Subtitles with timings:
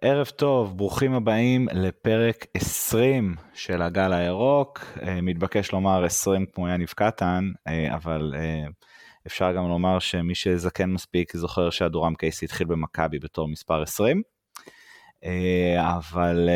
[0.00, 4.84] ערב טוב, ברוכים הבאים לפרק 20 של הגל הירוק.
[5.02, 8.64] אה, מתבקש לומר 20 כמו יניב קטן, אה, אבל אה,
[9.26, 14.22] אפשר גם לומר שמי שזקן מספיק זוכר שהדורם קייסי התחיל במכבי בתור מספר 20.
[15.76, 16.48] אבל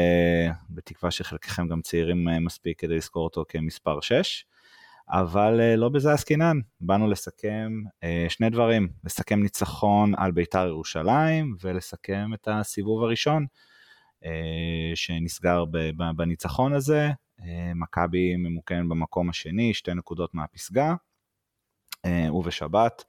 [0.70, 4.44] בתקווה שחלקכם גם צעירים מספיק כדי לזכור אותו כמספר 6.
[5.12, 7.72] אבל לא בזה עסקינן, באנו לסכם
[8.28, 13.46] שני דברים, לסכם ניצחון על בית"ר ירושלים ולסכם את הסיבוב הראשון
[14.94, 15.64] שנסגר
[16.16, 17.10] בניצחון הזה,
[17.74, 20.94] מכבי ממוקם במקום השני, שתי נקודות מהפסגה,
[22.32, 23.04] ובשבת.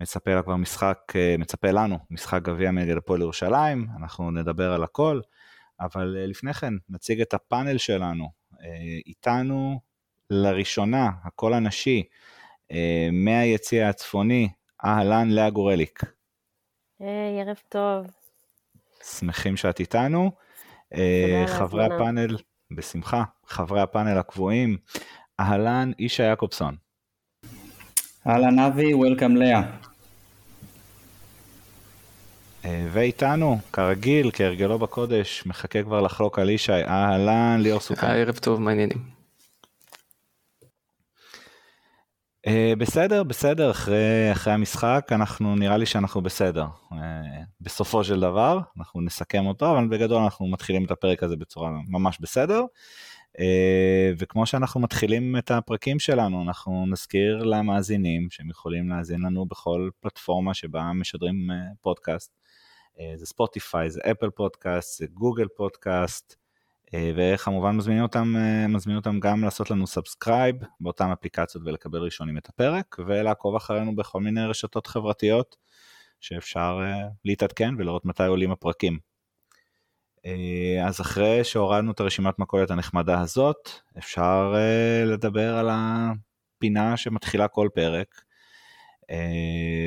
[0.00, 0.98] מצפה לה כבר משחק,
[1.38, 5.20] מצפה לנו משחק גביע נגד הפועל ירושלים, אנחנו נדבר על הכל,
[5.80, 8.30] אבל לפני כן נציג את הפאנל שלנו,
[9.06, 9.80] איתנו
[10.30, 12.02] לראשונה, הקול הנשי,
[12.72, 14.48] אה, מהיציא הצפוני,
[14.84, 16.02] אהלן לאה גורליק.
[17.00, 18.06] היי, ערב טוב.
[19.18, 20.30] שמחים שאת איתנו.
[20.94, 22.36] אה, חברי הפאנל,
[22.70, 24.76] בשמחה, חברי הפאנל הקבועים,
[25.40, 26.76] אהלן אישה יעקובסון.
[28.26, 29.62] אהלן אבי, וולקאם לאה.
[32.64, 38.06] ואיתנו, כרגיל, כהרגלו בקודש, מחכה כבר לחלוק על ישי, אהלן ליאור סוכן.
[38.06, 39.18] ערב טוב, מה העניינים?
[42.37, 42.37] Uh,
[42.78, 46.66] בסדר, בסדר, אחרי, אחרי המשחק אנחנו, נראה לי שאנחנו בסדר.
[46.90, 46.94] אה,
[47.60, 52.18] בסופו של דבר, אנחנו נסכם אותו, אבל בגדול אנחנו מתחילים את הפרק הזה בצורה ממש
[52.20, 52.62] בסדר.
[53.36, 53.40] אה,
[54.18, 60.54] וכמו שאנחנו מתחילים את הפרקים שלנו, אנחנו נזכיר למאזינים שהם יכולים להאזין לנו בכל פלטפורמה
[60.54, 62.32] שבה משדרים פודקאסט.
[63.14, 66.47] זה ספוטיפיי, זה אפל פודקאסט, זה גוגל פודקאסט.
[66.94, 72.38] אה, וכמובן מזמינים אותם, אה, מזמינים אותם גם לעשות לנו subscribe באותן אפליקציות ולקבל ראשונים
[72.38, 75.56] את הפרק ולעקוב אחרינו בכל מיני רשתות חברתיות
[76.20, 78.98] שאפשר אה, להתעדכן ולראות מתי עולים הפרקים.
[80.86, 84.54] אז אחרי שהורדנו את הרשימת מכולת הנחמדה הזאת אפשר
[85.06, 88.22] לדבר על הפינה שמתחילה כל פרק.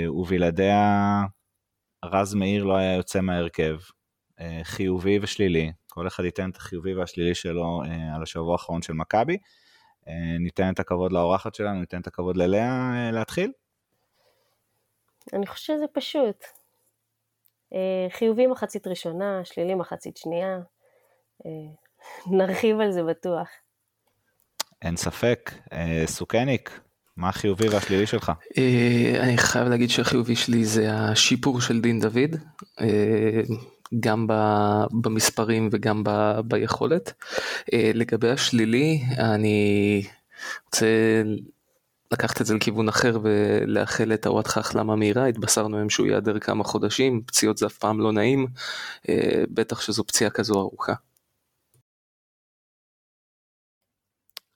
[0.09, 1.21] ובלעדיה
[2.05, 3.77] רז מאיר לא היה יוצא מההרכב.
[4.63, 9.37] חיובי ושלילי כל אחד ייתן את החיובי והשלילי שלו אה, על השבוע האחרון של מכבי.
[10.07, 13.51] אה, ניתן את הכבוד לאורחת שלנו, ניתן את הכבוד ללאה אה, להתחיל.
[15.33, 16.43] אני חושבת שזה פשוט.
[17.73, 20.59] אה, חיובי מחצית ראשונה, שלילי מחצית שנייה.
[21.45, 21.51] אה,
[22.37, 23.47] נרחיב על זה בטוח.
[24.81, 25.51] אין ספק.
[25.73, 26.79] אה, סוכניק,
[27.17, 28.31] מה החיובי והשלילי שלך?
[29.19, 32.35] אני חייב להגיד שהחיובי שלי זה השיפור של דין דוד.
[33.99, 34.27] גם
[34.91, 37.13] במספרים וגם ב, ביכולת.
[37.73, 40.03] אה, לגבי השלילי, אני
[40.65, 40.87] רוצה
[42.11, 47.21] לקחת את זה לכיוון אחר ולאחל לטוואטחה החלמה מהירה, התבשרנו היום שהוא ייעדר כמה חודשים,
[47.25, 48.47] פציעות זה אף פעם לא נעים,
[49.09, 50.93] אה, בטח שזו פציעה כזו ארוכה.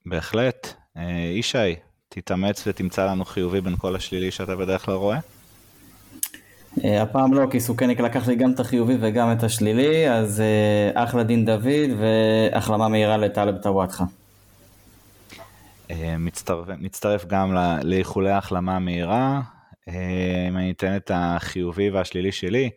[0.06, 0.74] בהחלט.
[0.98, 1.76] אה, ישי,
[2.10, 5.20] תתאמץ ותמצא לנו חיובי בין כל השלילי שאתה בדרך כלל רואה.
[6.84, 11.04] אה, הפעם לא, כי סוכניק לקח לי גם את החיובי וגם את השלילי, אז אה,
[11.04, 14.04] אחלה דין דוד והחלמה מהירה לטלב טוואטחה.
[15.92, 17.54] אה, מצטרף, מצטרף גם
[17.84, 19.42] לאיחולי החלמה מהירה.
[20.50, 22.70] אם אני אתן את החיובי והשלילי שלי,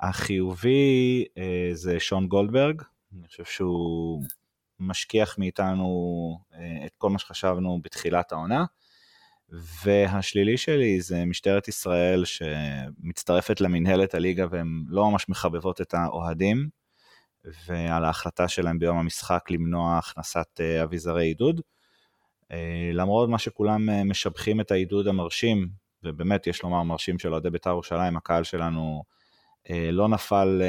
[0.00, 1.24] החיובי
[1.72, 2.82] זה שון גולדברג,
[3.18, 4.22] אני חושב שהוא
[4.80, 6.38] משכיח מאיתנו
[6.86, 8.64] את כל מה שחשבנו בתחילת העונה.
[9.84, 16.68] והשלילי שלי זה משטרת ישראל שמצטרפת למנהלת הליגה והן לא ממש מחבבות את האוהדים,
[17.66, 21.60] ועל ההחלטה שלהם ביום המשחק למנוע הכנסת אה, אביזרי עידוד.
[22.52, 25.68] אה, למרות מה שכולם אה, משבחים את העידוד המרשים,
[26.02, 29.02] ובאמת יש לומר מרשים של אוהדי בית"ר ירושלים, הקהל שלנו
[29.70, 30.62] לא נפל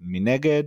[0.00, 0.62] מנגד,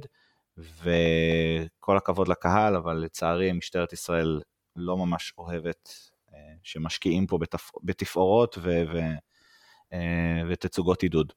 [0.57, 4.41] וכל הכבוד לקהל, אבל לצערי משטרת ישראל
[4.75, 6.06] לא ממש אוהבת
[6.67, 7.71] שמשקיעים פה בתפ...
[7.83, 8.83] בתפאורות ו...
[8.93, 8.99] ו...
[9.93, 11.33] אה, ותצוגות עידוד.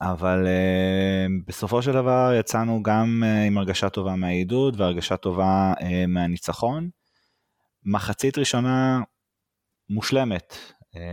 [0.00, 5.72] אבל uh, בסופו של דבר יצאנו גם uh, עם הרגשה טובה מהעידוד והרגשה טובה
[6.08, 6.90] מהניצחון.
[7.84, 9.00] מחצית ראשונה
[9.90, 10.56] מושלמת.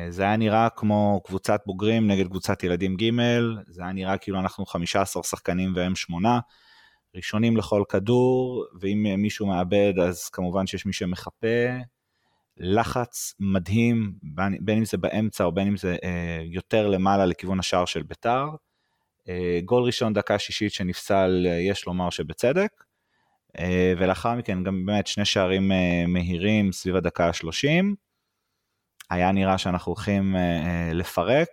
[0.09, 3.09] זה היה נראה כמו קבוצת בוגרים נגד קבוצת ילדים ג',
[3.67, 6.39] זה היה נראה כאילו אנחנו 15 שחקנים והם שמונה.
[7.15, 11.67] ראשונים לכל כדור, ואם מישהו מאבד אז כמובן שיש מי שמחפה,
[12.57, 14.13] לחץ מדהים,
[14.59, 18.47] בין אם זה באמצע או בין אם זה אה, יותר למעלה לכיוון השער של ביתר.
[19.29, 22.83] אה, גול ראשון דקה שישית שנפסל, אה, יש לומר שבצדק.
[23.97, 25.71] ולאחר מכן גם באמת שני שערים
[26.07, 27.95] מהירים סביב הדקה ה-30.
[29.09, 30.35] היה נראה שאנחנו הולכים
[30.93, 31.49] לפרק,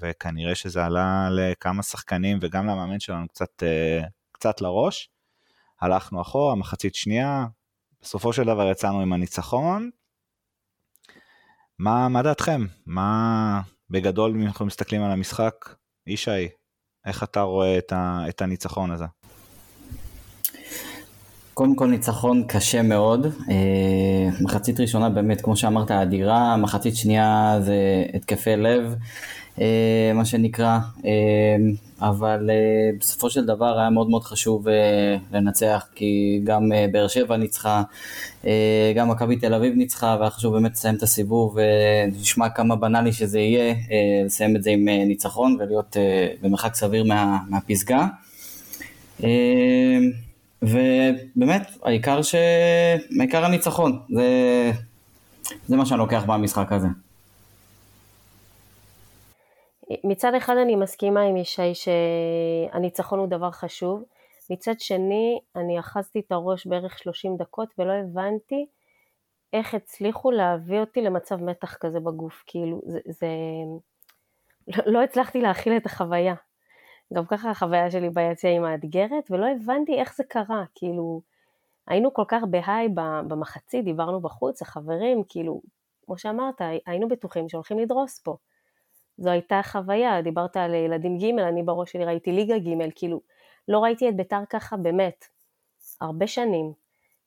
[0.00, 3.62] וכנראה שזה עלה לכמה שחקנים וגם למאמן שלנו קצת,
[4.32, 5.08] קצת לראש.
[5.80, 7.46] הלכנו אחורה, מחצית שנייה,
[8.02, 9.90] בסופו של דבר יצאנו עם הניצחון.
[11.78, 12.66] מה, מה דעתכם?
[12.86, 13.60] מה
[13.90, 15.54] בגדול, אם אנחנו מסתכלים על המשחק,
[16.06, 16.48] ישי,
[17.06, 19.04] איך אתה רואה את, ה, את הניצחון הזה?
[21.54, 28.04] קודם כל ניצחון קשה מאוד, אה, מחצית ראשונה באמת, כמו שאמרת, אדירה, מחצית שנייה זה
[28.14, 28.94] התקפי לב,
[29.60, 30.78] אה, מה שנקרא,
[32.08, 32.50] אבל
[33.00, 34.66] בסופו של דבר היה מאוד מאוד חשוב
[35.32, 37.82] לנצח, כי גם באר שבע ניצחה,
[38.96, 43.38] גם מכבי תל אביב ניצחה, והיה חשוב באמת לסיים את הסיבוב, ונשמע כמה בנאלי שזה
[43.38, 43.74] יהיה,
[44.24, 45.96] לסיים את זה עם ניצחון ולהיות
[46.42, 48.06] במרחק סביר מה, מהפסגה.
[50.62, 52.34] ובאמת, העיקר ש...
[53.20, 54.72] העיקר הניצחון, זה,
[55.68, 56.88] זה מה שאני לוקח במשחק הזה.
[60.04, 64.04] מצד אחד אני מסכימה עם ישי שהניצחון הוא דבר חשוב,
[64.50, 68.66] מצד שני אני אחזתי את הראש בערך 30 דקות ולא הבנתי
[69.52, 73.26] איך הצליחו להביא אותי למצב מתח כזה בגוף, כאילו זה, זה...
[74.68, 76.34] לא, לא הצלחתי להכיל את החוויה.
[77.12, 81.20] גם ככה החוויה שלי ביציע היא מאתגרת, ולא הבנתי איך זה קרה, כאילו,
[81.86, 82.88] היינו כל כך בהיי
[83.28, 85.60] במחצית, דיברנו בחוץ, החברים, כאילו,
[86.06, 88.36] כמו שאמרת, היינו בטוחים שהולכים לדרוס פה.
[89.18, 93.20] זו הייתה חוויה, דיברת על ילדים ג', אני בראש שלי ראיתי ליגה ג', כאילו,
[93.68, 95.24] לא ראיתי את ביתר ככה באמת,
[96.00, 96.72] הרבה שנים,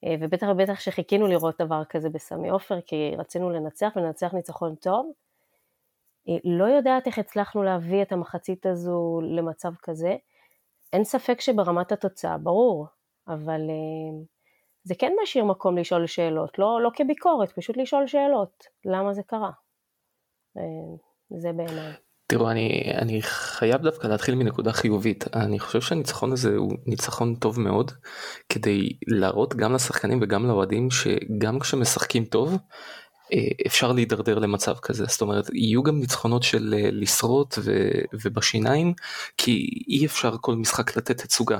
[0.04, 5.12] אה, ובטח ובטח שחיכינו לראות דבר כזה בסמי עופר, כי רצינו לנצח ולנצח ניצחון טוב,
[6.30, 10.16] אה, לא יודעת איך הצלחנו להביא את המחצית הזו למצב כזה.
[10.94, 12.88] אין ספק שברמת התוצאה, ברור,
[13.28, 14.26] אבל אה,
[14.84, 19.52] זה כן משאיר מקום לשאול שאלות, לא, לא כביקורת, פשוט לשאול שאלות, למה זה קרה.
[21.30, 21.94] זה בעיניי.
[22.28, 25.26] תראו, אני, אני חייב דווקא להתחיל מנקודה חיובית.
[25.36, 27.92] אני חושב שהניצחון הזה הוא ניצחון טוב מאוד,
[28.50, 32.58] כדי להראות גם לשחקנים וגם לאוהדים שגם כשמשחקים טוב,
[33.68, 37.72] אפשר להידרדר למצב כזה זאת אומרת יהיו גם ניצחונות של אה, לשרוט ו,
[38.14, 38.94] ובשיניים
[39.38, 41.60] כי אי אפשר כל משחק לתת תצוגה.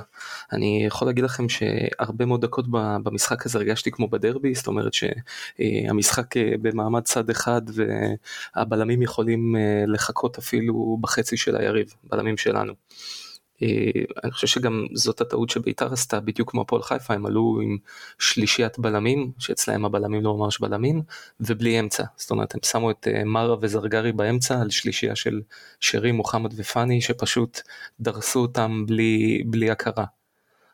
[0.52, 2.64] אני יכול להגיד לכם שהרבה מאוד דקות
[3.02, 7.62] במשחק הזה הרגשתי כמו בדרבי זאת אומרת שהמשחק אה, במעמד צד אחד
[8.56, 9.56] והבלמים יכולים
[9.86, 12.72] לחכות אפילו בחצי של היריב בלמים שלנו.
[13.62, 13.68] אה,
[14.24, 17.78] אני חושב שגם זאת הטעות שבית"ר עשתה בדיוק כמו הפועל חיפה הם עלו עם
[18.18, 21.02] שלישיית בלמים שאצלהם הבלמים לא ממש בלמים
[21.40, 25.40] ובלי אמצע זאת אומרת הם שמו את אה, מרה וזרגרי באמצע על שלישייה של
[25.80, 27.60] שרי מוחמד ופאני שפשוט
[28.00, 30.17] דרסו אותם בלי בלי הכרה.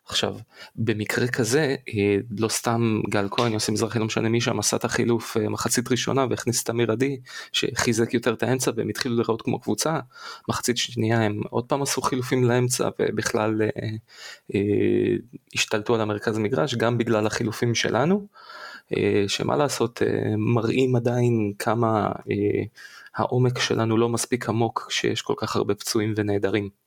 [0.06, 0.36] עכשיו,
[0.76, 4.84] במקרה כזה, אה, לא סתם גל כהן, יוסי מזרחי, לא משנה מי שם, עשה את
[4.84, 7.20] החילוף אה, מחצית ראשונה והכניס את אמיר עדי,
[7.52, 9.98] שחיזק יותר את האמצע והם התחילו לראות כמו קבוצה.
[10.48, 13.68] מחצית שנייה הם עוד פעם עשו חילופים לאמצע ובכלל אה,
[14.54, 15.16] אה,
[15.54, 18.26] השתלטו על המרכז המגרש, גם בגלל החילופים שלנו,
[18.96, 22.62] אה, שמה לעשות, אה, מראים עדיין כמה אה,
[23.16, 26.83] העומק שלנו לא מספיק עמוק כשיש כל כך הרבה פצועים ונעדרים.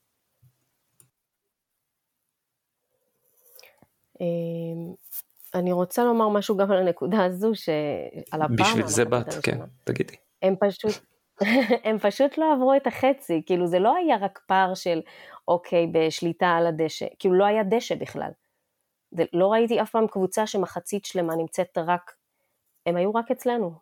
[5.54, 8.56] אני רוצה לומר משהו גם על הנקודה הזו, שעל הפעם...
[8.56, 10.14] בשביל זה באת, כן, תגידי.
[10.42, 10.92] הם פשוט,
[11.86, 15.00] הם פשוט לא עברו את החצי, כאילו זה לא היה רק פער של
[15.48, 18.30] אוקיי, בשליטה על הדשא, כאילו לא היה דשא בכלל.
[19.10, 22.12] זה, לא ראיתי אף פעם קבוצה שמחצית שלמה נמצאת רק,
[22.86, 23.72] הם היו רק אצלנו.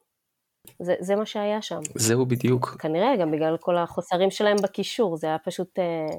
[0.82, 1.80] זה, זה מה שהיה שם.
[1.94, 2.76] זהו בדיוק.
[2.78, 5.78] כנראה גם בגלל כל החוסרים שלהם בקישור, זה היה פשוט...
[5.78, 6.16] אה,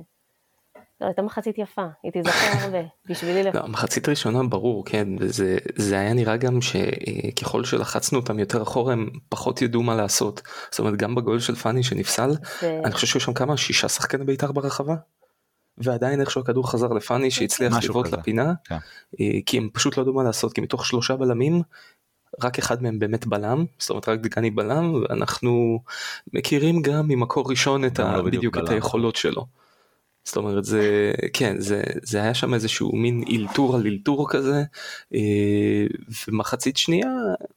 [1.01, 2.77] לא, הייתה מחצית יפה, היא תיזכר הרבה,
[3.09, 3.61] בשבילי לפחות.
[3.61, 8.93] לא, מחצית ראשונה ברור, כן, וזה זה היה נראה גם שככל שלחצנו אותם יותר אחורה
[8.93, 10.41] הם פחות ידעו מה לעשות.
[10.71, 12.31] זאת אומרת גם בגול של פאני שנפסל.
[12.63, 14.95] אני חושב שהיו שם כמה, שישה שחקני בית"ר ברחבה?
[15.77, 18.75] ועדיין איכשהו הכדור חזר לפאני שהצליח לבעוט לפינה, כן.
[19.19, 21.61] אה, כי הם פשוט לא ידעו מה לעשות, כי מתוך שלושה בלמים,
[22.43, 25.79] רק אחד מהם באמת בלם, זאת אומרת רק דגני בלם, ואנחנו
[26.33, 28.17] מכירים גם ממקור ראשון את ה...
[28.17, 29.45] לא בדיוק, בדיוק את היכולות שלו.
[30.27, 34.63] זאת אומרת זה כן זה זה היה שם איזשהו מין אילתור על אילתור כזה
[35.13, 35.85] אה,
[36.27, 37.09] ומחצית שנייה.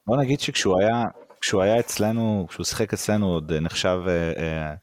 [0.07, 1.05] בוא נגיד שכשהוא היה
[1.41, 4.73] כשהוא היה אצלנו כשהוא שיחק אצלנו עוד נחשב אה, אה,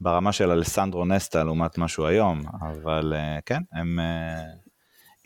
[0.00, 3.14] ברמה של אלסנדרו נסטה לעומת משהו היום אבל
[3.46, 3.98] כן הם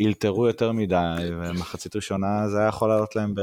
[0.01, 3.35] אילתרו יותר מדי, ומחצית ראשונה זה היה יכול לעלות להם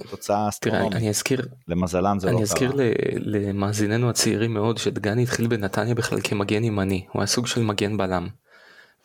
[0.00, 0.92] בתוצאה אסטרונומית.
[0.92, 2.38] אני אזכיר, למזלם זה לא קרה.
[2.38, 2.72] אני אזכיר
[3.14, 8.28] למאזיננו הצעירים מאוד שדגני התחיל בנתניה בכלל כמגן ימני, הוא היה סוג של מגן בלם.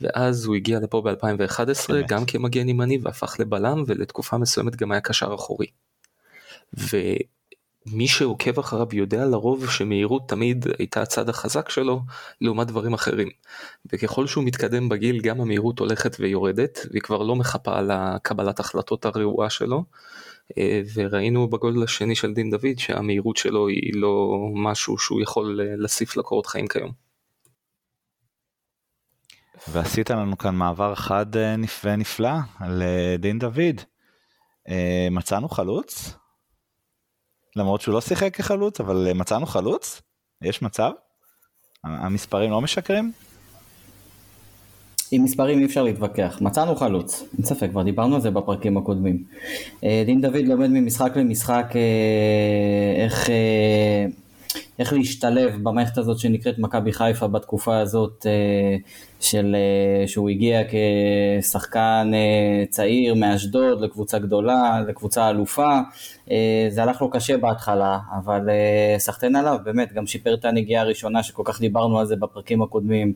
[0.02, 5.34] ואז הוא הגיע לפה ב-2011 גם כמגן ימני והפך לבלם ולתקופה מסוימת גם היה קשר
[5.36, 5.68] אחורי.
[7.86, 12.02] מי שעוקב אחריו יודע לרוב שמהירות תמיד הייתה הצד החזק שלו
[12.42, 13.30] לעומת דברים אחרים.
[13.94, 19.06] וככל שהוא מתקדם בגיל גם המהירות הולכת ויורדת והיא כבר לא מחפה על הקבלת החלטות
[19.06, 19.84] הרעועה שלו.
[20.58, 25.76] אה, וראינו בגודל השני של דין דוד שהמהירות שלו היא לא משהו שהוא יכול אה,
[25.78, 26.92] להוסיף לקורות חיים כיום.
[29.68, 32.84] ועשית לנו כאן מעבר חד אה, ונפלא על
[33.20, 33.82] דין דוד.
[35.12, 36.16] מצאנו חלוץ?
[37.56, 40.02] למרות שהוא לא שיחק כחלוץ, אבל מצאנו חלוץ?
[40.44, 40.92] יש מצב?
[41.84, 43.12] המספרים לא משקרים?
[45.12, 46.38] עם מספרים אי אפשר להתווכח.
[46.42, 49.24] מצאנו חלוץ, אין ספק, כבר דיברנו על זה בפרקים הקודמים.
[49.84, 54.06] אה, דין דוד לומד ממשחק למשחק אה, איך, אה,
[54.80, 58.26] איך להשתלב במערכת הזאת שנקראת מכבי חיפה בתקופה הזאת
[59.20, 59.56] של,
[60.08, 60.62] שהוא הגיע
[61.42, 62.12] כשחקן
[62.70, 65.80] צעיר מאשדוד לקבוצה גדולה, לקבוצה אלופה.
[66.70, 68.50] זה הלך לו קשה בהתחלה, אבל
[68.98, 73.14] סחטיין עליו, באמת, גם שיפר את הנגיעה הראשונה שכל כך דיברנו על זה בפרקים הקודמים,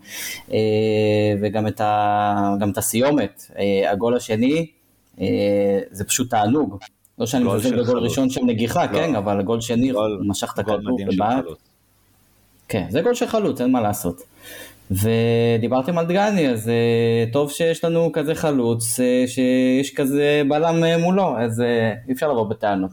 [1.41, 3.51] וגם את, ה, את הסיומת.
[3.91, 4.67] הגול השני,
[5.91, 6.77] זה פשוט תענוג.
[7.17, 8.91] לא שאני מזלזל בגול ראשון של נגיחה, לא.
[8.91, 11.45] כן, אבל גול שני, הוא משך את הכדור ובעט.
[12.67, 14.21] כן, זה גול של חלוץ, אין מה לעשות.
[14.91, 21.01] ודיברתם על דגני, אז uh, טוב שיש לנו כזה חלוץ, uh, שיש כזה בלם uh,
[21.01, 21.61] מולו, אז
[22.07, 22.91] אי אפשר לבוא בטענות.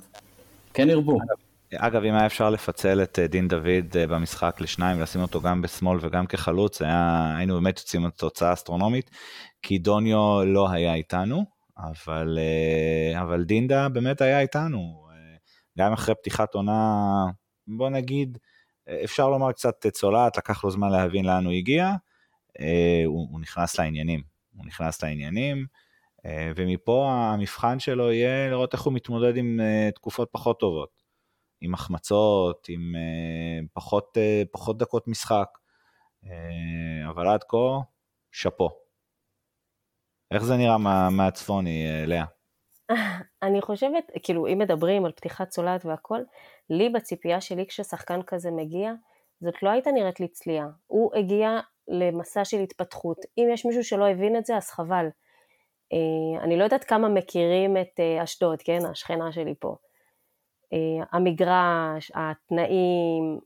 [0.74, 1.16] כן ירבו.
[1.16, 5.98] אגב, אגב, אם היה אפשר לפצל את דין דוד במשחק לשניים ולשים אותו גם בשמאל
[6.02, 9.10] וגם כחלוץ, היה, היינו באמת יוצאים לתוצאה אסטרונומית,
[9.62, 11.44] כי דוניו לא היה איתנו,
[11.78, 15.36] אבל, אה, אבל דינדה באמת היה איתנו, אה,
[15.78, 17.24] גם אחרי פתיחת עונה,
[17.66, 18.38] בוא נגיד,
[19.04, 21.92] אפשר לומר קצת צולעת, לקח לו זמן להבין לאן הוא הגיע,
[22.60, 24.22] אה, הוא, הוא נכנס לעניינים,
[24.56, 25.66] הוא נכנס לעניינים,
[26.56, 29.60] ומפה המבחן שלו יהיה לראות איך הוא מתמודד עם
[29.94, 31.02] תקופות פחות טובות,
[31.60, 32.94] עם החמצות, עם
[33.72, 34.18] פחות,
[34.52, 35.48] פחות דקות משחק,
[37.08, 37.78] אבל עד כה,
[38.32, 38.83] שאפו.
[40.30, 42.24] איך זה נראה מה, מהצפוני, אה, לאה?
[43.46, 46.20] אני חושבת, כאילו, אם מדברים על פתיחת צולעת והכל,
[46.70, 48.92] לי בציפייה שלי כששחקן כזה מגיע,
[49.40, 50.68] זאת לא הייתה נראית לי צליעה.
[50.86, 53.18] הוא הגיע למסע של התפתחות.
[53.38, 55.06] אם יש מישהו שלא הבין את זה, אז חבל.
[55.92, 58.78] אה, אני לא יודעת כמה מכירים את אה, אשדוד, כן?
[58.90, 59.76] השכנה שלי פה.
[61.12, 63.38] המגרש, התנאים,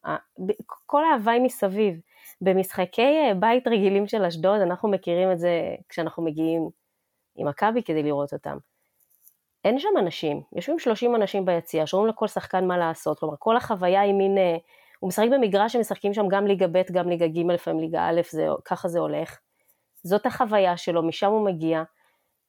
[0.87, 2.01] כל ההוואי מסביב.
[2.41, 6.69] במשחקי בית רגילים של אשדוד, אנחנו מכירים את זה כשאנחנו מגיעים
[7.37, 8.57] עם מכבי כדי לראות אותם.
[9.65, 14.01] אין שם אנשים, יושבים 30 אנשים ביציע, שאומרים לכל שחקן מה לעשות, כלומר כל החוויה
[14.01, 14.57] היא מין, אה,
[15.01, 18.47] הוא משחק במגרש שמשחקים שם גם ליגה ב', גם ליגה ג', לפעמים ליגה א', זה,
[18.65, 19.39] ככה זה הולך.
[20.03, 21.83] זאת החוויה שלו, משם הוא מגיע.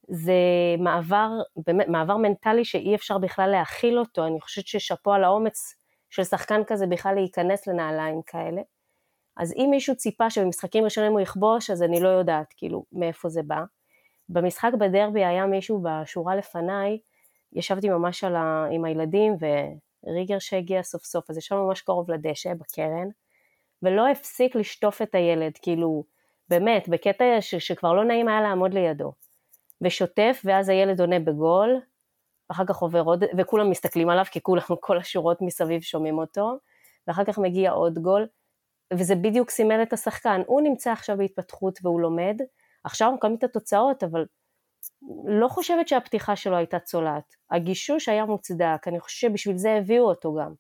[0.08, 0.34] זה
[0.80, 1.30] מעבר,
[1.66, 5.76] באמת, מעבר מנטלי שאי אפשר בכלל להכיל אותו, אני חושבת ששאפו על האומץ
[6.10, 8.62] של שחקן כזה בכלל להיכנס לנעליים כאלה.
[9.40, 13.44] אז אם מישהו ציפה שבמשחקים ראשונים הוא יכבוש, אז אני לא יודעת כאילו מאיפה זה
[13.44, 13.64] בא.
[14.30, 17.00] במשחק בדרבי היה מישהו בשורה לפניי,
[17.54, 18.66] ישבתי ממש ה...
[18.72, 19.36] עם הילדים
[20.06, 23.08] וריגר שהגיע סוף סוף, אז ישבנו ממש קרוב לדשא בקרן,
[23.84, 26.04] ולא הפסיק לשטוף את הילד, כאילו,
[26.50, 27.56] באמת, בקטע ש...
[27.56, 29.12] שכבר לא נעים היה לעמוד לידו.
[29.82, 31.80] ושוטף, ואז הילד עונה בגול,
[32.50, 36.58] אחר כך עובר עוד, וכולם מסתכלים עליו, כי כולם, כל השורות מסביב שומעים אותו,
[37.08, 38.28] ואחר כך מגיע עוד גול,
[38.94, 42.42] וזה בדיוק סימל את השחקן, הוא נמצא עכשיו בהתפתחות והוא לומד,
[42.84, 44.26] עכשיו מקבלים את התוצאות, אבל
[45.26, 47.36] לא חושבת שהפתיחה שלו הייתה צולעת.
[47.52, 50.54] הגישוש היה מוצדק, אני חושבת שבשביל זה הביאו אותו גם.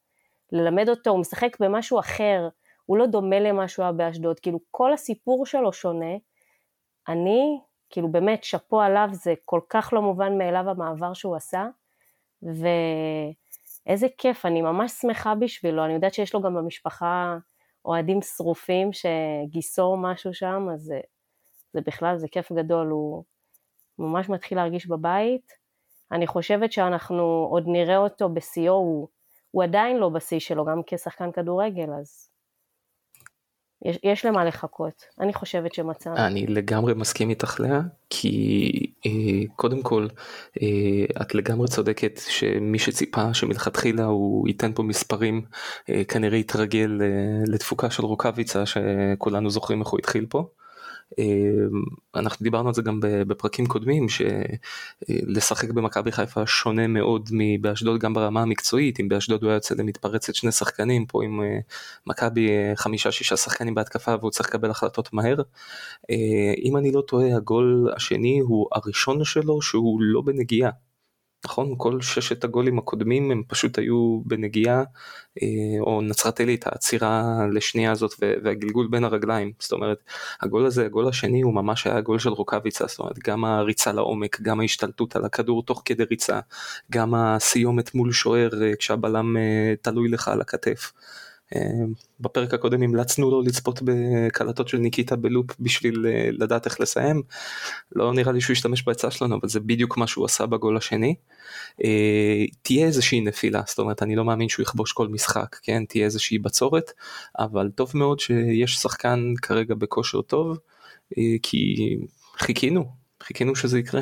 [0.51, 2.49] ללמד אותו, הוא משחק במשהו אחר,
[2.85, 6.15] הוא לא דומה למה שהוא היה באשדוד, כאילו כל הסיפור שלו שונה.
[7.07, 7.59] אני,
[7.89, 11.67] כאילו באמת, שאפו עליו, זה כל כך לא מובן מאליו המעבר שהוא עשה,
[12.43, 17.37] ואיזה כיף, אני ממש שמחה בשבילו, אני יודעת שיש לו גם במשפחה
[17.89, 20.99] אוהדים שרופים שגיסו משהו שם, אז זה,
[21.73, 23.23] זה בכלל, זה כיף גדול, הוא
[23.99, 25.51] ממש מתחיל להרגיש בבית.
[26.11, 29.07] אני חושבת שאנחנו עוד נראה אותו בשיאו, הוא,
[29.51, 32.28] הוא עדיין לא בשיא שלו, גם כשחקן כדורגל, אז
[33.85, 35.03] יש, יש למה לחכות.
[35.19, 36.17] אני חושבת שמצאנו.
[36.17, 38.71] אני לגמרי מסכים איתך לאה, כי
[39.05, 39.11] אה,
[39.55, 40.07] קודם כל,
[40.61, 45.41] אה, את לגמרי צודקת שמי שציפה שמלכתחילה הוא ייתן פה מספרים,
[45.89, 47.07] אה, כנראה יתרגל אה,
[47.47, 50.39] לתפוקה של רוקאביצה, שכולנו זוכרים איך הוא התחיל פה.
[50.39, 50.47] אמ,
[52.15, 58.41] אנחנו דיברנו על זה גם בפרקים קודמים שלשחק במכבי חיפה שונה מאוד מבאשדוד גם ברמה
[58.41, 61.59] המקצועית אם באשדוד הוא היה יוצא למתפרצת שני שחקנים פה עם אה,
[62.07, 65.41] מכבי אה, חמישה שישה שחקנים בהתקפה והוא צריך לקבל החלטות מהר.
[66.09, 70.69] אה, אם אני לא טועה הגול השני הוא הראשון שלו שהוא לא בנגיעה.
[71.45, 71.75] נכון?
[71.77, 74.83] כל ששת הגולים הקודמים הם פשוט היו בנגיעה,
[75.41, 75.47] אה,
[75.79, 79.51] או נצרת עילית, העצירה לשנייה הזאת והגלגול בין הרגליים.
[79.59, 79.97] זאת אומרת,
[80.41, 84.41] הגול הזה, הגול השני הוא ממש היה הגול של רוקאביצה, זאת אומרת, גם הריצה לעומק,
[84.41, 86.39] גם ההשתלטות על הכדור תוך כדי ריצה,
[86.91, 90.91] גם הסיומת מול שוער אה, כשהבלם אה, תלוי לך על הכתף.
[92.19, 97.21] בפרק הקודם המלצנו לו לצפות בקלטות של ניקיטה בלופ בשביל אה, לדעת איך לסיים.
[97.95, 101.15] לא נראה לי שהוא ישתמש בעצה שלנו אבל זה בדיוק מה שהוא עשה בגול השני.
[101.83, 106.05] אה, תהיה איזושהי נפילה זאת אומרת אני לא מאמין שהוא יכבוש כל משחק כן תהיה
[106.05, 106.91] איזושהי בצורת
[107.39, 110.57] אבל טוב מאוד שיש שחקן כרגע בכושר טוב
[111.17, 111.75] אה, כי
[112.37, 112.85] חיכינו
[113.23, 114.01] חיכינו שזה יקרה.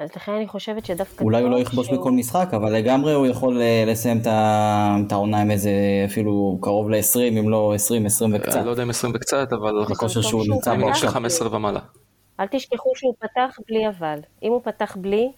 [0.00, 1.24] אז לכן אני חושבת שדווקא...
[1.24, 1.98] אולי הוא לא יכבוש שהוא...
[1.98, 4.20] בכל משחק, אבל לגמרי הוא יכול אה, לסיים
[5.06, 5.70] את העונה עם איזה
[6.04, 8.64] אפילו קרוב ל-20, אם לא 20, 20 וקצת.
[8.64, 9.84] לא יודע אם 20 וקצת, אבל...
[9.90, 11.10] בכושר שהוא נמצא בו עכשיו.
[11.10, 11.80] 15 ומעלה.
[12.40, 14.18] אל תשכחו שהוא פתח בלי אבל.
[14.42, 15.28] אם הוא פתח בלי,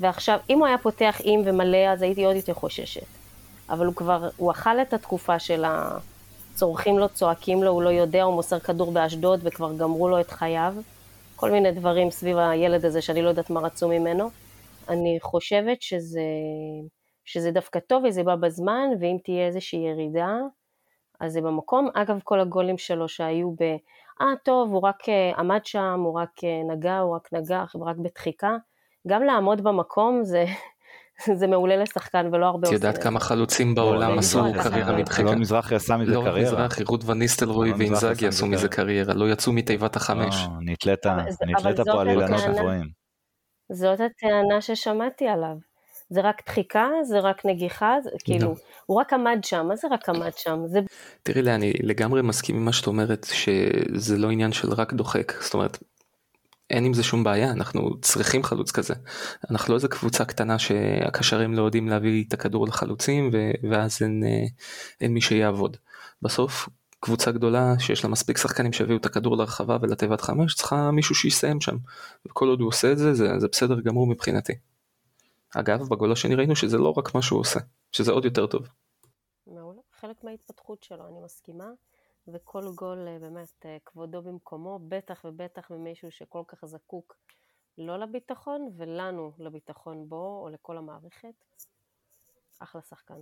[0.00, 3.06] ועכשיו, אם הוא היה פותח עם ומלא, אז הייתי עוד יותר חוששת.
[3.70, 8.22] אבל הוא כבר, הוא אכל את התקופה של הצורכים לו, צועקים לו, הוא לא יודע,
[8.22, 10.74] הוא מוסר כדור באשדוד וכבר גמרו לו את חייו.
[11.40, 14.30] כל מיני דברים סביב הילד הזה שאני לא יודעת מה רצו ממנו.
[14.88, 16.20] אני חושבת שזה,
[17.24, 20.36] שזה דווקא טוב וזה בא בזמן, ואם תהיה איזושהי ירידה,
[21.20, 21.88] אז זה במקום.
[21.94, 23.62] אגב, כל הגולים שלו שהיו ב...
[24.20, 27.96] אה, טוב, הוא רק אה, עמד שם, הוא רק אה, נגע, הוא רק נגע, רק
[27.96, 28.56] בדחיקה.
[29.08, 30.44] גם לעמוד במקום זה,
[31.34, 32.88] זה מעולה לשחקן ולא הרבה עושים את זה.
[32.88, 35.30] את יודעת כמה חלוצים בעולם עשו קריירה מדחיקה?
[35.30, 36.52] לא מזרחי עשה מזה לא קריירה.
[36.52, 40.46] לא מזרחי, רות וניסטלרוי ואינזאגי עשו מזה קריירה, לא יצאו מתיבת החמש.
[40.60, 42.88] נתלית פה על אילנות גבוהים.
[43.72, 45.56] זאת הטענה ששמעתי עליו.
[46.10, 48.54] זה רק דחיקה, זה רק נגיחה, זה, כאילו,
[48.86, 50.58] הוא רק עמד שם, מה זה רק עמד שם?
[50.66, 50.80] זה...
[51.22, 55.32] תראי לי, אני לגמרי מסכים עם מה שאת אומרת, שזה לא עניין של רק דוחק,
[55.42, 55.78] זאת אומרת,
[56.70, 58.94] אין עם זה שום בעיה, אנחנו צריכים חלוץ כזה.
[59.50, 63.30] אנחנו לא איזה קבוצה קטנה שהקשרים לא יודעים להביא את הכדור לחלוצים
[63.70, 64.46] ואז אין, אה,
[65.00, 65.76] אין מי שיעבוד.
[66.22, 66.68] בסוף
[67.00, 71.60] קבוצה גדולה שיש לה מספיק שחקנים שיביאו את הכדור לרחבה ולתיבת חמש צריכה מישהו שיסיים
[71.60, 71.76] שם.
[72.26, 74.52] וכל עוד הוא עושה את זה, זה, זה בסדר גמור מבחינתי.
[75.54, 77.60] אגב, בגול השני ראינו שזה לא רק מה שהוא עושה,
[77.92, 78.68] שזה עוד יותר טוב.
[79.46, 81.64] מעולה, חלק מההתפתחות שלו, אני מסכימה.
[82.32, 87.16] וכל גול אה, באמת אה, כבודו במקומו, בטח ובטח ממישהו שכל כך זקוק
[87.78, 91.44] לא לביטחון ולנו לביטחון בו או לכל המערכת.
[92.58, 93.14] אחלה שחקן.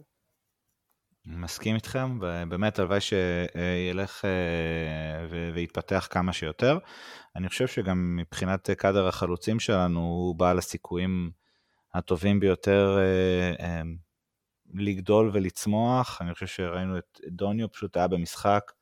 [1.24, 6.78] מסכים איתכם, ובאמת הלוואי שילך אה, ויתפתח כמה שיותר.
[7.36, 11.30] אני חושב שגם מבחינת קאדר החלוצים שלנו, הוא בעל הסיכויים
[11.94, 12.98] הטובים ביותר
[14.74, 16.22] לגדול ולצמוח.
[16.22, 18.72] אני חושב שראינו את דוניו, פשוט היה במשחק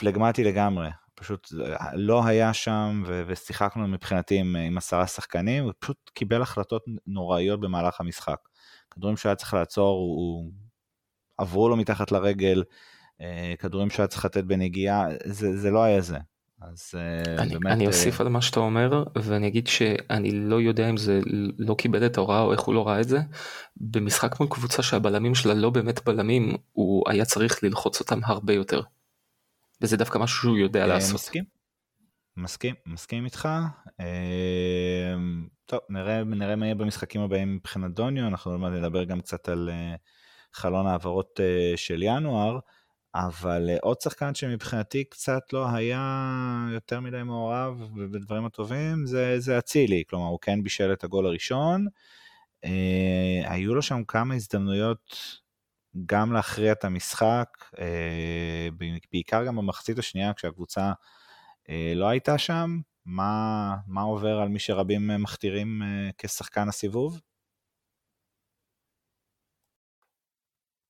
[0.00, 1.48] פלגמטי לגמרי, פשוט
[1.94, 7.60] לא היה שם ו- ושיחקנו מבחינתי עם, עם עשרה שחקנים, הוא פשוט קיבל החלטות נוראיות
[7.60, 8.38] במהלך המשחק.
[8.90, 10.50] כדורים שהיה צריך לעצור, הוא, הוא
[11.38, 12.62] עברו לו מתחת לרגל,
[13.20, 16.18] אה, כדורים שהיה צריך לתת בנגיעה, זה, זה לא היה זה.
[16.60, 17.72] אז אה, אני, באמת...
[17.72, 21.20] אני אוסיף על מה שאתה אומר, ואני אגיד שאני לא יודע אם זה
[21.58, 23.18] לא קיבל את ההוראה או איך הוא לא ראה את זה.
[23.76, 28.80] במשחק מול קבוצה שהבלמים שלה לא באמת בלמים, הוא היה צריך ללחוץ אותם הרבה יותר.
[29.80, 31.14] וזה דווקא משהו שהוא יודע אה, לעשות.
[31.14, 31.44] מסכים,
[32.36, 33.48] מסכים, מסכים איתך.
[34.00, 35.14] אה,
[35.66, 39.48] טוב, נראה, נראה מה יהיה במשחקים הבאים מבחינת דוניו, אנחנו עוד מעט נדבר גם קצת
[39.48, 39.94] על אה,
[40.52, 41.40] חלון העברות
[41.76, 42.58] של ינואר,
[43.14, 49.06] אבל עוד שחקן שמבחינתי קצת לא היה יותר מדי מעורב בדברים הטובים,
[49.38, 51.86] זה אצילי, כלומר הוא כן בישל את הגול הראשון.
[53.44, 55.16] היו לו שם כמה הזדמנויות
[56.06, 58.68] גם להכריע את המשחק, אה,
[59.12, 60.92] בעיקר גם במחצית השנייה כשהקבוצה
[61.68, 67.20] אה, לא הייתה שם, מה, מה עובר על מי שרבים מכתירים אה, כשחקן הסיבוב?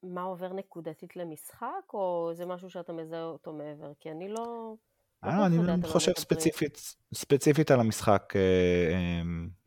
[0.03, 3.93] מה עובר נקודתית למשחק, או זה משהו שאתה מזהה אותו מעבר?
[4.01, 4.75] כי אני לא...
[5.23, 8.33] לא אני חושב ספציפית, ספציפית על המשחק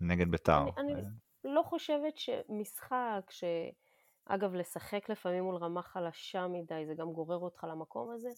[0.02, 0.65] נגד בית"ר.
[0.78, 1.04] אני, אני
[1.43, 3.43] לא חושבת שמשחק, ש...
[4.32, 8.30] אגב, לשחק לפעמים מול רמה חלשה מדי, זה גם גורר אותך למקום הזה.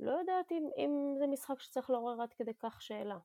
[0.00, 3.18] לא יודעת אם, אם זה משחק שצריך לעורר עד כדי כך שאלה.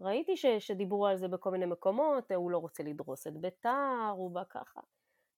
[0.00, 4.30] ראיתי ש, שדיברו על זה בכל מיני מקומות, הוא לא רוצה לדרוס את ביתר, הוא
[4.30, 4.80] בא ככה.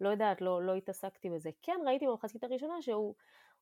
[0.00, 1.50] לא יודעת, לא, לא התעסקתי בזה.
[1.62, 3.14] כן, ראיתי במחצית הראשונה שהוא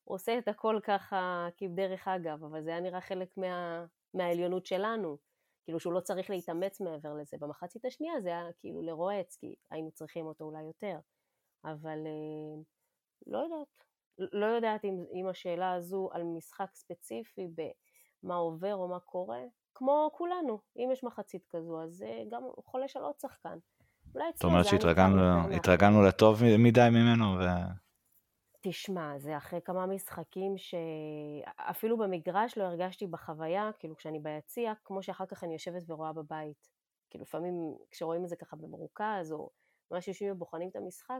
[0.03, 5.17] עושה את הכל ככה כבדרך אגב, אבל זה היה נראה חלק מה, מהעליונות שלנו.
[5.65, 7.37] כאילו שהוא לא צריך להתאמץ מעבר לזה.
[7.39, 10.99] במחצית השנייה זה היה כאילו לרועץ, כי היינו צריכים אותו אולי יותר.
[11.65, 12.61] אבל אה,
[13.27, 13.83] לא יודעת,
[14.17, 19.41] לא יודעת אם, אם השאלה הזו על משחק ספציפי במה עובר או מה קורה,
[19.75, 23.57] כמו כולנו, אם יש מחצית כזו, אז uh, גם חולש על עוד שחקן.
[24.15, 27.43] אולי זאת אומרת שהתרגלנו לטוב מדי ממנו ו...
[28.61, 35.25] תשמע, זה אחרי כמה משחקים שאפילו במגרש לא הרגשתי בחוויה, כאילו כשאני ביציע, כמו שאחר
[35.25, 36.69] כך אני יושבת ורואה בבית.
[37.09, 37.53] כאילו לפעמים
[37.91, 39.49] כשרואים את זה ככה במרוכז, או
[39.91, 41.19] ממש יושבים ובוחנים את המשחק,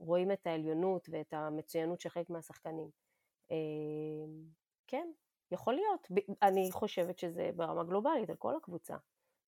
[0.00, 2.90] רואים את העליונות ואת המצוינות של חלק מהשחקנים.
[3.50, 3.56] אמ,
[4.86, 5.08] כן,
[5.50, 6.08] יכול להיות.
[6.42, 8.96] אני חושבת שזה ברמה גלובלית על כל הקבוצה,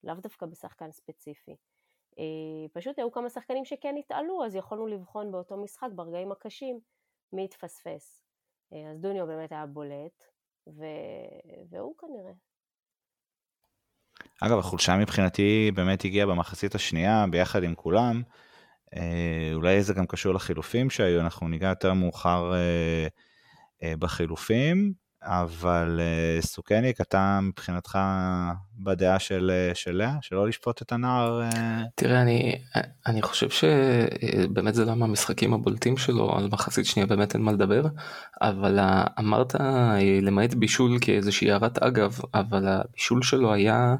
[0.04, 1.56] לאו דווקא בשחקן ספציפי.
[2.18, 6.80] אה, פשוט היו כמה שחקנים שכן התעלו, אז יכולנו לבחון באותו משחק ברגעים הקשים
[7.32, 8.22] מי התפספס.
[8.72, 10.24] אה, אז דוניו באמת היה בולט,
[10.66, 10.84] ו...
[11.70, 12.32] והוא כנראה.
[14.40, 18.22] אגב, החולשה מבחינתי באמת הגיעה במחצית השנייה ביחד עם כולם.
[18.96, 23.06] אה, אולי זה גם קשור לחילופים שהיו, אנחנו ניגע יותר מאוחר אה,
[23.82, 27.98] אה, בחילופים, אבל אה, סוכניק, אתה מבחינתך
[28.84, 31.42] בדעה של, אה, של לאה, שלא לשפוט את הנער?
[31.42, 31.82] אה...
[31.94, 32.62] תראה, אני,
[33.06, 37.82] אני חושב שבאמת זה לא מהמשחקים הבולטים שלו, על מחצית שנייה באמת אין מה לדבר,
[38.40, 38.78] אבל
[39.18, 39.54] אמרת
[40.22, 43.96] למעט בישול כאיזושהי הערת אגב, אבל הבישול שלו היה...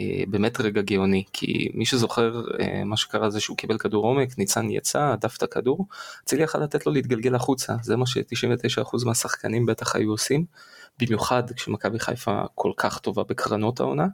[0.00, 4.38] אה, באמת רגע גאוני כי מי שזוכר אה, מה שקרה זה שהוא קיבל כדור עומק
[4.38, 5.86] ניצן יצא הדף את הכדור
[6.24, 10.44] אצילי יכל לתת לו להתגלגל החוצה זה מה ש-99% מהשחקנים בטח היו עושים
[11.00, 14.06] במיוחד כשמכבי חיפה כל כך טובה בקרנות העונה.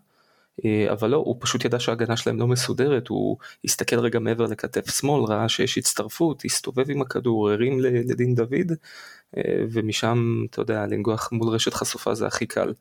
[0.65, 4.91] אה, אבל לא, הוא פשוט ידע שההגנה שלהם לא מסודרת, הוא הסתכל רגע מעבר לכתף
[4.91, 8.73] שמאל, ראה שיש הצטרפות, הסתובב עם הכדור, הרים לדין דוד,
[9.73, 12.73] ומשם, אתה יודע, לנגוח מול רשת חשופה זה הכי קל.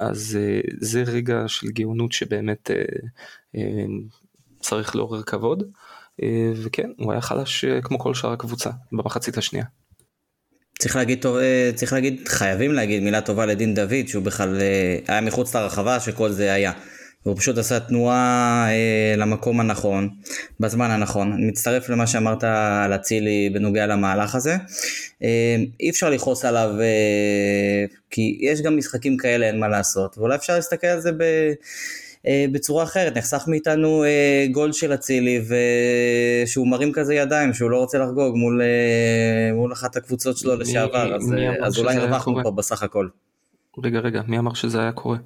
[0.00, 2.76] אז אה, זה רגע של גאונות שבאמת אה,
[3.56, 3.84] אה,
[4.60, 5.62] צריך לעורר כבוד,
[6.62, 9.64] וכן, הוא היה חלש כמו כל שאר הקבוצה במחצית השנייה.
[10.78, 11.24] צריך להגיד,
[11.74, 14.60] צריך להגיד, חייבים להגיד מילה טובה לדין דוד, שהוא בכלל
[15.08, 16.72] היה מחוץ לרחבה שכל זה היה.
[17.26, 20.08] והוא פשוט עשה תנועה אה, למקום הנכון,
[20.60, 21.32] בזמן הנכון.
[21.32, 24.56] אני מצטרף למה שאמרת על אצילי בנוגע למהלך הזה.
[25.22, 30.18] אה, אי אפשר לכעוס עליו, אה, כי יש גם משחקים כאלה, אין מה לעשות.
[30.18, 31.22] ואולי אפשר להסתכל על זה ב...
[32.26, 35.40] אה, בצורה אחרת, נחסך מאיתנו אה, גול של אצילי
[36.44, 41.14] ושהוא מרים כזה ידיים שהוא לא רוצה לחגוג מול, אה, מול אחת הקבוצות שלו לשעבר,
[41.14, 43.08] אז, אה, אז אולי הרווחנו פה בסך הכל.
[43.84, 45.16] רגע רגע, מי אמר שזה היה קורה?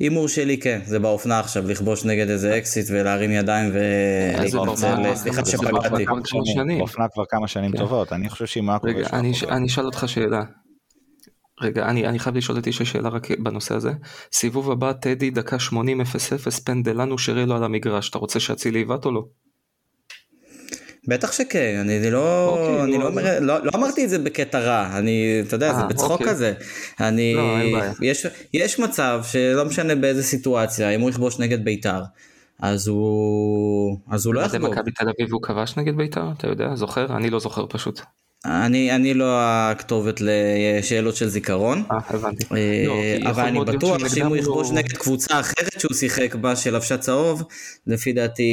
[0.00, 6.04] הימור שלי כן, זה באופנה עכשיו, לכבוש נגד איזה אקסיט ולהרים ידיים ולהתנצל, סליחה שפגעתי.
[6.78, 9.08] באופנה כבר כמה שנים טובות, אני חושב שאם היה רגע,
[9.50, 10.42] אני אשאל אותך שאלה.
[11.62, 13.92] רגע, אני, אני חייב לשאול את איש השאלה רק בנושא הזה.
[14.32, 15.74] סיבוב הבא, טדי, דקה 80-0-0,
[16.64, 19.24] פנדלנו שרלו על המגרש, אתה רוצה שאצילי יבעט או לא?
[21.08, 24.58] בטח שכן, אני, לא, אוקיי, אני לא, לא, אומר, לא, לא אמרתי את זה בקטע
[24.58, 26.26] רע, אני, אתה יודע, 아, זה אה, בצחוק אוקיי.
[26.26, 26.52] כזה.
[27.00, 32.02] אני, לא, יש, יש מצב שלא משנה באיזה סיטואציה, אם הוא יכבוש נגד בית"ר,
[32.58, 34.72] אז הוא, אז הוא לא יחגוג.
[34.72, 37.16] מכבי תל אביב הוא כבש נגד בית"ר, אתה יודע, זוכר?
[37.16, 38.00] אני לא זוכר פשוט.
[38.44, 42.44] אני, אני לא הכתובת לשאלות של זיכרון, אה, הבנתי.
[42.54, 42.84] אה,
[43.20, 44.74] לא, אבל אני בטוח שאם הוא יכבוש לא...
[44.74, 47.42] נגד קבוצה אחרת שהוא שיחק בה שלבשה צהוב,
[47.86, 48.52] לפי דעתי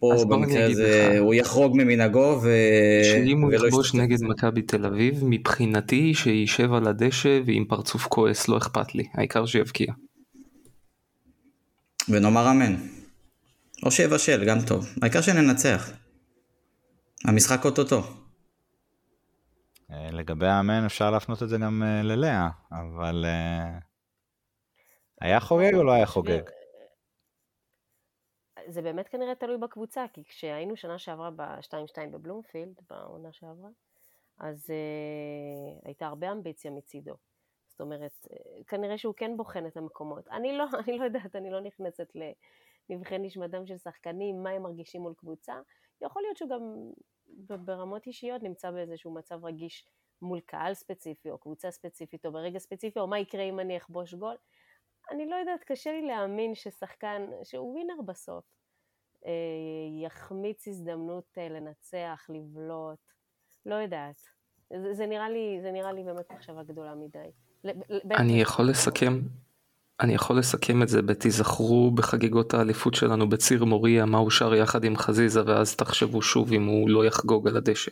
[0.00, 2.50] פה במקרה הזה הוא יחרוג ממנהגו ו...
[3.04, 8.58] שאם הוא יכבוש נגד מכבי תל אביב, מבחינתי שישב על הדשא ועם פרצוף כועס לא
[8.58, 9.92] אכפת לי, העיקר שיבקיע.
[12.08, 12.74] ונאמר אמן.
[13.82, 14.86] או שיבשל, גם טוב.
[15.02, 15.90] העיקר שננצח.
[17.24, 18.21] המשחק אוטוטו.
[19.92, 23.78] אה, לגבי האמן אפשר להפנות את זה גם אה, ללאה, אבל אה,
[25.20, 26.42] היה חוגג או לא היה חוגג?
[28.68, 33.68] זה באמת כנראה תלוי בקבוצה, כי כשהיינו שנה שעברה ב-2-2 בבלומפילד, בעונה שעברה,
[34.38, 37.14] אז uh, הייתה הרבה אמביציה מצידו.
[37.68, 38.26] זאת אומרת,
[38.66, 40.28] כנראה שהוא כן בוחן את המקומות.
[40.28, 42.12] אני לא, אני לא יודעת, אני לא נכנסת
[42.90, 45.54] לנבחי נשמתם של שחקנים, מה הם מרגישים מול קבוצה.
[46.00, 46.90] יכול להיות שהוא גם
[47.48, 49.86] ברמות אישיות נמצא באיזשהו מצב רגיש
[50.22, 54.14] מול קהל ספציפי או קבוצה ספציפית או ברגע ספציפי או מה יקרה אם אני אכבוש
[54.14, 54.36] גול.
[55.10, 58.44] אני לא יודעת, קשה לי להאמין ששחקן, שהוא ווינר בסוף,
[59.26, 59.32] אה,
[60.04, 62.98] יחמיץ הזדמנות אה, לנצח, לבלוט,
[63.66, 64.22] לא יודעת.
[64.70, 67.30] זה, זה, נראה לי, זה נראה לי באמת מחשבה גדולה מדי.
[68.10, 69.20] אני יכול לסכם,
[70.02, 74.84] אני יכול לסכם את זה בתיזכרו בחגיגות האליפות שלנו בציר מוריה מה הוא שר יחד
[74.84, 77.90] עם חזיזה ואז תחשבו שוב אם הוא לא יחגוג על הדשא.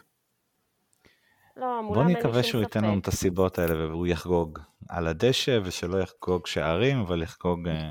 [1.56, 6.46] לא, בוא נקווה שהוא ייתן לנו את הסיבות האלה והוא יחגוג על הדשא ושלא יחגוג
[6.46, 7.90] שערים אבל יחגוג אה,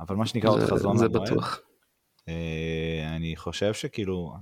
[0.00, 1.60] אבל מה שנקרא עוד חזון זה בטוח.
[2.28, 4.34] אה, אני חושב שכאילו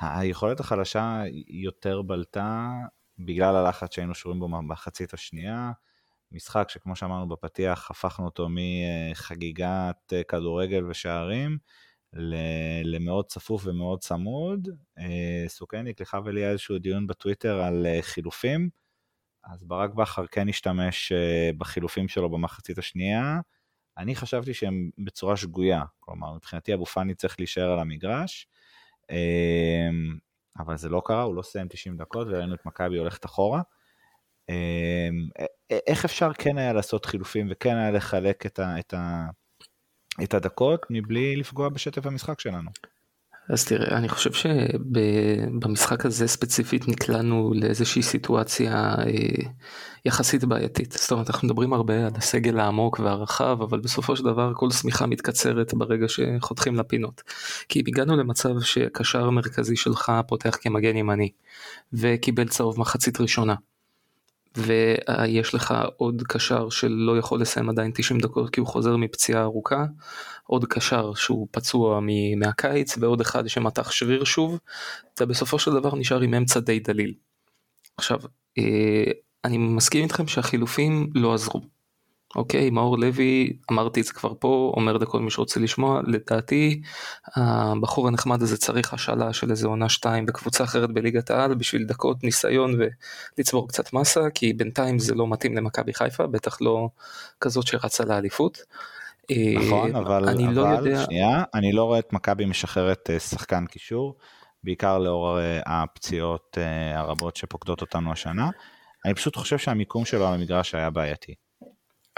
[0.00, 2.70] היכולת החלשה יותר בלטה
[3.18, 5.72] בגלל הלחץ שהיינו שורים בו במחצית השנייה.
[6.32, 11.58] משחק שכמו שאמרנו בפתיח, הפכנו אותו מחגיגת אה, כדורגל ושערים
[12.84, 14.68] למאוד צפוף ומאוד צמוד.
[14.98, 18.70] אה, סוכניק, לך ולי איזשהו דיון בטוויטר על אה, חילופים,
[19.44, 21.12] אז ברק בכר כן השתמש
[21.58, 23.40] בחילופים שלו במחצית השנייה.
[23.98, 28.46] אני חשבתי שהם בצורה שגויה, כלומר מבחינתי אבו פאני צריך להישאר על המגרש,
[30.58, 33.62] אבל זה לא קרה, הוא לא סיים 90 דקות וראינו את מכבי הולכת אחורה.
[35.72, 39.26] אמ, איך אפשר כן היה לעשות חילופים וכן היה לחלק את, ה, את, ה,
[40.22, 42.70] את הדקות מבלי לפגוע בשטף המשחק שלנו?
[43.48, 49.04] אז תראה, אני חושב שבמשחק הזה ספציפית נקלענו לאיזושהי סיטואציה אה,
[50.04, 50.92] יחסית בעייתית.
[50.92, 55.06] זאת אומרת, אנחנו מדברים הרבה על הסגל העמוק והרחב, אבל בסופו של דבר כל שמיכה
[55.06, 57.22] מתקצרת ברגע שחותכים לפינות.
[57.68, 61.30] כי אם הגענו למצב שקשר המרכזי שלך פותח כמגן ימני,
[61.92, 63.54] וקיבל צהוב מחצית ראשונה.
[64.56, 69.84] ויש לך עוד קשר שלא יכול לסיים עדיין 90 דקות כי הוא חוזר מפציעה ארוכה,
[70.46, 72.00] עוד קשר שהוא פצוע
[72.36, 74.58] מהקיץ ועוד אחד שמתח שריר שוב,
[75.14, 77.14] אתה בסופו של דבר נשאר עם אמצע די דליל.
[77.96, 78.18] עכשיו,
[78.58, 79.12] אה,
[79.44, 81.60] אני מסכים איתכם שהחילופים לא עזרו.
[82.36, 86.82] אוקיי, מאור לוי, אמרתי את זה כבר פה, אומר לכל מי שרוצה לשמוע, לדעתי
[87.36, 92.24] הבחור הנחמד הזה צריך השאלה של איזה עונה שתיים בקבוצה אחרת בליגת העל בשביל דקות
[92.24, 92.74] ניסיון
[93.38, 96.88] ולצבור קצת מסה, כי בינתיים זה לא מתאים למכבי חיפה, בטח לא
[97.40, 98.58] כזאת שרצה לאליפות.
[99.56, 101.04] נכון, אבל, אני אבל, לא יודע...
[101.04, 104.16] שנייה, אני לא רואה את מכבי משחררת אה, שחקן קישור,
[104.64, 108.50] בעיקר לאור אה, הפציעות אה, הרבות שפוקדות אותנו השנה.
[109.04, 111.34] אני פשוט חושב שהמיקום שלו על המגרש היה בעייתי.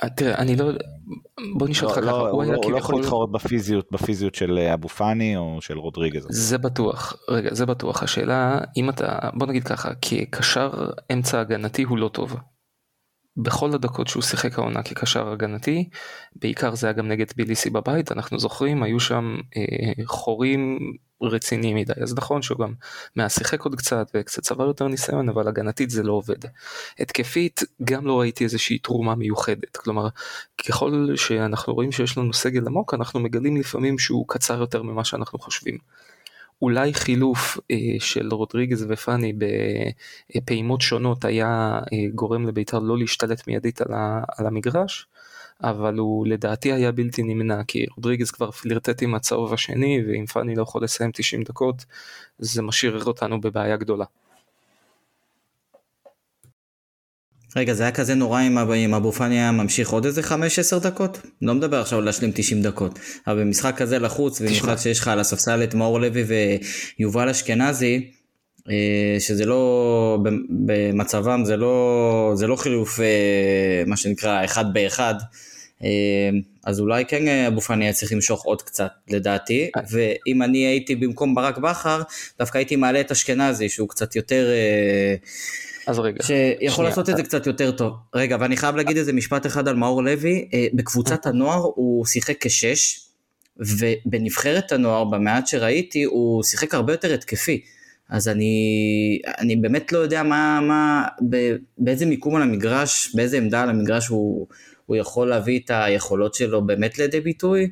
[0.03, 0.71] אה, תראה, אני לא,
[1.59, 2.65] בוא נשאל אותך לא, ככה, לא, הוא כביכול...
[2.65, 6.27] הוא לא יכול להתחרות בפיזיות, בפיזיות של אה, אבו פאני או של רודריגז.
[6.31, 8.03] זה בטוח, רגע, זה בטוח.
[8.03, 10.71] השאלה, אם אתה, בוא נגיד ככה, כקשר
[11.13, 12.37] אמצע הגנתי הוא לא טוב.
[13.37, 15.89] בכל הדקות שהוא שיחק העונה כקשר הגנתי,
[16.37, 20.79] בעיקר זה היה גם נגד ביליסי בבית, אנחנו זוכרים, היו שם אה, חורים
[21.23, 22.75] רציניים מדי, אז נכון שהוא גם
[23.17, 26.39] מהשיחק עוד קצת וקצת צבר יותר ניסיון, אבל הגנתית זה לא עובד.
[26.99, 30.09] התקפית, גם לא ראיתי איזושהי תרומה מיוחדת, כלומר,
[30.69, 35.39] ככל שאנחנו רואים שיש לנו סגל עמוק, אנחנו מגלים לפעמים שהוא קצר יותר ממה שאנחנו
[35.39, 35.79] חושבים.
[36.63, 39.33] אולי חילוף אה, של רודריגז ופאני
[40.37, 45.07] בפעימות שונות היה אה, גורם לבית"ר לא להשתלט מיידית על, ה, על המגרש,
[45.63, 50.55] אבל הוא לדעתי היה בלתי נמנע, כי רודריגז כבר פלירטט עם הצהוב השני, ואם פאני
[50.55, 51.85] לא יכול לסיים 90 דקות,
[52.39, 54.05] זה משאיר אותנו בבעיה גדולה.
[57.57, 58.43] רגע, זה היה כזה נורא
[58.77, 61.19] אם אבו פאני היה ממשיך עוד איזה 5-10 דקות?
[61.43, 62.99] לא מדבר עכשיו על להשלים 90 דקות.
[63.27, 66.25] אבל במשחק כזה לחוץ, במיוחד שיש לך על הספסל את מאור לוי
[66.99, 68.11] ויובל אשכנזי,
[68.71, 70.19] אה, שזה לא,
[70.51, 75.15] במצבם זה לא, זה לא חילוף אה, מה שנקרא אחד באחד.
[75.85, 75.89] אה,
[76.65, 81.35] אז אולי כן אבו פאני היה צריך למשוך עוד קצת לדעתי, ואם אני הייתי במקום
[81.35, 82.03] ברק בכר,
[82.39, 84.47] דווקא הייתי מעלה את אשכנזי שהוא קצת יותר...
[85.87, 86.23] אז רגע.
[86.23, 86.89] שיכול שנייה.
[86.91, 87.93] לעשות את זה קצת יותר טוב.
[88.15, 92.37] רגע, ואני חייב להגיד איזה משפט אחד על מאור לוי, אה, בקבוצת הנוער הוא שיחק
[92.41, 93.01] כשש,
[93.57, 97.61] ובנבחרת הנוער, במעט שראיתי, הוא שיחק הרבה יותר התקפי.
[98.11, 101.05] אז אני, אני באמת לא יודע מה, מה,
[101.79, 104.47] באיזה מיקום על המגרש, באיזה עמדה על המגרש הוא,
[104.87, 107.71] הוא יכול להביא את היכולות שלו באמת לידי ביטוי,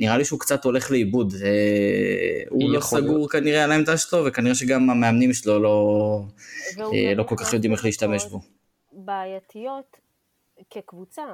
[0.00, 1.32] נראה לי שהוא קצת הולך לאיבוד,
[2.48, 3.30] הוא לא סגור להיות.
[3.30, 6.20] כנראה על העמדה שלו, וכנראה שגם המאמנים שלו לא,
[6.78, 8.40] אה, לא כל כך יודעים איך להשתמש בו.
[8.92, 9.96] בעייתיות
[10.70, 11.26] כקבוצה,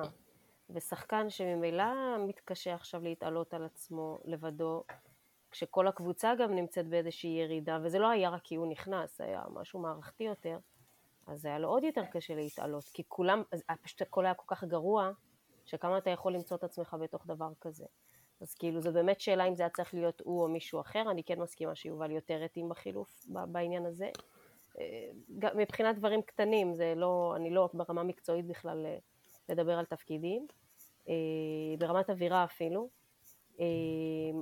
[0.71, 1.85] ושחקן שממילא
[2.29, 4.85] מתקשה עכשיו להתעלות על עצמו לבדו,
[5.51, 9.43] כשכל הקבוצה גם נמצאת באיזושהי ירידה, וזה לא היה רק כי הוא נכנס, זה היה
[9.55, 10.59] משהו מערכתי יותר,
[11.27, 13.43] אז היה לו עוד יותר קשה להתעלות, כי כולם,
[13.83, 15.11] פשוט הכל היה כל כך גרוע,
[15.69, 17.87] שכמה אתה יכול למצוא את עצמך בתוך דבר כזה.
[18.41, 21.25] אז כאילו זו באמת שאלה אם זה היה צריך להיות הוא או מישהו אחר, אני
[21.25, 24.11] כן מסכימה שיובל יותר התאים בחילוף בעניין הזה.
[24.81, 25.09] אה,
[25.55, 28.99] מבחינת דברים קטנים, זה לא, אני לא ברמה מקצועית בכלל אה,
[29.49, 30.47] לדבר על תפקידים,
[31.09, 31.15] אה,
[31.79, 32.89] ברמת אווירה אפילו,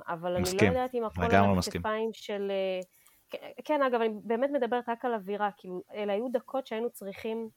[0.09, 0.59] אבל מסכים.
[0.59, 2.53] אני לא יודעת אם הכל על הכתפיים של...
[3.65, 7.49] כן, אגב, אני באמת מדברת רק על אווירה, כאילו, אלה היו דקות שהיינו צריכים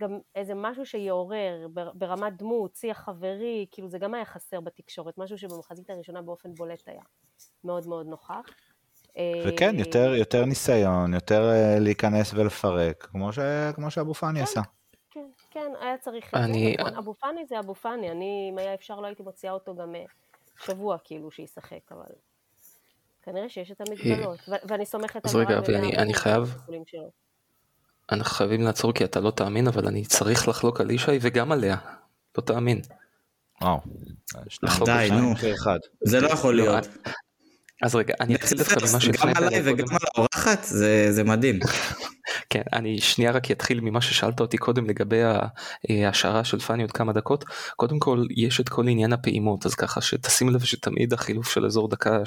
[0.00, 5.38] גם איזה משהו שיעורר ברמת דמות, שיח חברי, כאילו זה גם היה חסר בתקשורת, משהו
[5.38, 7.02] שבמחזית הראשונה באופן בולט היה
[7.64, 8.44] מאוד מאוד נוכח.
[9.46, 13.38] וכן, אה, יותר, יותר ניסיון, יותר אה, להיכנס ולפרק, כמו, ש...
[13.74, 14.60] כמו שאבו פאני כן, עשה.
[15.10, 16.76] כן, כן, היה צריך אני...
[16.78, 16.98] זה.
[16.98, 20.04] אבו פאני זה אבו פאני, אני, אם היה אפשר לא הייתי מוציאה אותו גם אה,
[20.64, 22.14] שבוע כאילו שישחק, אבל
[23.22, 25.30] כנראה שיש את המגבלות, ואני סומכת על...
[25.30, 26.54] אז רגע, אני, אני חייב...
[28.12, 31.76] אנחנו חייבים לעצור כי אתה לא תאמין אבל אני צריך לחלוק על ישי וגם עליה.
[32.38, 32.80] לא תאמין.
[33.62, 33.80] וואו.
[34.84, 35.34] די נו.
[36.00, 36.88] זה לא יכול להיות.
[37.82, 40.64] אז רגע אני אתחיל דווקא ממה שפרנק גם עליי וגם על האורחת
[41.10, 41.58] זה מדהים.
[42.50, 45.20] כן אני שנייה רק אתחיל ממה ששאלת אותי קודם לגבי
[45.88, 47.44] ההשערה של פאני עוד כמה דקות.
[47.76, 51.88] קודם כל יש את כל עניין הפעימות אז ככה שתשים לב שתמיד החילוף של אזור
[51.88, 52.22] דקה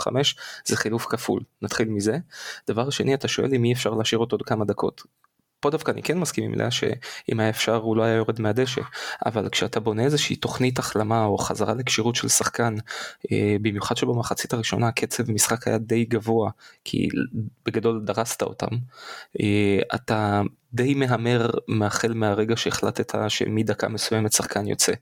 [0.00, 0.06] 60-65
[0.66, 1.42] זה חילוף כפול.
[1.62, 2.18] נתחיל מזה.
[2.68, 5.02] דבר שני אתה שואל אם אי אפשר להשאיר אותו עוד כמה דקות
[5.64, 8.80] פה דווקא אני כן מסכים עם לאה שאם היה אפשר הוא לא היה יורד מהדשא
[9.26, 12.74] אבל כשאתה בונה איזושהי תוכנית החלמה או חזרה לכשירות של שחקן
[13.32, 16.50] אה, במיוחד שבמחצית הראשונה הקצב משחק היה די גבוה
[16.84, 17.08] כי
[17.66, 18.76] בגדול דרסת אותם
[19.40, 21.50] אה, אתה די מהמר
[21.82, 24.92] החל מהרגע שהחלטת שמדקה מסוימת שחקן יוצא.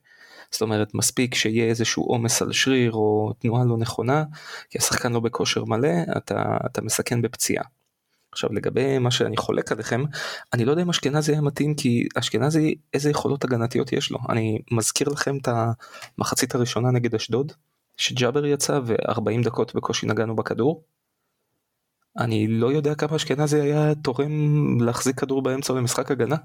[0.50, 4.24] זאת אומרת מספיק שיהיה איזשהו עומס על שריר או תנועה לא נכונה
[4.70, 7.81] כי השחקן לא בכושר מלא אתה, אתה מסכן בפציעה.
[8.32, 10.04] עכשיו לגבי מה שאני חולק עליכם,
[10.52, 14.18] אני לא יודע אם אשכנזי היה מתאים כי אשכנזי איזה יכולות הגנתיות יש לו.
[14.28, 15.48] אני מזכיר לכם את
[16.18, 17.52] המחצית הראשונה נגד אשדוד,
[17.96, 20.84] שג'אבר יצא ו-40 דקות בקושי נגענו בכדור.
[22.18, 24.30] אני לא יודע כמה אשכנזי היה תורם
[24.80, 26.36] להחזיק כדור באמצע במשחק הגנה.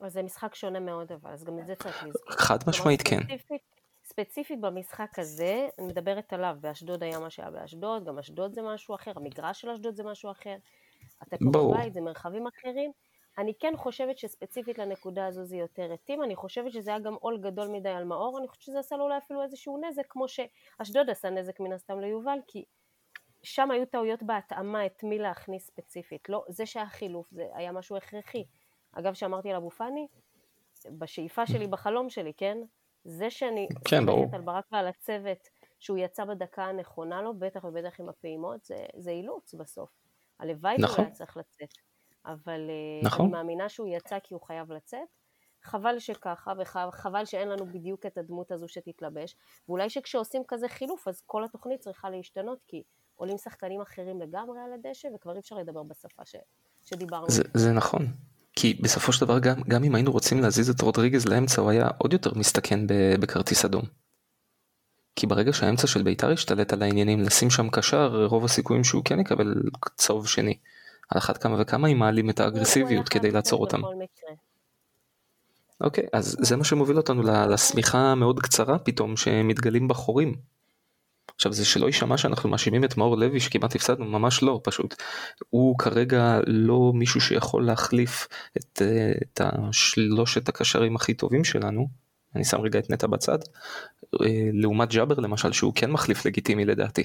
[0.00, 2.32] אז זה משחק שונה מאוד אבל, אז גם את זה צריך לזכור.
[2.32, 3.20] חד משמעית כן.
[4.04, 8.94] ספציפית במשחק הזה, אני מדברת עליו, באשדוד היה מה שהיה באשדוד, גם אשדוד זה משהו
[8.94, 10.56] אחר, המגרש של אשדוד זה משהו אחר.
[11.22, 12.92] אתה פה בבית, זה מרחבים אחרים.
[13.38, 17.38] אני כן חושבת שספציפית לנקודה הזו זה יותר התאים, אני חושבת שזה היה גם עול
[17.38, 21.10] גדול מדי על מאור, אני חושבת שזה עשה לו אולי אפילו איזשהו נזק, כמו שאשדוד
[21.10, 22.64] עשה נזק מן הסתם ליובל, כי
[23.42, 26.28] שם היו טעויות בהתאמה את מי להכניס ספציפית.
[26.28, 28.44] לא, זה שהיה חילוף, זה היה משהו הכרחי.
[28.92, 30.06] אגב, שאמרתי על אבו פאני,
[30.98, 32.58] בשאיפה שלי, בחלום שלי, כן?
[33.04, 35.48] זה שאני כן, סומכת על ברק ועל הצוות
[35.80, 40.01] שהוא יצא בדקה הנכונה לו, בטח ובטח עם הפעימות, זה, זה אילוץ בסוף.
[40.42, 40.94] הלוואי נכון.
[40.94, 41.68] שהוא היה צריך לצאת,
[42.26, 43.26] אבל אה, נכון.
[43.26, 45.08] אני מאמינה שהוא יצא כי הוא חייב לצאת.
[45.64, 49.36] חבל שככה, וחבל שאין לנו בדיוק את הדמות הזו שתתלבש,
[49.68, 52.82] ואולי שכשעושים כזה חילוף אז כל התוכנית צריכה להשתנות, כי
[53.14, 56.36] עולים שחקנים אחרים לגמרי על הדשא, וכבר אי אפשר לדבר בשפה ש...
[56.84, 57.30] שדיברנו.
[57.30, 58.06] זה, זה נכון,
[58.52, 61.88] כי בסופו של דבר גם, גם אם היינו רוצים להזיז את רודריגז לאמצע הוא היה
[61.98, 62.80] עוד יותר מסתכן
[63.20, 63.82] בכרטיס אדום.
[65.16, 69.20] כי ברגע שהאמצע של בית"ר השתלט על העניינים לשים שם קשר רוב הסיכויים שהוא כן
[69.20, 69.54] יקבל
[69.96, 70.56] צהוב שני.
[71.08, 73.80] על אחת כמה וכמה אם מעלים את האגרסיביות כדי לעצור אותם.
[75.80, 80.34] אוקיי אז זה מה שמוביל אותנו לשמיכה המאוד קצרה פתאום שמתגלים בחורים.
[81.34, 85.02] עכשיו זה שלא יישמע שאנחנו מאשימים את מאור לוי שכמעט הפסדנו ממש לא פשוט
[85.50, 88.82] הוא כרגע לא מישהו שיכול להחליף את,
[89.22, 91.88] את השלושת הקשרים הכי טובים שלנו
[92.36, 93.38] אני שם רגע את נטע בצד,
[94.22, 97.02] אה, לעומת ג'אבר למשל שהוא כן מחליף לגיטימי לדעתי.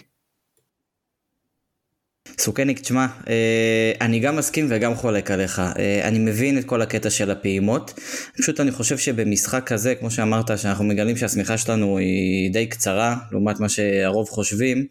[2.40, 5.60] סוכניק, תשמע, אה, אני גם מסכים וגם חולק עליך.
[5.60, 7.94] אה, אני מבין את כל הקטע של הפעימות.
[8.38, 13.60] פשוט אני חושב שבמשחק כזה, כמו שאמרת, שאנחנו מגלים שהשמיכה שלנו היא די קצרה, לעומת
[13.60, 14.86] מה שהרוב חושבים,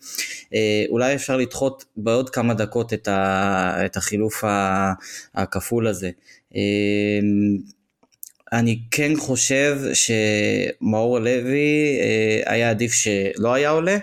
[0.89, 4.45] אולי אפשר לדחות בעוד כמה דקות את החילוף
[5.35, 6.11] הכפול הזה.
[8.53, 13.97] אני כן חושב שמאור לוי אה, היה עדיף שלא היה עולה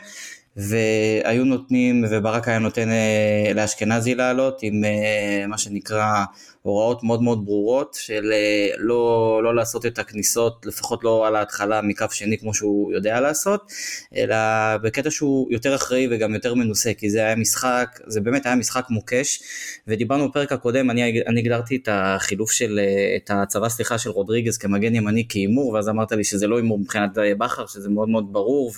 [0.58, 6.24] והיו נותנים וברק היה נותן אה, לאשכנזי לעלות עם אה, מה שנקרא
[6.64, 11.82] הוראות מאוד מאוד ברורות של אה, לא, לא לעשות את הכניסות, לפחות לא על ההתחלה
[11.82, 13.72] מקו שני כמו שהוא יודע לעשות,
[14.16, 14.36] אלא
[14.84, 18.86] בקטע שהוא יותר אחראי וגם יותר מנוסה, כי זה היה משחק, זה באמת היה משחק
[18.90, 19.44] מוקש,
[19.88, 24.58] ודיברנו בפרק הקודם, אני, אני הגדרתי את החילוף של, אה, את הצבא סליחה של רודריגז
[24.58, 28.34] כמגן ימני כהימור, ואז אמרת לי שזה לא הימור מבחינת אה, בכר, שזה מאוד מאוד
[28.34, 28.72] ברור,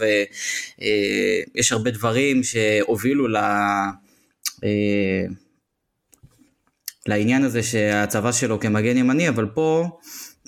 [1.56, 3.38] ויש הרבה דברים שהובילו ל...
[7.06, 9.86] לעניין הזה שהצבא שלו כמגן ימני, אבל פה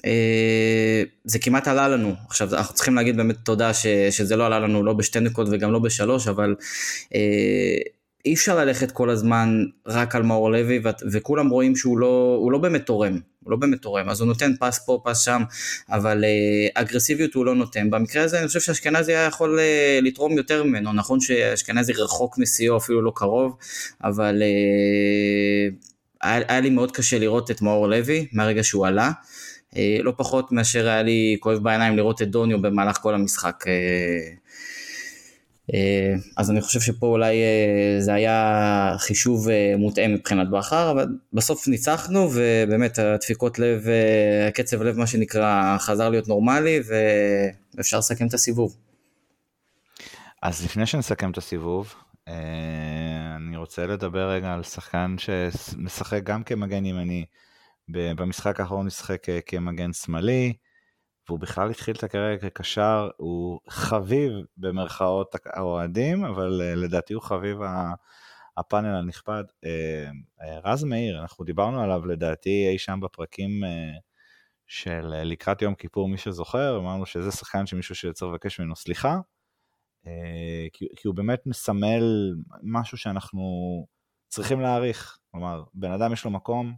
[0.06, 2.16] אה, זה כמעט עלה לנו.
[2.28, 5.72] עכשיו אנחנו צריכים להגיד באמת תודה ש, שזה לא עלה לנו לא בשתי נקודות וגם
[5.72, 6.56] לא בשלוש, אבל
[7.16, 7.78] אה,
[8.26, 12.58] אי אפשר ללכת כל הזמן רק על מאור לוי, ו- וכולם רואים שהוא לא, לא
[12.58, 15.42] באמת תורם, הוא לא באמת תורם, אז הוא נותן פס פה, פס שם,
[15.90, 17.90] אבל אה, אגרסיביות הוא לא נותן.
[17.90, 22.78] במקרה הזה אני חושב שאשכנזי היה יכול אה, לתרום יותר ממנו, נכון שאשכנזי רחוק משיאו,
[22.78, 23.58] אפילו לא קרוב,
[24.04, 25.70] אבל אה,
[26.22, 29.12] היה, היה לי מאוד קשה לראות את מאור לוי מהרגע שהוא עלה,
[29.76, 33.64] אה, לא פחות מאשר היה לי כואב בעיניים לראות את דוניו במהלך כל המשחק.
[33.68, 33.74] אה,
[35.74, 37.36] אה, אז אני חושב שפה אולי
[38.00, 39.48] זה היה חישוב
[39.78, 43.86] מותאם מבחינת בכר, אבל בסוף ניצחנו ובאמת הדפיקות לב,
[44.48, 46.80] הקצב לב מה שנקרא חזר להיות נורמלי
[47.76, 48.78] ואפשר לסכם את הסיבוב.
[50.42, 51.94] אז לפני שנסכם את הסיבוב,
[53.68, 57.26] רוצה לדבר רגע על שחקן שמשחק גם כמגן ימני.
[57.90, 60.54] במשחק האחרון משחק כמגן שמאלי,
[61.28, 67.58] והוא בכלל התחיל את הקריירה כקשר, הוא חביב במרכאות האוהדים, אבל אה, לדעתי הוא חביב
[68.58, 69.44] הפאנל הנכבד.
[69.66, 73.52] אה, רז מאיר, אנחנו דיברנו עליו לדעתי אי שם בפרקים
[74.68, 79.18] של לקראת יום כיפור, מי שזוכר, אמרנו שזה שחקן שמישהו שצריך לבקש ממנו סליחה.
[80.08, 82.34] אה, כי, כי הוא באמת מסמל
[82.64, 83.42] משהו שאנחנו
[84.28, 85.18] צריכים להעריך.
[85.32, 86.76] כלומר, בן אדם יש לו מקום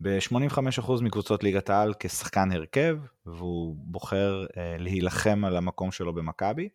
[0.00, 6.68] ב-85% מקבוצות ליגת העל כשחקן הרכב, והוא בוחר אה, להילחם על המקום שלו במכבי,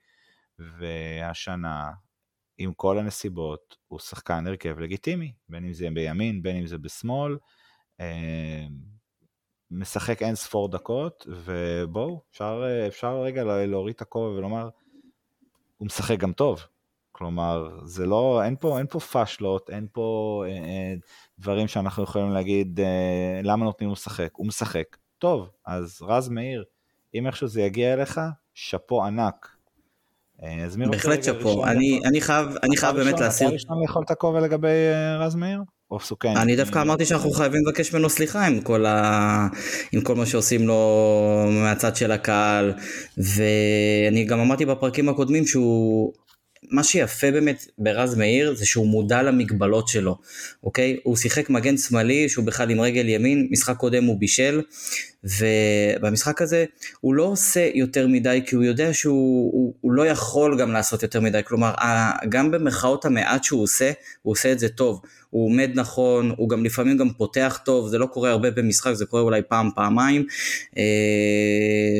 [0.60, 1.92] והשנה,
[2.58, 7.38] עם כל הנסיבות, הוא שחקן הרכב לגיטימי, בין אם זה בימין, בין אם זה בשמאל.
[8.00, 8.66] אה,
[9.72, 14.70] משחק אין ספור דקות, ובואו, אפשר, אפשר רגע להוריד את הכובע ולומר,
[15.82, 16.64] הוא משחק גם טוב.
[17.12, 20.94] כלומר, זה לא, אין פה, אין פה פאשלות, אין פה אה, אה,
[21.40, 24.30] דברים שאנחנו יכולים להגיד אה, למה נותנים לו לשחק.
[24.34, 24.98] הוא משחק.
[25.18, 26.64] טוב, אז רז מאיר,
[27.14, 28.22] אם איכשהו זה יגיע אליך,
[28.54, 29.48] שאפו ענק.
[30.44, 33.48] אה, אז מי רוצה בהחלט שאפו, אני, אני חייב, אני חייב באמת להסיר.
[33.48, 35.62] אתה ראשון לאכול את הכובע לגבי אה, רז מאיר?
[35.92, 36.38] או סוכן.
[36.38, 39.48] אני דווקא אמרתי שאנחנו חייבים לבקש ממנו סליחה עם כל, ה...
[39.92, 42.74] עם כל מה שעושים לו מהצד של הקהל,
[43.18, 46.14] ואני גם אמרתי בפרקים הקודמים שהוא
[46.70, 50.18] מה שיפה באמת ברז מאיר זה שהוא מודע למגבלות שלו,
[50.64, 50.98] אוקיי?
[51.04, 54.62] הוא שיחק מגן שמאלי שהוא בכלל עם רגל ימין, משחק קודם הוא בישל,
[55.24, 56.66] ובמשחק הזה
[57.02, 61.04] הוא לא עושה יותר מדי כי הוא יודע שהוא הוא, הוא לא יכול גם לעשות
[61.04, 61.74] יותר מדי, כלומר
[62.30, 65.02] גם במרכאות המעט שהוא עושה, הוא עושה את זה טוב.
[65.32, 69.06] הוא עומד נכון, הוא גם לפעמים גם פותח טוב, זה לא קורה הרבה במשחק, זה
[69.06, 70.26] קורה אולי פעם, פעמיים,
[70.78, 70.84] אה,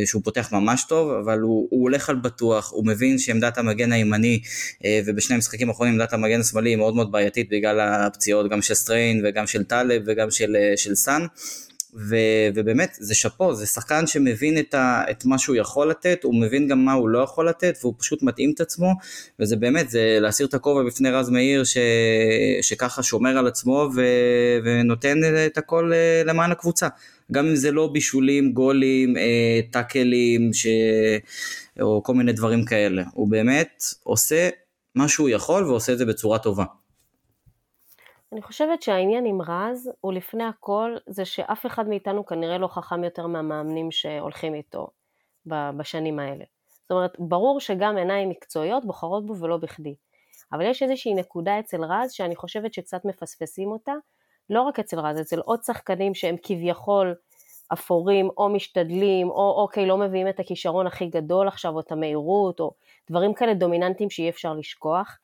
[0.06, 4.42] שהוא פותח ממש טוב, אבל הוא, הוא הולך על בטוח, הוא מבין שעמדת המגן הימני,
[4.86, 8.74] אה, ובשני המשחקים האחרונים עמדת המגן השמאלי היא מאוד מאוד בעייתית בגלל הפציעות גם של
[8.74, 11.26] סטריין וגם של טלב וגם של, אה, של סאן.
[11.94, 12.16] ו,
[12.56, 16.68] ובאמת זה שאפו, זה שחקן שמבין את, ה, את מה שהוא יכול לתת, הוא מבין
[16.68, 18.94] גם מה הוא לא יכול לתת והוא פשוט מתאים את עצמו
[19.40, 21.78] וזה באמת, זה להסיר את הכובע בפני רז מאיר ש,
[22.62, 24.02] שככה שומר על עצמו ו,
[24.64, 26.88] ונותן את הכל אה, למען הקבוצה.
[27.32, 30.68] גם אם זה לא בישולים, גולים, אה, טאקלים ש...
[31.82, 33.04] או כל מיני דברים כאלה.
[33.14, 34.50] הוא באמת עושה
[34.96, 36.64] מה שהוא יכול ועושה את זה בצורה טובה.
[38.34, 43.04] אני חושבת שהעניין עם רז הוא לפני הכל זה שאף אחד מאיתנו כנראה לא חכם
[43.04, 44.88] יותר מהמאמנים שהולכים איתו
[45.46, 46.44] בשנים האלה.
[46.82, 49.96] זאת אומרת, ברור שגם עיניים מקצועיות בוחרות בו ולא בכדי.
[50.52, 53.94] אבל יש איזושהי נקודה אצל רז שאני חושבת שקצת מפספסים אותה,
[54.50, 57.16] לא רק אצל רז, אצל עוד שחקנים שהם כביכול
[57.74, 62.60] אפורים או משתדלים, או אוקיי, לא מביאים את הכישרון הכי גדול עכשיו, או את המהירות,
[62.60, 62.74] או
[63.10, 65.20] דברים כאלה דומיננטיים שאי אפשר לשכוח.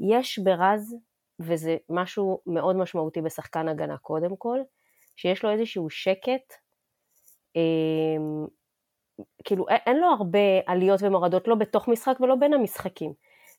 [0.00, 0.96] יש ברז
[1.40, 4.58] וזה משהו מאוד משמעותי בשחקן הגנה קודם כל,
[5.16, 6.54] שיש לו איזשהו שקט,
[7.56, 8.44] אה,
[9.44, 13.12] כאילו אין לו הרבה עליות ומורדות, לא בתוך משחק ולא בין המשחקים.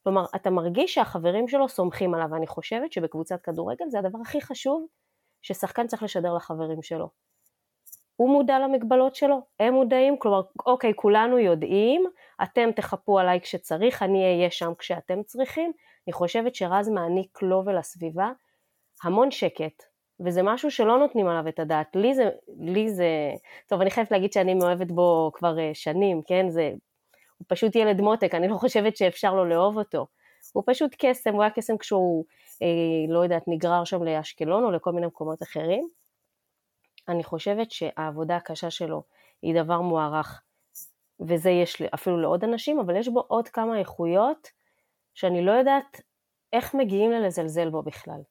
[0.03, 4.87] כלומר, אתה מרגיש שהחברים שלו סומכים עליו, ואני חושבת שבקבוצת כדורגל זה הדבר הכי חשוב
[5.41, 7.09] ששחקן צריך לשדר לחברים שלו.
[8.15, 12.05] הוא מודע למגבלות שלו, הם מודעים, כלומר, אוקיי, כולנו יודעים,
[12.43, 15.71] אתם תחפו עליי כשצריך, אני אהיה שם כשאתם צריכים,
[16.07, 18.31] אני חושבת שרז מעניק לו ולסביבה
[19.03, 19.83] המון שקט,
[20.19, 21.95] וזה משהו שלא נותנים עליו את הדעת.
[21.95, 22.29] לי זה,
[22.59, 23.31] לי זה,
[23.67, 26.49] טוב, אני חייבת להגיד שאני מאוהבת בו כבר אה, שנים, כן?
[26.49, 26.71] זה,
[27.37, 30.07] הוא פשוט ילד מותק, אני לא חושבת שאפשר לו לאהוב אותו.
[30.53, 32.25] הוא פשוט קסם, הוא היה קסם כשהוא,
[32.61, 35.89] אה, לא יודעת, נגרר שם לאשקלון או לכל מיני מקומות אחרים.
[37.07, 39.03] אני חושבת שהעבודה הקשה שלו
[39.41, 40.41] היא דבר מוערך,
[41.19, 44.49] וזה יש אפילו לעוד אנשים, אבל יש בו עוד כמה איכויות
[45.15, 46.01] שאני לא יודעת
[46.53, 48.21] איך מגיעים ללזלזל בו בכלל.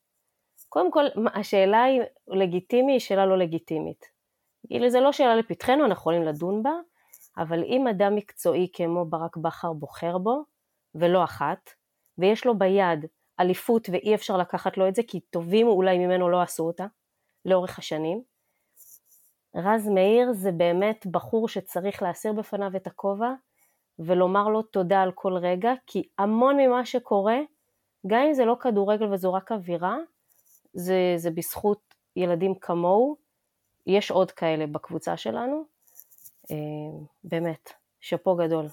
[0.68, 1.04] קודם כל,
[1.34, 4.06] השאלה היא לגיטימי, היא שאלה לא לגיטימית.
[4.66, 6.72] כאילו זה לא שאלה לפתחנו, אנחנו יכולים לדון בה,
[7.38, 10.44] אבל אם אדם מקצועי כמו ברק בכר בוחר בו,
[10.94, 11.70] ולא אחת,
[12.18, 13.06] ויש לו ביד
[13.40, 16.86] אליפות ואי אפשר לקחת לו את זה, כי טובים אולי ממנו לא עשו אותה,
[17.44, 18.22] לאורך השנים,
[19.56, 23.32] רז מאיר זה באמת בחור שצריך להסיר בפניו את הכובע
[23.98, 27.38] ולומר לו תודה על כל רגע, כי המון ממה שקורה,
[28.06, 29.96] גם אם זה לא כדורגל וזו רק אווירה,
[30.72, 33.16] זה, זה בזכות ילדים כמוהו,
[33.86, 35.64] יש עוד כאלה בקבוצה שלנו,
[36.50, 36.56] אה,
[37.24, 38.66] באמת, שאפו גדול.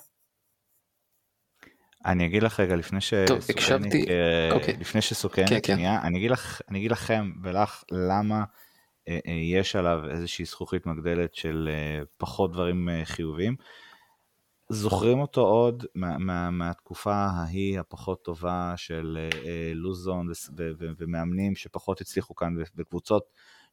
[2.05, 4.73] אני אגיד לך רגע לפני שסוכנת, אה, אוקיי.
[4.79, 5.73] לפני שסוכנת, כן, כן.
[5.73, 8.43] שנייה, אני אגיד, לך, אני אגיד לכם ולך למה
[9.07, 11.69] אה, יש עליו איזושהי זכוכית מגדלת של
[12.17, 13.55] פחות דברים חיוביים.
[14.71, 21.55] זוכרים אותו עוד מה, מה, מהתקופה ההיא הפחות טובה של אה, לוזון ו, ו, ומאמנים
[21.55, 23.23] שפחות הצליחו כאן בקבוצות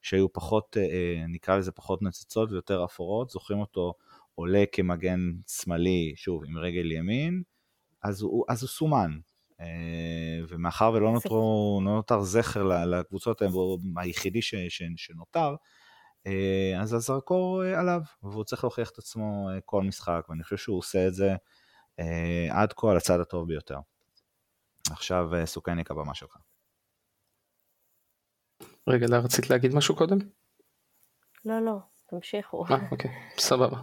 [0.03, 3.95] שהיו פחות, אה, נקרא לזה פחות נצצות ויותר אפורות, זוכרים אותו
[4.35, 7.43] עולה כמגן שמאלי, שוב, עם רגל ימין,
[8.03, 9.19] אז הוא, אז הוא סומן.
[9.61, 9.67] אה,
[10.49, 13.43] ומאחר ולא נותרו, לא נותר זכר לקבוצות
[13.97, 15.57] היחידי ש, ש, שנותר, אה,
[16.81, 21.07] אז הזרקור אה, עליו, והוא צריך להוכיח את עצמו כל משחק, ואני חושב שהוא עושה
[21.07, 21.35] את זה
[22.51, 23.79] עד כה על הצד הטוב ביותר.
[24.91, 26.37] עכשיו סוכניק הבמה שלך.
[28.89, 30.19] רגע, לא רצית להגיד משהו קודם?
[31.45, 31.79] לא, לא.
[32.11, 32.65] תמשיכו.
[32.71, 33.77] אה, אוקיי, סבבה.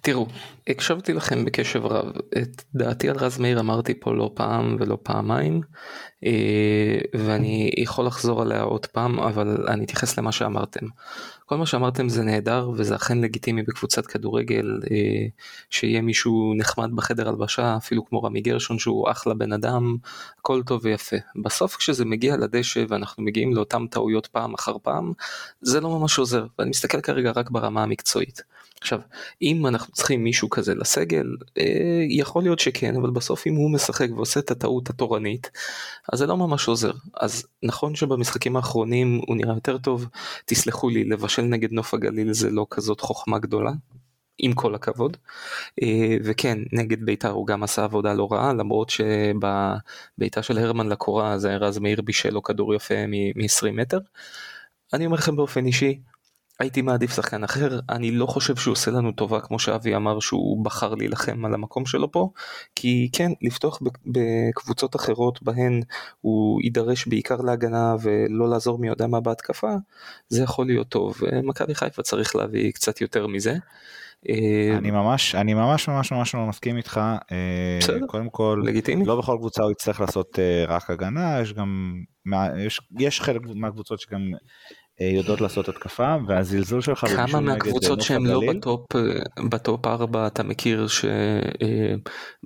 [0.00, 0.26] תראו,
[0.66, 2.12] הקשבתי לכם בקשב רב.
[2.42, 5.60] את דעתי על רז מאיר אמרתי פה לא פעם ולא פעמיים,
[6.24, 10.86] אה, ואני יכול לחזור עליה עוד פעם, אבל אני אתייחס למה שאמרתם.
[11.48, 15.26] כל מה שאמרתם זה נהדר וזה אכן לגיטימי בקבוצת כדורגל אה,
[15.70, 19.96] שיהיה מישהו נחמד בחדר הלבשה אפילו כמו רמי גרשון שהוא אחלה בן אדם
[20.38, 25.12] הכל טוב ויפה בסוף כשזה מגיע לדשא ואנחנו מגיעים לאותן טעויות פעם אחר פעם
[25.60, 28.42] זה לא ממש עוזר ואני מסתכל כרגע רק ברמה המקצועית.
[28.80, 29.00] עכשיו
[29.42, 31.26] אם אנחנו צריכים מישהו כזה לסגל
[31.58, 35.50] אה, יכול להיות שכן אבל בסוף אם הוא משחק ועושה את הטעות התורנית
[36.12, 40.06] אז זה לא ממש עוזר אז נכון שבמשחקים האחרונים הוא נראה יותר טוב
[40.44, 43.72] תסלחו לי לבשל נגד נוף הגליל זה לא כזאת חוכמה גדולה
[44.38, 45.16] עם כל הכבוד
[45.82, 51.38] אה, וכן נגד בית"ר הוא גם עשה עבודה לא רעה למרות שבביתה של הרמן לקורה
[51.38, 53.98] זה רז מאיר בישל לו כדור יפה מ-20 מטר.
[54.92, 56.00] אני אומר לכם באופן אישי
[56.60, 60.64] הייתי מעדיף שחקן אחר, אני לא חושב שהוא עושה לנו טובה כמו שאבי אמר שהוא
[60.64, 62.30] בחר להילחם על המקום שלו פה,
[62.74, 65.82] כי כן, לפתוח בקבוצות אחרות בהן
[66.20, 69.74] הוא יידרש בעיקר להגנה ולא לעזור מי יודע מה בהתקפה,
[70.28, 73.54] זה יכול להיות טוב, מכבי חיפה צריך להביא קצת יותר מזה.
[74.78, 77.00] אני ממש אני ממש ממש ממש לא מסכים איתך.
[77.32, 79.04] אה, בסדר, קודם כל לגיטימי.
[79.04, 81.94] לא בכל קבוצה הוא יצטרך לעשות אה, רק הגנה יש גם
[82.66, 84.20] יש, יש חלק מהקבוצות שגם
[85.00, 89.00] יודעות לעשות התקפה והזלזול שלך כמה מהקבוצות שהן לא ב-top אה,
[89.50, 90.86] ב-top 4 אתה מכיר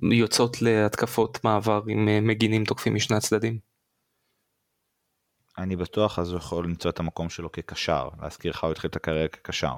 [0.02, 3.58] שיוצאות להתקפות מעבר עם אה, מגינים תוקפים משני הצדדים?
[5.58, 8.96] אני בטוח אז הוא יכול למצוא את המקום שלו כקשר להזכיר לך הוא התחיל את
[8.96, 9.72] הקריירה כקשר.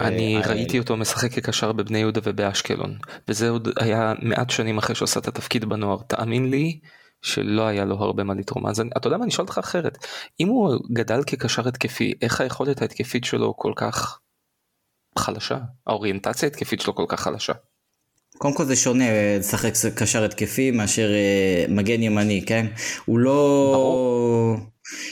[0.00, 5.20] אני ראיתי אותו משחק כקשר בבני יהודה ובאשקלון וזה עוד היה מעט שנים אחרי שעושה
[5.20, 6.80] את התפקיד בנוער תאמין לי
[7.24, 8.66] שלא היה לו הרבה מה לתרום.
[8.66, 9.98] אז אתה יודע מה, אני אשאל אותך אחרת.
[10.40, 14.18] אם הוא גדל כקשר התקפי, איך היכולת ההתקפית שלו כל כך
[15.18, 15.58] חלשה?
[15.86, 17.52] האוריינטציה ההתקפית שלו כל כך חלשה?
[18.38, 19.04] קודם כל זה שונה
[19.38, 22.66] לשחק קשר התקפי מאשר אה, מגן ימני, כן?
[23.04, 23.70] הוא לא...
[23.74, 24.56] ברור.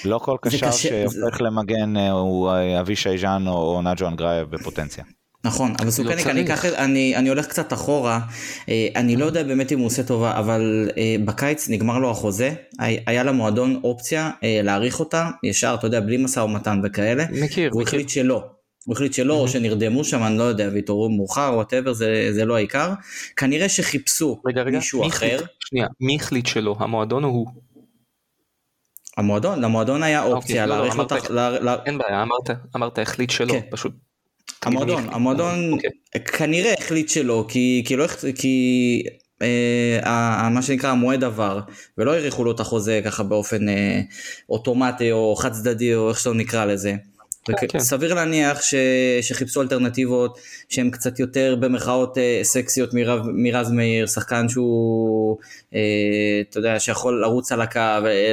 [0.05, 1.45] לא כל קשר שהופך זה...
[1.45, 5.05] למגן אה, הוא אה, אבישי ז'אן או נג'ו אנגרייב בפוטנציה.
[5.45, 8.21] נכון, אבל סוכניק, לא אני, אקח, אני, אני הולך קצת אחורה,
[8.69, 12.55] אה, אני לא יודע באמת אם הוא עושה טובה, אבל אה, בקיץ נגמר לו החוזה,
[12.79, 17.83] היה למועדון אופציה אה, להאריך אותה, ישר, אתה יודע, בלי משא ומתן וכאלה, מכיר, הוא
[17.83, 17.89] מכיר.
[17.89, 18.45] החליט שלא.
[18.85, 22.57] הוא החליט שלא, או שנרדמו שם, אני לא יודע, והתעוררו מאוחר, whatever, זה, זה לא
[22.57, 22.93] העיקר.
[23.37, 25.27] כנראה שחיפשו רגע, רגע, מישהו מי אחר.
[25.27, 26.77] החליט, שנייה, מי החליט שלא?
[26.79, 27.47] המועדון או הוא?
[29.17, 30.99] המועדון, למועדון היה אוקיי, אופציה אוקיי, להאריך
[31.31, 31.83] לא, לא, אותה.
[31.87, 33.61] אין בעיה, אמרת, אמרת החליט שלא, כן.
[33.71, 33.93] פשוט
[34.63, 35.91] המועדון, המועדון אוקיי.
[36.25, 39.03] כנראה החליט שלא, כי, כי, לא, כי
[39.43, 41.61] אה, מה שנקרא המועד עבר,
[41.99, 44.01] ולא האריכו לו את החוזה ככה באופן אה,
[44.51, 46.95] אוטומטי או חד צדדי או איך שלא נקרא לזה.
[47.51, 47.67] Okay.
[47.69, 47.79] כן.
[47.79, 48.75] סביר להניח ש,
[49.21, 50.39] שחיפשו אלטרנטיבות
[50.69, 55.39] שהן קצת יותר במרכאות אה, סקסיות מרב, מרז מאיר, שחקן שהוא,
[55.75, 55.81] אה,
[56.51, 57.81] אתה יודע, שיכול לרוץ על הקו,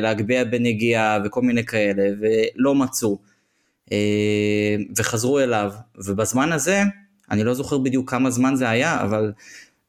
[0.02, 3.29] להגביה בנגיעה וכל מיני כאלה, ולא מצאו.
[3.92, 6.84] אה, וחזרו אליו, ובזמן הזה,
[7.32, 9.32] אני לא זוכר בדיוק כמה זמן זה היה, אבל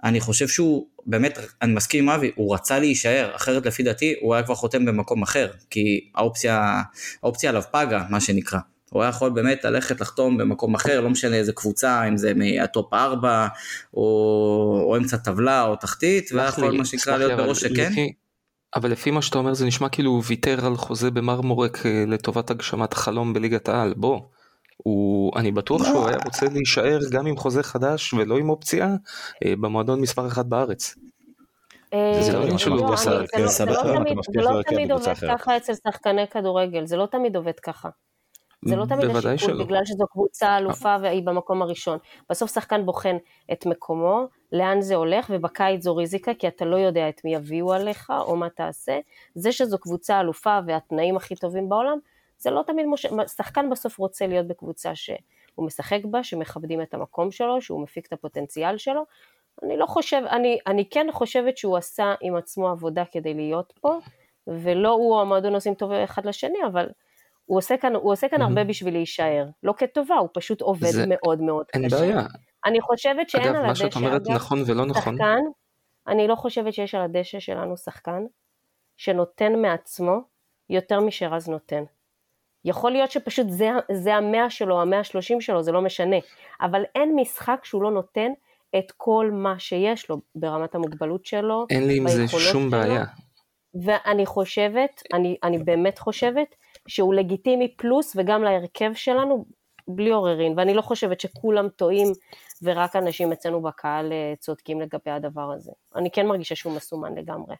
[0.04, 4.34] אני חושב שהוא, באמת, אני מסכים עם אבי, הוא רצה להישאר, אחרת לפי דעתי הוא
[4.34, 6.82] היה כבר חותם במקום אחר, כי האופציה,
[7.22, 8.58] האופציה עליו פגה, מה שנקרא.
[8.90, 12.94] הוא היה יכול באמת ללכת לחתום במקום אחר, לא משנה איזה קבוצה, אם זה מהטופ
[12.94, 13.48] 4,
[13.94, 14.00] או,
[14.88, 17.92] או אמצע טבלה, או תחתית, והיה יכול מה שנקרא להיות בראש שכן.
[18.76, 22.50] אבל לפי מה שאתה אומר זה נשמע כאילו הוא ויתר על חוזה במרמורק אה, לטובת
[22.50, 24.20] הגשמת חלום בליגת העל בוא.
[24.76, 28.86] הוא אני בטוח שהוא היה רוצה להישאר גם עם חוזה חדש ולא עם אופציה
[29.44, 30.94] אה, במועדון מספר אחת בארץ.
[31.94, 32.44] אה, זה לא,
[34.34, 37.88] לא תמיד עובד ככה אצל שחקני כדורגל, זה לא תמיד עובד ככה.
[38.64, 41.98] זה לא תמיד השיקול בגלל שזו קבוצה אלופה והיא במקום הראשון.
[42.30, 43.16] בסוף שחקן בוחן
[43.52, 47.72] את מקומו, לאן זה הולך, ובקיץ זו ריזיקה, כי אתה לא יודע את מי יביאו
[47.72, 48.98] עליך או מה תעשה.
[49.34, 51.98] זה שזו קבוצה אלופה והתנאים הכי טובים בעולם,
[52.38, 53.06] זה לא תמיד מוש...
[53.36, 58.12] שחקן בסוף רוצה להיות בקבוצה שהוא משחק בה, שמכבדים את המקום שלו, שהוא מפיק את
[58.12, 59.04] הפוטנציאל שלו,
[59.62, 63.98] אני לא חושב, אני, אני כן חושבת שהוא עשה עם עצמו עבודה כדי להיות פה,
[64.46, 66.88] ולא הוא או המועדון עושים טוב אחד לשני, אבל
[67.50, 69.46] הוא עושה כאן, הוא עושה כאן הרבה בשביל להישאר.
[69.62, 71.96] לא כטובה, הוא פשוט עובד זה, מאוד מאוד אין קשה.
[71.96, 72.26] אין בעיה.
[72.64, 75.16] אני חושבת שאין אגב, על הדשא, אגב, מה שאת אומרת נכון ולא נכון.
[75.16, 75.38] שחקן,
[76.08, 78.22] אני לא חושבת שיש על הדשא שלנו שחקן
[78.96, 80.20] שנותן מעצמו
[80.70, 81.82] יותר משרז נותן.
[82.64, 86.16] יכול להיות שפשוט זה, זה המאה שלו, המאה השלושים שלו, זה לא משנה,
[86.60, 88.30] אבל אין משחק שהוא לא נותן
[88.78, 93.04] את כל מה שיש לו ברמת המוגבלות שלו, אין לי עם זה שום שלו, בעיה.
[93.84, 96.54] ואני חושבת, אני, אני באמת חושבת,
[96.90, 99.44] שהוא לגיטימי פלוס וגם להרכב שלנו
[99.88, 102.08] בלי עוררין, ואני לא חושבת שכולם טועים
[102.62, 105.70] ורק אנשים אצלנו בקהל אה, צודקים לגבי הדבר הזה.
[105.96, 107.54] אני כן מרגישה שהוא מסומן לגמרי.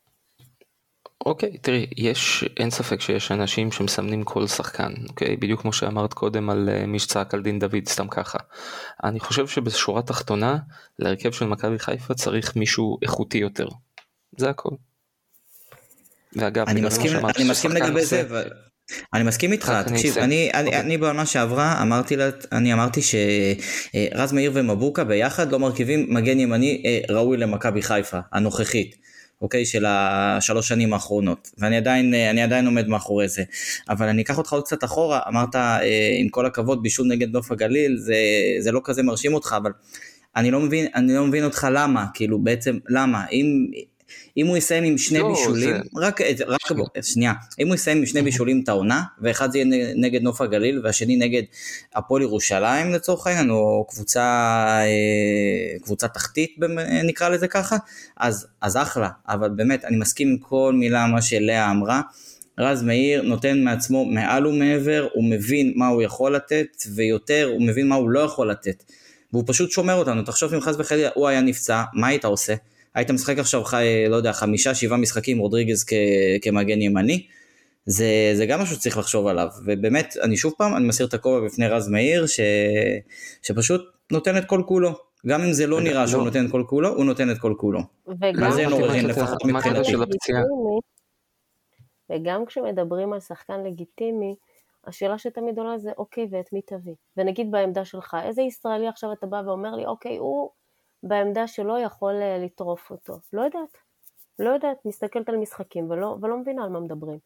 [1.27, 5.29] אוקיי, okay, תראי, יש, אין ספק שיש אנשים שמסמנים כל שחקן, אוקיי?
[5.29, 5.37] Okay?
[5.41, 8.39] בדיוק כמו שאמרת קודם על uh, מי שצעק על דין דוד, סתם ככה.
[9.05, 10.57] אני חושב שבשורה תחתונה,
[10.99, 13.69] להרכב של מכבי חיפה צריך מישהו איכותי יותר.
[14.37, 14.75] זה הכל.
[16.37, 18.70] ואגב, אני מסכים, אני מסכים לגבי זה, ו...
[19.15, 20.81] אני מסכים איתך, תקשיב, אני, אני, אוקיי.
[20.81, 26.83] אני בעונה שעברה אמרתי, לה, אני אמרתי שרז מאיר ומבוקה ביחד לא מרכיבים מגן ימני
[26.87, 29.01] אה, ראוי למכבי חיפה, הנוכחית.
[29.43, 33.43] אוקיי, של השלוש שנים האחרונות, ואני עדיין, אני עדיין עומד מאחורי זה.
[33.89, 37.53] אבל אני אקח אותך עוד קצת אחורה, אמרת, אה, עם כל הכבוד, בישול נגד נוף
[37.53, 38.17] הגליל, זה,
[38.59, 39.71] זה לא כזה מרשים אותך, אבל
[40.37, 43.27] אני לא מבין, אני לא מבין אותך למה, כאילו, בעצם, למה?
[43.33, 43.67] אם,
[44.37, 46.01] אם הוא יסיים עם שני לא, בישולים, זה...
[46.01, 47.03] רק, רק שנייה.
[47.03, 50.81] שנייה, אם הוא יסיים עם שני בישולים את העונה, ואחד זה יהיה נגד נוף הגליל,
[50.85, 51.43] והשני נגד
[51.95, 54.23] הפועל ירושלים לצורך העניין, או קבוצה,
[54.83, 56.57] אה, קבוצה תחתית
[57.05, 57.77] נקרא לזה ככה,
[58.17, 62.01] אז, אז אחלה, אבל באמת, אני מסכים עם כל מילה מה שלאה אמרה.
[62.59, 67.89] רז מאיר נותן מעצמו מעל ומעבר, הוא מבין מה הוא יכול לתת, ויותר, הוא מבין
[67.89, 68.85] מה הוא לא יכול לתת.
[69.33, 72.55] והוא פשוט שומר אותנו, תחשוב אם חס וחלילה הוא היה נפצע, מה היית עושה?
[72.95, 75.93] היית משחק עכשיו, חי, לא יודע, חמישה, שבעה משחקים רודריגז כ,
[76.43, 77.27] כמגן ימני,
[77.87, 81.47] זה, זה גם משהו שצריך לחשוב עליו, ובאמת, אני שוב פעם, אני מסיר את הכובע
[81.47, 82.41] בפני רז מאיר, ש,
[83.43, 83.81] שפשוט
[84.13, 84.91] נותן את כל כולו.
[85.27, 86.25] גם אם זה לא נראה שהוא לא.
[86.25, 87.81] נותן את כל כולו, הוא נותן את כל כולו.
[88.07, 89.93] וגם זה אין עוררין לפחות מבחינתי.
[92.13, 94.35] וגם כשמדברים על שחקן לגיטימי,
[94.87, 96.95] השאלה שתמיד עולה זה, אוקיי, ואת מי תביא?
[97.17, 100.51] ונגיד בעמדה שלך, איזה ישראלי עכשיו אתה בא ואומר לי, אוקיי, הוא
[101.03, 103.15] בעמדה שלו יכול אה, לטרוף אותו.
[103.33, 103.77] לא יודעת.
[104.39, 107.19] לא יודעת, מסתכלת על משחקים ולא, ולא מבינה על מה מדברים.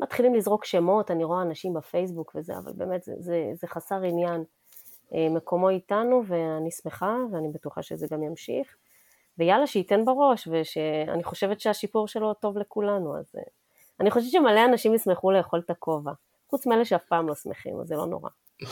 [0.00, 4.44] מתחילים לזרוק שמות, אני רואה אנשים בפייסבוק וזה, אבל באמת זה, זה, זה חסר עניין.
[5.14, 8.76] אה, מקומו איתנו ואני שמחה ואני בטוחה שזה גם ימשיך.
[9.38, 13.42] ויאללה, שייתן בראש, ואני חושבת שהשיפור שלו טוב לכולנו, אז אה,
[14.00, 16.12] אני חושבת שמלא אנשים ישמחו לאכול את הכובע.
[16.50, 18.30] חוץ מאלה שאף פעם לא שמחים, אז זה לא נורא.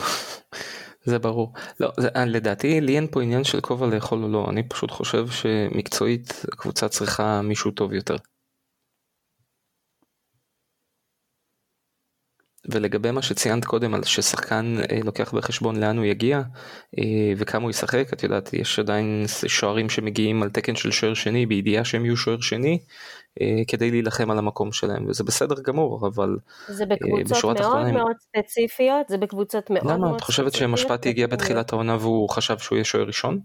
[1.05, 1.53] זה ברור.
[1.79, 4.91] לא, זה, אה, לדעתי לי אין פה עניין של כובע לאכול או לא, אני פשוט
[4.91, 8.15] חושב שמקצועית הקבוצה צריכה מישהו טוב יותר.
[12.69, 16.41] ולגבי מה שציינת קודם על ששחקן אה, לוקח בחשבון לאן הוא יגיע
[16.97, 21.45] אה, וכמה הוא ישחק, את יודעת יש עדיין שוערים שמגיעים על תקן של שוער שני
[21.45, 22.79] בידיעה שהם יהיו שוער שני
[23.67, 28.15] כדי להילחם על המקום שלהם וזה בסדר גמור אבל זה אה, בקבוצות מאוד מאוד מאוד
[28.19, 32.75] ספציפיות זה בקבוצות מאוד למה מאוד את חושבת שמשפטי הגיע בתחילת העונה והוא חשב שהוא
[32.75, 33.39] יהיה שוער ראשון?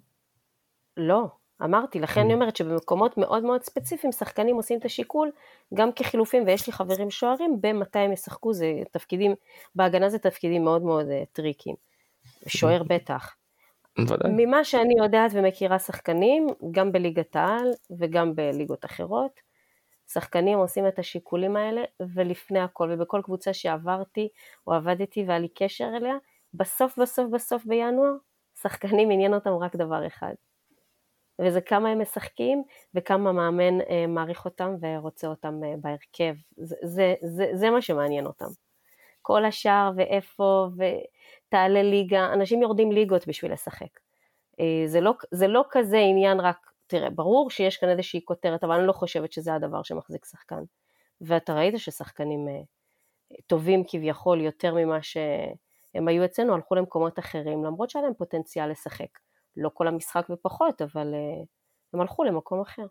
[0.97, 1.26] לא
[1.64, 2.34] אמרתי, לכן אני mm.
[2.34, 5.30] אומרת שבמקומות מאוד מאוד ספציפיים שחקנים עושים את השיקול
[5.74, 9.34] גם כחילופים, ויש לי חברים שוערים במתי הם ישחקו, זה תפקידים,
[9.74, 11.76] בהגנה זה תפקידים מאוד מאוד uh, טריקיים,
[12.47, 13.36] שוער בטח.
[13.99, 14.30] ודאי.
[14.36, 19.41] ממה שאני יודעת ומכירה שחקנים, גם בליגת העל וגם בליגות אחרות,
[20.13, 21.83] שחקנים עושים את השיקולים האלה,
[22.15, 24.29] ולפני הכל, ובכל קבוצה שעברתי
[24.67, 26.15] או עבדתי והיה לי קשר אליה,
[26.55, 28.13] בסוף בסוף בסוף בינואר,
[28.63, 30.35] שחקנים עניין אותם רק דבר אחד,
[31.41, 32.63] וזה כמה הם משחקים
[32.95, 36.35] וכמה מאמן אה, מעריך אותם ורוצה אותם אה, בהרכב.
[36.57, 38.49] זה, זה, זה, זה מה שמעניין אותם.
[39.23, 44.01] כל השאר ואיפה ותעלה ליגה, אנשים יורדים ליגות בשביל לשחק.
[44.61, 48.74] אה, זה לא, זה לא כזה עניין רק, תראה, ברור שיש כאן איזושהי כותרת, אבל
[48.74, 50.62] אני לא חושבת שזה הדבר שמחזיק שחקן.
[51.20, 52.61] ואתה ראית ששחקנים אה,
[53.47, 59.18] טובים כביכול יותר ממה שהם היו אצלנו, הלכו למקומות אחרים, למרות שהיה להם פוטנציאל לשחק.
[59.57, 61.47] לא כל המשחק ופחות, אבל uh,
[61.95, 62.86] הם הלכו למקום אחר.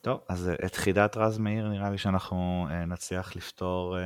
[0.00, 3.96] טוב, אז אה, את חידת רז מאיר נראה לי שאנחנו נצליח לפתור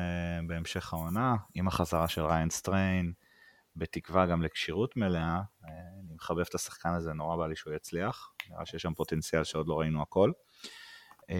[0.47, 3.13] בהמשך העונה, עם החזרה של ריין סטריין,
[3.77, 5.41] בתקווה גם לכשירות מלאה.
[6.19, 9.81] מחבב את השחקן הזה, נורא בא לי שהוא יצליח, נראה שיש שם פוטנציאל שעוד לא
[9.81, 10.33] ראינו הכל.
[11.23, 11.31] אה,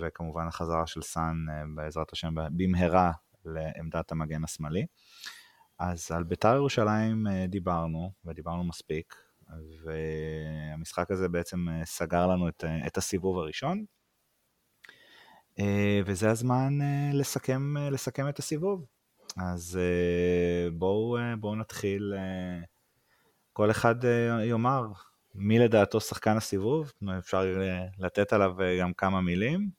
[0.00, 3.12] וכמובן החזרה של סאן, אה, בעזרת השם, במהרה
[3.44, 4.86] לעמדת המגן השמאלי.
[5.78, 9.14] אז על בית"ר ירושלים אה, דיברנו, ודיברנו מספיק.
[9.84, 13.84] והמשחק הזה בעצם סגר לנו את, את הסיבוב הראשון.
[16.04, 16.78] וזה הזמן
[17.12, 18.86] לסכם, לסכם את הסיבוב.
[19.36, 19.78] אז
[20.72, 22.14] בואו, בואו נתחיל,
[23.52, 23.94] כל אחד
[24.44, 24.86] יאמר
[25.34, 27.44] מי לדעתו שחקן הסיבוב, אפשר
[27.98, 29.70] לתת עליו גם כמה מילים.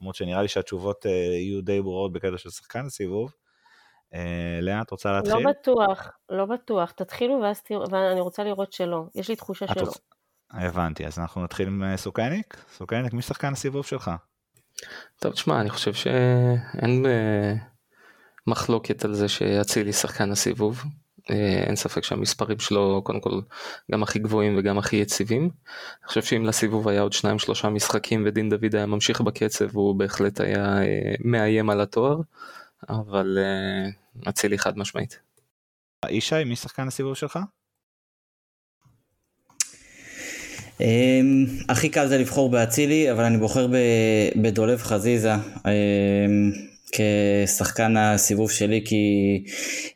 [0.00, 3.34] למרות שנראה לי שהתשובות יהיו די ברורות בקטע של שחקן הסיבוב.
[4.60, 5.34] לאה, את רוצה להתחיל?
[5.34, 6.90] לא בטוח, לא בטוח.
[6.90, 9.04] תתחילו ואז תראו, ואני רוצה לראות שלא.
[9.14, 9.82] יש לי תחושה שלא.
[9.82, 9.98] רוצ...
[10.50, 12.64] הבנתי, אז אנחנו נתחיל עם סוכניק.
[12.72, 14.10] סוכניק, מי שחקן הסיבוב שלך?
[15.18, 17.06] טוב, תשמע, אני חושב שאין
[18.46, 20.82] מחלוקת על זה שאצילי שחקן הסיבוב.
[21.30, 23.40] אה, אין ספק שהמספרים שלו קודם כל
[23.92, 25.42] גם הכי גבוהים וגם הכי יציבים.
[25.42, 29.94] אני חושב שאם לסיבוב היה עוד שניים שלושה משחקים ודין דוד היה ממשיך בקצב הוא
[29.94, 32.20] בהחלט היה אה, מאיים על התואר,
[32.88, 33.90] אבל אה,
[34.30, 35.18] אצילי חד משמעית.
[36.08, 37.38] ישי, מי שחקן הסיבוב שלך?
[40.80, 43.66] אמ, הכי קל זה לבחור באצילי, אבל אני בוחר
[44.36, 45.32] בדולב חזיזה.
[46.94, 49.04] כשחקן הסיבוב שלי כי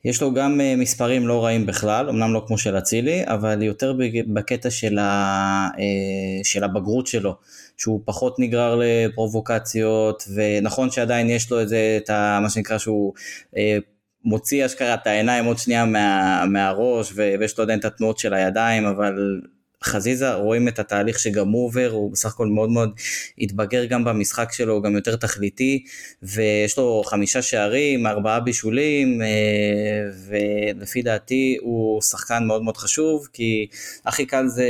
[0.05, 3.95] יש לו גם אה, מספרים לא רעים בכלל, אמנם לא כמו של אצילי, אבל יותר
[4.27, 7.35] בקטע של, ה, אה, של הבגרות שלו,
[7.77, 13.13] שהוא פחות נגרר לפרובוקציות, ונכון שעדיין יש לו את זה, את ה, מה שנקרא שהוא
[13.57, 13.79] אה,
[14.25, 18.87] מוציא אשכרה את העיניים עוד שנייה מה, מהראש, ויש לו עדיין את התנועות של הידיים,
[18.87, 19.41] אבל
[19.85, 22.91] חזיזה רואים את התהליך שגם הוא עובר, הוא בסך הכל מאוד מאוד
[23.39, 25.85] התבגר גם במשחק שלו, הוא גם יותר תכליתי,
[26.23, 29.27] ויש לו חמישה שערים, ארבעה בישולים, אה,
[30.29, 33.67] ולפי דעתי הוא שחקן מאוד מאוד חשוב, כי
[34.07, 34.69] הכי קל זה,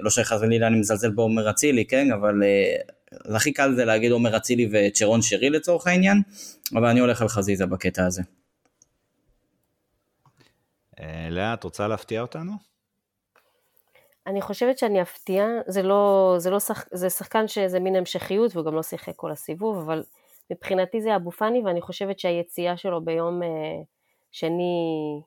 [0.00, 4.68] לא שחלילה אני מזלזל בעומר אצילי, כן, אבל אה, הכי קל זה להגיד עומר אצילי
[4.72, 6.22] וצ'רון שרי לצורך העניין,
[6.74, 8.22] אבל אני הולך על חזיזה בקטע הזה.
[11.00, 12.77] אה, לאה, את רוצה להפתיע אותנו?
[14.28, 18.66] אני חושבת שאני אפתיע, זה לא, זה לא שח, זה שחקן שזה מין המשכיות והוא
[18.66, 20.02] גם לא שיחק כל הסיבוב, אבל
[20.50, 23.48] מבחינתי זה אבו פאני ואני חושבת שהיציאה שלו ביום אה,
[24.32, 25.20] שני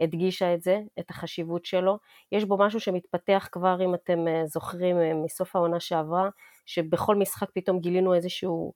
[0.00, 1.98] הדגישה את זה, את החשיבות שלו.
[2.32, 6.28] יש בו משהו שמתפתח כבר, אם אתם אה, זוכרים, אה, מסוף העונה שעברה,
[6.66, 8.72] שבכל משחק פתאום גילינו איזשהו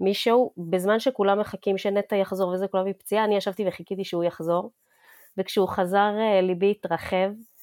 [0.00, 4.70] מישהו, בזמן שכולם מחכים שנטע יחזור וזה כולם מפציעה, אני ישבתי וחיכיתי שהוא יחזור,
[5.38, 6.10] וכשהוא חזר
[6.42, 7.55] ליבי התרחב, אה,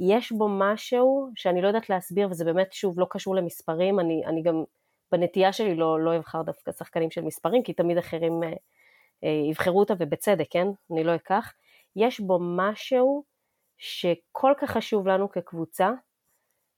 [0.00, 4.42] יש בו משהו שאני לא יודעת להסביר, וזה באמת, שוב, לא קשור למספרים, אני, אני
[4.42, 4.64] גם
[5.12, 8.48] בנטייה שלי לא, לא אבחר דווקא שחקנים של מספרים, כי תמיד אחרים אה,
[9.24, 10.66] אה, יבחרו אותה, ובצדק, כן?
[10.92, 11.52] אני לא אקח.
[11.96, 13.24] יש בו משהו
[13.78, 15.90] שכל כך חשוב לנו כקבוצה,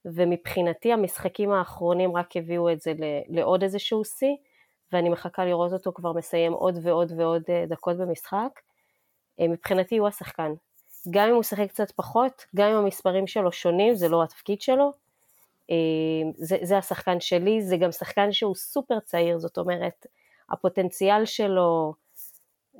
[0.05, 2.93] ומבחינתי המשחקים האחרונים רק הביאו את זה
[3.27, 4.35] לעוד איזשהו שיא,
[4.91, 8.59] ואני מחכה לראות אותו כבר מסיים עוד ועוד ועוד דקות במשחק.
[9.39, 10.51] מבחינתי הוא השחקן.
[11.09, 14.91] גם אם הוא שיחק קצת פחות, גם אם המספרים שלו שונים, זה לא התפקיד שלו.
[15.71, 15.75] אה,
[16.37, 20.05] זה, זה השחקן שלי, זה גם שחקן שהוא סופר צעיר, זאת אומרת,
[20.49, 21.93] הפוטנציאל שלו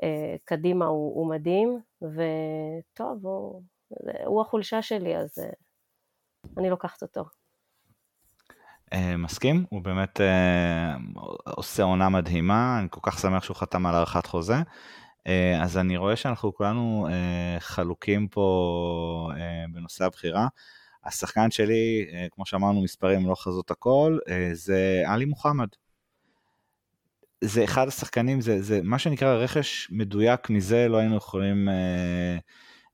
[0.03, 3.61] אה, קדימה הוא, הוא מדהים, וטוב, הוא,
[4.25, 5.49] הוא החולשה שלי, אז אה,
[6.57, 7.23] אני לוקחת אותו.
[9.17, 10.19] מסכים, הוא באמת
[11.45, 14.55] עושה עונה מדהימה, אני כל כך שמח שהוא חתם על הארכת חוזה.
[15.27, 20.47] אה, אז אני רואה שאנחנו כולנו אה, חלוקים פה אה, בנושא הבחירה.
[21.05, 24.17] השחקן שלי, כמו שאמרנו, מספרים לא חזות הכל,
[24.53, 25.67] זה עלי מוחמד.
[27.41, 31.69] זה אחד השחקנים, זה, זה מה שנקרא רכש מדויק מזה, לא היינו יכולים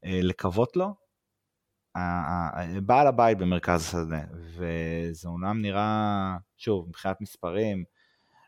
[0.04, 0.94] לקוות לו.
[2.84, 7.84] בעל הבית במרכז השדה, וזה אומנם נראה, שוב, מבחינת מספרים,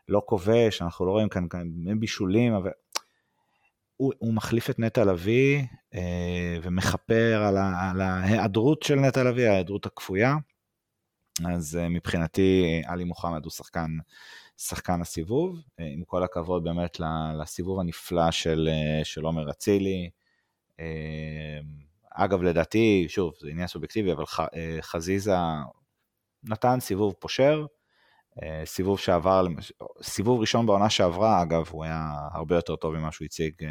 [0.08, 1.68] לא כובש, אנחנו לא רואים כאן, כאן
[2.00, 2.70] בישולים, אבל
[3.96, 5.62] הוא, הוא מחליף את נטע לביא
[5.94, 10.36] אה, ומכפר על, על ההיעדרות של נטע לביא, ההיעדרות הכפויה.
[11.46, 13.90] אז אה, מבחינתי עלי מוחמד הוא שחקן,
[14.56, 17.00] שחקן הסיבוב, אה, עם כל הכבוד באמת
[17.40, 20.10] לסיבוב הנפלא של, אה, של עומר אצילי.
[20.80, 21.58] אה,
[22.10, 25.34] אגב, לדעתי, שוב, זה עניין סובייקטיבי, אבל ח, אה, חזיזה
[26.42, 27.66] נתן סיבוב פושר,
[28.64, 29.46] סיבוב שעבר,
[30.02, 33.68] סיבוב ראשון בעונה שעברה, אגב, הוא היה הרבה יותר טוב ממה שהוא הציג אה,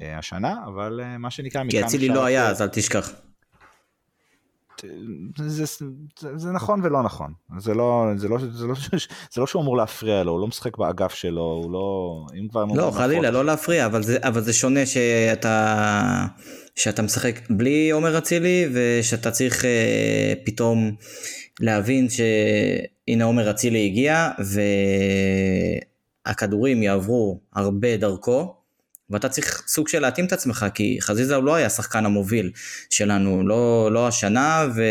[0.00, 1.62] אה, השנה, אבל מה שנקרא...
[1.70, 3.10] כי אצילי לא היה, אז אל תשכח.
[5.36, 5.64] זה,
[6.18, 8.74] זה, זה נכון ולא נכון, זה לא, זה, לא, זה, לא,
[9.32, 12.64] זה לא שהוא אמור להפריע לו, הוא לא משחק באגף שלו, הוא לא, אם כבר...
[12.64, 16.26] לא, חלילה, לא להפריע, אבל זה, אבל זה שונה שאתה,
[16.78, 20.96] שאתה משחק בלי עומר אצילי, ושאתה צריך אה, פתאום
[21.60, 22.20] להבין ש...
[23.08, 24.30] הנה עומר אצילי הגיע,
[26.26, 28.54] והכדורים יעברו הרבה דרכו,
[29.10, 32.50] ואתה צריך סוג של להתאים את עצמך, כי חזיזה הוא לא היה השחקן המוביל
[32.90, 34.82] שלנו, לא, לא השנה ו...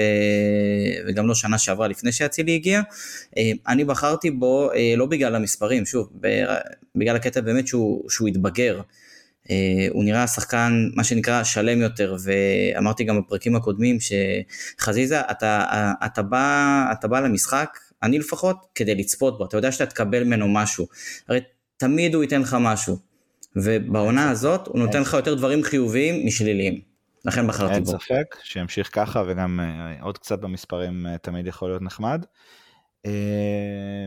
[1.07, 2.81] וגם לא שנה שעברה לפני שאצילי הגיע.
[3.37, 6.09] אה, אני בחרתי בו אה, לא בגלל המספרים, שוב,
[6.95, 8.81] בגלל הקטע באמת שהוא, שהוא התבגר.
[9.51, 16.21] אה, הוא נראה שחקן, מה שנקרא, שלם יותר, ואמרתי גם בפרקים הקודמים שחזיזה, אתה, אתה,
[16.21, 20.87] בא, אתה בא למשחק, אני לפחות, כדי לצפות בו, אתה יודע שאתה תקבל ממנו משהו.
[21.27, 21.39] הרי
[21.77, 22.97] תמיד הוא ייתן לך משהו.
[23.55, 26.81] ובעונה הזאת הוא נותן לך יותר דברים חיוביים משליליים.
[27.25, 27.91] לכן בחרתי בו.
[27.91, 32.25] אין ספק, שימשיך ככה וגם אה, עוד קצת במספרים אה, תמיד יכול להיות נחמד.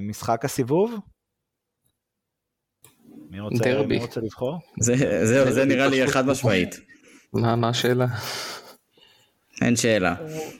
[0.02, 0.98] משחק הסיבוב?
[3.30, 3.96] מי רוצה, דרבי.
[3.96, 4.58] מי רוצה לבחור?
[4.80, 4.94] זה,
[5.26, 6.80] זה, זה נראה לי חד משמעית.
[7.32, 8.06] מה, מה השאלה?
[9.62, 10.14] אין שאלה.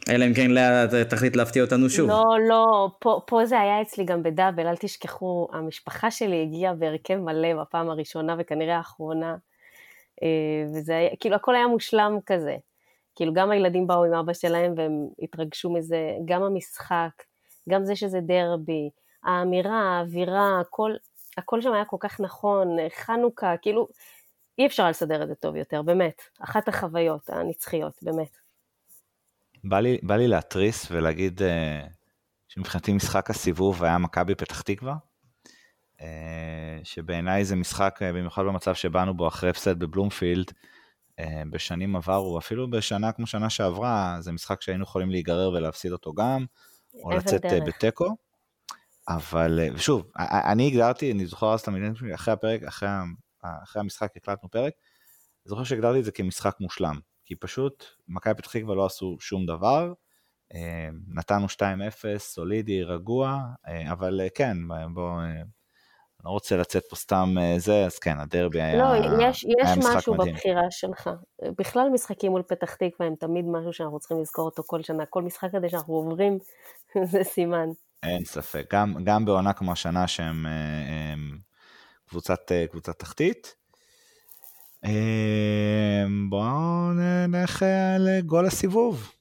[0.09, 2.09] אלא אם כן לאה תחליט להפתיע אותנו שוב.
[2.09, 7.17] לא, לא, פה, פה זה היה אצלי גם בדאבל, אל תשכחו, המשפחה שלי הגיעה בהרכב
[7.17, 9.37] מלא בפעם הראשונה וכנראה האחרונה,
[10.23, 12.57] אה, וזה היה, כאילו הכל היה מושלם כזה.
[13.15, 17.11] כאילו גם הילדים באו עם אבא שלהם והם התרגשו מזה, גם המשחק,
[17.69, 18.91] גם זה שזה דרבי,
[19.25, 20.91] האמירה, האווירה, הכל,
[21.41, 23.89] הכל שם היה כל כך נכון, חנוכה, כאילו
[24.59, 26.23] אי אפשר לסדר את זה טוב יותר, באמת.
[26.41, 28.37] אחת החוויות הנצחיות, באמת.
[29.65, 31.45] בא לי, בא לי להתריס ולהגיד uh,
[32.49, 34.95] שמבחינתי משחק הסיבוב היה מכבי פתח תקווה,
[35.99, 36.03] uh,
[36.85, 40.51] שבעיניי זה משחק, uh, במיוחד במצב שבאנו בו אחרי הפסד בבלומפילד,
[41.21, 46.13] uh, בשנים עברו, אפילו בשנה כמו שנה שעברה, זה משחק שהיינו יכולים להיגרר ולהפסיד אותו
[46.13, 46.45] גם,
[47.05, 48.17] או לצאת uh, בתיקו.
[49.17, 52.89] אבל, ושוב, אני הגדרתי, אני זוכר אז את המילים שלי, אחרי הפרק, אחרי,
[53.43, 54.73] אחרי המשחק הקלטנו פרק,
[55.45, 56.99] זוכר שהגדרתי את זה כמשחק מושלם.
[57.25, 59.93] כי פשוט מכבי פתח תקווה לא עשו שום דבר,
[60.55, 63.39] אה, נתנו 2-0, סולידי, רגוע,
[63.69, 64.57] אה, אבל אה, כן,
[64.95, 69.55] בוא, אני לא רוצה לצאת פה סתם זה, אז כן, הדרבי היה, לא, יש, יש
[69.65, 70.35] היה משחק משהו מדהים.
[70.35, 71.11] בבחירה שלך.
[71.59, 75.07] בכלל משחקים מול פתח תקווה הם תמיד משהו שאנחנו צריכים לזכור אותו כל שנה.
[75.07, 76.39] כל משחק כזה שאנחנו עוברים,
[77.13, 77.69] זה סימן.
[78.03, 81.39] אין ספק, גם, גם בעונה כמו השנה שהם הם,
[82.09, 83.55] קבוצת, קבוצת תחתית,
[84.85, 89.13] אמ, בואו נלך אה, לגול הסיבוב.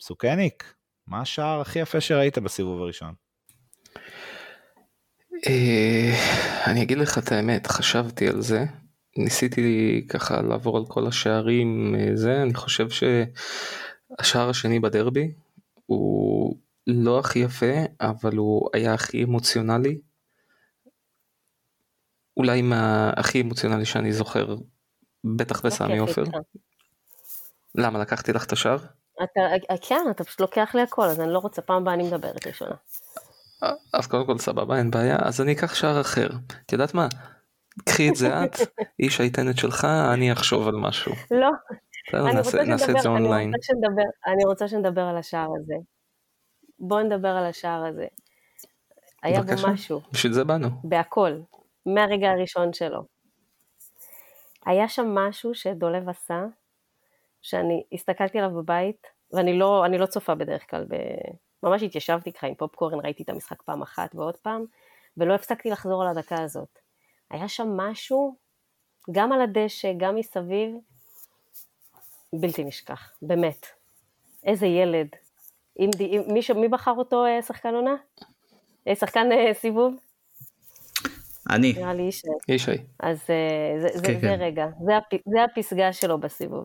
[0.00, 0.74] סוכניק,
[1.06, 3.14] מה השער הכי יפה שראית בסיבוב הראשון?
[5.48, 6.12] אה,
[6.66, 8.64] אני אגיד לך את האמת, חשבתי על זה,
[9.16, 15.32] ניסיתי ככה לעבור על כל השערים, אה, זה, אני חושב שהשער השני בדרבי
[15.86, 16.56] הוא
[16.86, 20.00] לא הכי יפה, אבל הוא היה הכי אמוציונלי.
[22.36, 24.56] אולי מהכי אמוציונלי שאני זוכר,
[25.36, 26.24] בטח בסמי עופר.
[27.74, 28.78] למה לקחתי לך את השער?
[29.22, 29.40] אתה,
[29.88, 32.74] כן, אתה פשוט לוקח לי הכל, אז אני לא רוצה, פעם הבאה אני מדברת ראשונה.
[33.92, 36.28] אז קודם כל סבבה, אין בעיה, אז אני אקח שער אחר.
[36.66, 37.08] את יודעת מה?
[37.84, 38.56] קחי את זה את,
[39.02, 41.12] איש האיתנת שלך, אני אחשוב על משהו.
[41.30, 41.50] לא.
[44.26, 45.74] אני רוצה שנדבר על השער הזה.
[46.82, 48.06] בוא נדבר על השער הזה.
[49.22, 50.00] היה בו משהו.
[50.12, 50.68] בשביל זה באנו.
[50.84, 51.40] בהכל.
[51.86, 53.02] מהרגע הראשון שלו.
[54.66, 56.44] היה שם משהו שדולב עשה,
[57.42, 60.94] שאני הסתכלתי עליו בבית, ואני לא, לא צופה בדרך כלל, ב...
[61.62, 64.64] ממש התיישבתי ככה עם פופקורן, ראיתי את המשחק פעם אחת ועוד פעם,
[65.16, 66.78] ולא הפסקתי לחזור על הדקה הזאת.
[67.30, 68.36] היה שם משהו,
[69.12, 70.74] גם על הדשא, גם מסביב,
[72.32, 73.66] בלתי נשכח, באמת.
[74.44, 75.08] איזה ילד.
[75.78, 77.94] אם, אם, מי, מי בחר אותו אה, שחקן עונה?
[78.88, 79.94] אה, שחקן אה, סיבוב?
[81.50, 81.72] אני.
[81.76, 82.28] נראה לי ישי.
[82.48, 82.76] ישי.
[83.00, 84.36] אז זה, זה, כן, זה כן.
[84.40, 86.64] רגע, זה, הפ, זה הפסגה שלו בסיבוב.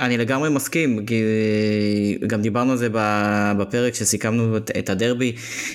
[0.00, 1.22] אני לגמרי מסכים, כי
[2.26, 2.88] גם דיברנו על זה
[3.58, 5.32] בפרק שסיכמנו את הדרבי,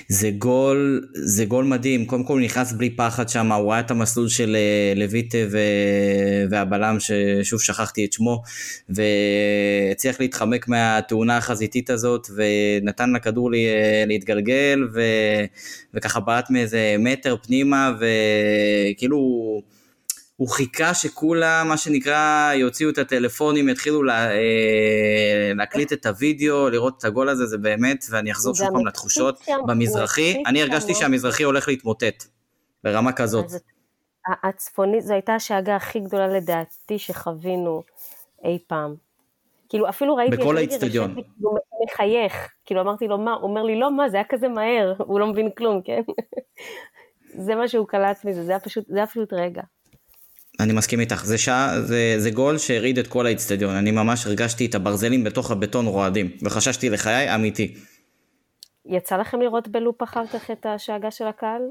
[0.08, 3.92] זה גול, זה גול מדהים, קודם כל הוא נכנס בלי פחד שם, הוא ראה את
[3.92, 5.38] המסלול של אה, לויטה
[6.50, 8.42] והבלם ששוב שכחתי את שמו,
[8.90, 13.50] והצליח להתחמק מהתאונה החזיתית הזאת, ונתן לכדור
[14.08, 15.02] להתגלגל, ו...
[15.94, 19.76] וככה בעט מאיזה מטר פנימה, וכאילו...
[20.38, 26.98] הוא חיכה שכולם, מה שנקרא, יוציאו את הטלפונים, יתחילו לה, אה, להקליט את הוידאו, לראות
[26.98, 31.68] את הגול הזה, זה באמת, ואני אחזור שוב פעם לתחושות במזרחי, אני הרגשתי שהמזרחי הולך
[31.68, 32.24] להתמוטט,
[32.84, 33.46] ברמה כזאת.
[34.44, 37.84] הצפונית, זו הייתה השאגה הכי גדולה לדעתי שחווינו
[38.44, 38.96] אי פעם.
[39.70, 41.16] כאילו אפילו ראיתי בכל האיצטדיון.
[41.42, 44.94] הוא מחייך, כאילו אמרתי לו מה, הוא אומר לי לא מה, זה היה כזה מהר,
[44.98, 46.02] הוא לא מבין כלום, כן?
[47.46, 49.62] זה מה שהוא קלט מזה, זה היה פשוט, זה היה פשוט רגע.
[50.60, 54.66] אני מסכים איתך, זה, שעה, זה, זה גול שהרעיד את כל האיצטדיון, אני ממש הרגשתי
[54.66, 57.76] את הברזלים בתוך הבטון רועדים, וחששתי לחיי אמיתי.
[58.86, 61.62] יצא לכם לראות בלופ אחר כך את השאגה של הקהל?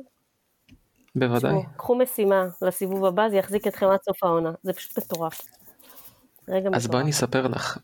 [1.16, 1.38] בוודאי.
[1.38, 4.52] תשמעו, קחו משימה לסיבוב הבא, זה יחזיק אתכם עד סוף העונה.
[4.62, 5.40] זה פשוט מטורף.
[6.48, 7.24] רגע אז בואי אני מטורף.
[7.24, 7.78] אספר לך.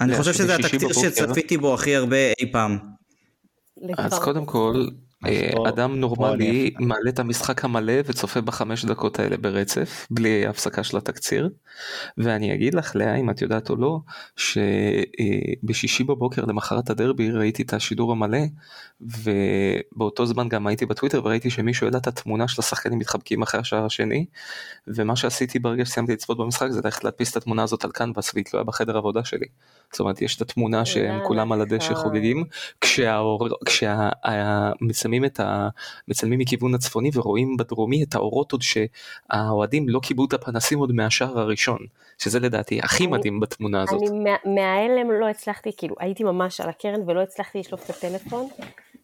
[0.00, 2.78] אני חושב שזה התקציר שצפיתי בו הכי הרבה אי פעם.
[3.98, 4.24] אז לגמרי.
[4.24, 4.88] קודם כל, אז
[5.68, 10.96] אדם בוא נורמלי מעלה את המשחק המלא וצופה בחמש דקות האלה ברצף, בלי הפסקה של
[10.96, 11.50] התקציר.
[12.18, 13.98] ואני אגיד לך, לאה, אם את יודעת או לא,
[14.36, 18.38] שבשישי בבוקר למחרת הדרבי ראיתי את השידור המלא,
[19.00, 23.84] ובאותו זמן גם הייתי בטוויטר וראיתי שמישהו העלה את התמונה של השחקנים מתחבקים אחרי השער
[23.84, 24.26] השני,
[24.88, 28.44] ומה שעשיתי ברגע שסיימתי לצפות במשחק זה ללכת להדפיס את התמונה הזאת על קנבס והיא
[28.44, 29.46] תלויה בחדר עבודה שלי.
[29.92, 31.20] זאת אומרת, יש את התמונה שהם.
[31.26, 31.94] כולם על הדשא.
[31.94, 32.44] חוגגים,
[33.64, 35.68] כשמצלמים את ה...
[36.08, 41.38] מצלמים מכיוון הצפוני ורואים בדרומי את האורות עוד שהאוהדים לא קיבלו את הפנסים עוד מהשער
[41.38, 41.78] הראשון,
[42.18, 44.02] שזה לדעתי הכי מדהים בתמונה הזאת.
[44.02, 48.48] אני מה- מההלם לא הצלחתי, כאילו הייתי ממש על הקרן ולא הצלחתי לשלוף את הטלפון,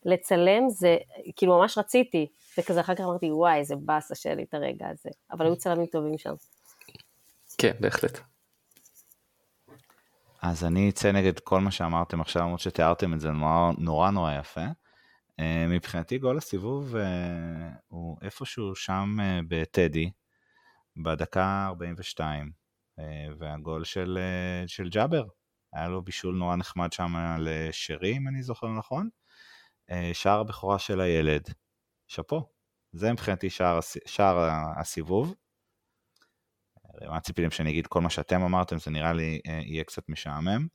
[0.04, 0.96] לצלם זה,
[1.36, 2.26] כאילו ממש רציתי,
[2.58, 5.86] וכזה אחר כך אמרתי וואי איזה באסה שהיה לי את הרגע הזה, אבל היו צלמים
[5.86, 6.32] טובים שם.
[7.58, 8.20] כן, בהחלט.
[10.43, 14.32] אז אני אצא נגד כל מה שאמרתם עכשיו, למרות שתיארתם את זה נורא נורא, נורא
[14.32, 14.64] יפה.
[15.41, 20.11] אה, מבחינתי גול הסיבוב אה, הוא איפשהו שם אה, בטדי,
[20.97, 22.53] בדקה 42,
[22.99, 23.05] אה,
[23.38, 24.18] והגול של,
[24.66, 25.24] של ג'אבר,
[25.72, 29.09] היה לו בישול נורא נחמד שם לשרי, אם אני זוכר נכון.
[30.12, 31.43] שער הבכורה של הילד,
[32.09, 32.49] שאפו.
[32.93, 34.49] זה מבחינתי שער, שער
[34.80, 35.34] הסיבוב.
[37.09, 40.66] מה ציפיתם שאני אגיד כל מה שאתם אמרתם, זה נראה לי אה, יהיה קצת משעמם.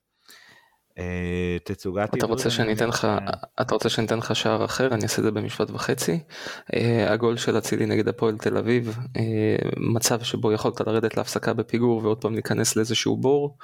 [0.97, 3.07] אה, תצוגת אתה עידוד, רוצה אני שאני אתן לך,
[3.61, 6.19] אתה רוצה שאני אתן לך שער אחר, אני אעשה את זה במשפט וחצי.
[6.73, 8.97] אה, הגול של אצילי נגד הפועל תל אביב,
[9.77, 13.57] מצב שבו יכולת לרדת להפסקה בפיגור ועוד פעם להיכנס לאיזשהו בור,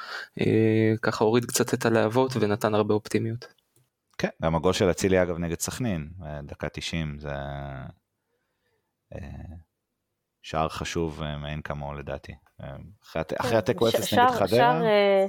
[1.02, 3.46] ככה הוריד קצת את הלהבות ונתן הרבה אופטימיות.
[4.18, 6.10] כן, גם הגול של אצילי אגב נגד סכנין,
[6.44, 7.30] דקה 90, זה
[10.42, 12.32] שער חשוב אה, מאין כמוהו לדעתי.
[12.64, 15.26] אה, אחרי הת- אחרי התיקו ש- 0 שער- נגד חדרה, אה,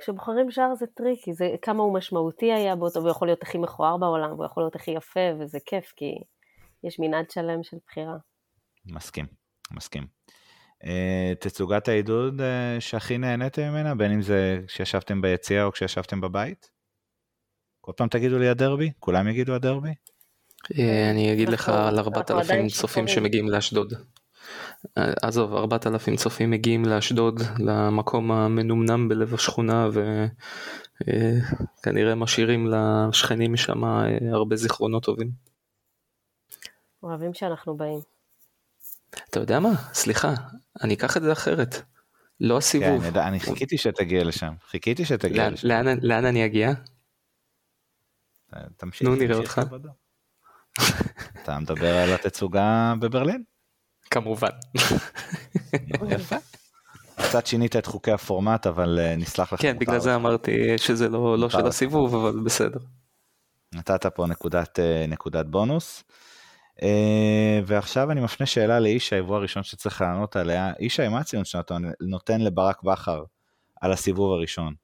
[0.00, 3.96] כשבוחרים שער זה טריקי, זה כמה הוא משמעותי היה באותו, והוא יכול להיות הכי מכוער
[3.96, 6.06] בעולם, והוא יכול להיות הכי יפה, וזה כיף, כי
[6.84, 8.16] יש מנעד שלם של בחירה.
[8.86, 9.26] מסכים,
[9.70, 10.06] מסכים.
[11.40, 12.40] תצוגת העידוד
[12.80, 16.70] שהכי נהניתם ממנה, בין אם זה כשישבתם ביציע או כשישבתם בבית?
[17.80, 18.92] כל פעם תגידו לי הדרבי?
[18.98, 19.94] כולם יגידו הדרבי?
[20.78, 23.08] אה, אני אגיד לך על אנחנו עדיין4,000 צופים.
[23.08, 23.92] שמגיעים לאשדוד.
[24.98, 29.88] אה, עזוב, 4,000 צופים מגיעים לאשדוד, למקום המנומנם בלב השכונה,
[31.00, 35.30] וכנראה משאירים לשכנים שם אה, הרבה זיכרונות טובים.
[37.02, 38.00] אוהבים שאנחנו באים.
[39.30, 39.72] אתה יודע מה?
[39.92, 40.34] סליחה,
[40.82, 41.74] אני אקח את זה אחרת.
[42.40, 42.88] לא כן, הסיבוב.
[42.98, 45.68] אני יודע, אני חיכיתי שתגיע לשם, חיכיתי שתגיע לאן- לשם.
[45.68, 46.72] לאן- לאן אני אגיע?
[48.54, 49.60] אה, תמשיך, נו, נראה אותך.
[51.42, 53.42] אתה מדבר על התצוגה בברלין?
[54.10, 54.48] כמובן.
[56.10, 56.36] יפה.
[57.16, 59.62] קצת שינית את חוקי הפורמט, אבל אה, נסלח לך.
[59.62, 59.98] כן, בגלל.
[59.98, 61.66] זה אמרתי שזה לא לא של.
[61.66, 62.78] הסיבוב, אבל בסדר.
[63.74, 66.04] נתת פה נקודת, אה, נקודת בונוס.
[66.82, 70.72] אה, ועכשיו אני מפנה שאלה לישי, הוא הראשון שצריך לענות עליה.
[70.80, 73.24] ישי, מה הציון שאתה נותן לברק בכר
[73.80, 74.74] על הסיבוב הראשון?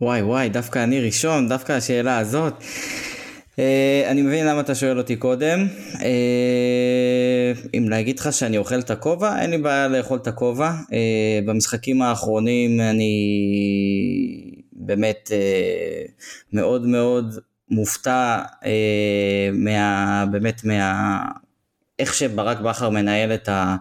[0.00, 2.54] וואי וואי, דווקא אני ראשון, דווקא השאלה הזאת.
[3.56, 5.66] Uh, אני מבין למה אתה שואל אותי קודם.
[5.92, 5.98] Uh,
[7.74, 10.70] אם להגיד לך שאני אוכל את הכובע, אין לי בעיה לאכול את הכובע.
[10.70, 10.92] Uh,
[11.46, 13.12] במשחקים האחרונים אני
[14.72, 15.30] באמת
[16.52, 17.34] מאוד מאוד
[17.70, 18.66] מופתע uh,
[19.52, 20.24] מה...
[20.30, 21.22] באמת מה...
[21.98, 23.76] איך שברק בכר מנהל את, ה,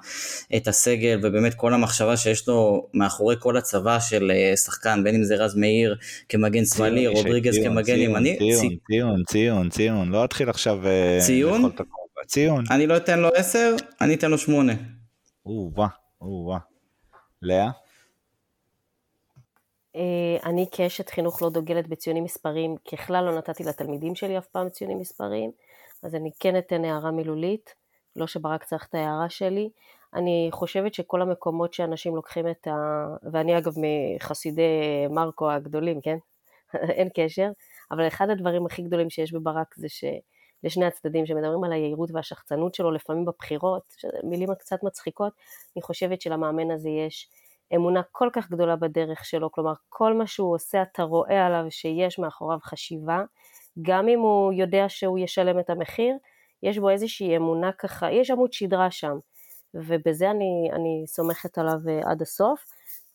[0.56, 5.24] את הסגל ובאמת כל המחשבה שיש לו מאחורי כל הצבא של אה, שחקן, בין אם
[5.24, 5.96] זה רז מאיר
[6.30, 8.38] כמגן שמאלי, ציון, רודריגז ציון, כמגן ציון, ימני.
[8.38, 11.72] ציון, צי- ציון, ציון, ציון, לא אתחיל עכשיו אה, ציון?
[12.28, 12.64] ציון.
[12.72, 14.74] אני לא אתן לו 10, אני אתן לו 8.
[15.46, 15.88] או וואה,
[16.22, 16.60] או וואה.
[17.42, 17.70] לאה?
[19.96, 20.02] אה,
[20.46, 25.00] אני כאשת חינוך לא דוגלת בציונים מספרים, ככלל לא נתתי לתלמידים שלי אף פעם ציונים
[25.00, 25.52] מספריים,
[26.04, 27.74] אז אני כן אתן הערה מילולית,
[28.16, 29.70] לא שברק צריך את ההערה שלי.
[30.14, 33.06] אני חושבת שכל המקומות שאנשים לוקחים את ה...
[33.32, 34.62] ואני אגב מחסידי
[35.10, 36.18] מרקו הגדולים, כן?
[36.98, 37.50] אין קשר,
[37.92, 42.92] אבל אחד הדברים הכי גדולים שיש בברק זה שלשני הצדדים שמדברים על היהירות והשחצנות שלו,
[42.92, 43.94] לפעמים בבחירות,
[44.24, 45.34] מילים קצת מצחיקות,
[45.76, 47.30] אני חושבת שלמאמן הזה יש
[47.76, 52.20] אמונה כל כך גדולה בדרך שלו, כלומר כל מה שהוא עושה אתה רואה עליו שיש
[52.20, 53.24] מאחוריו חשיבה,
[53.82, 56.16] גם אם הוא יודע שהוא ישלם את המחיר,
[56.66, 59.18] יש בו איזושהי אמונה ככה, יש עמוד שדרה שם,
[59.74, 62.66] ובזה אני, אני סומכת עליו אה, עד הסוף.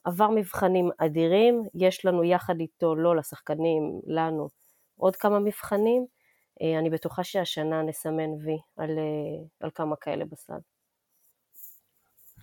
[0.05, 4.49] עבר מבחנים אדירים, יש לנו יחד איתו, לא לשחקנים, לנו,
[4.97, 6.07] עוד כמה מבחנים,
[6.63, 10.59] אה, אני בטוחה שהשנה נסמן וי על, אה, על כמה כאלה בסל.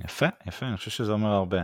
[0.06, 1.58] יפה, יפה, אני חושב שזה אומר הרבה.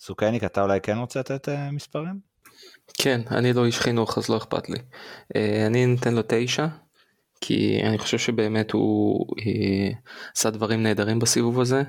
[0.00, 2.20] סוכניק, אתה אולי כן רוצה לתת מספרים?
[2.98, 4.78] כן, אני לא איש חינוך אז לא אכפת לי.
[5.66, 6.66] אני נותן לו תשע,
[7.46, 9.26] כי אני חושב שבאמת הוא
[10.36, 11.82] עשה דברים נהדרים בסיבוב הזה,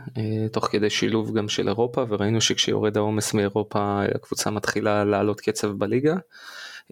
[0.52, 6.16] תוך כדי שילוב גם של אירופה, וראינו שכשיורד העומס מאירופה הקבוצה מתחילה לעלות קצב בליגה.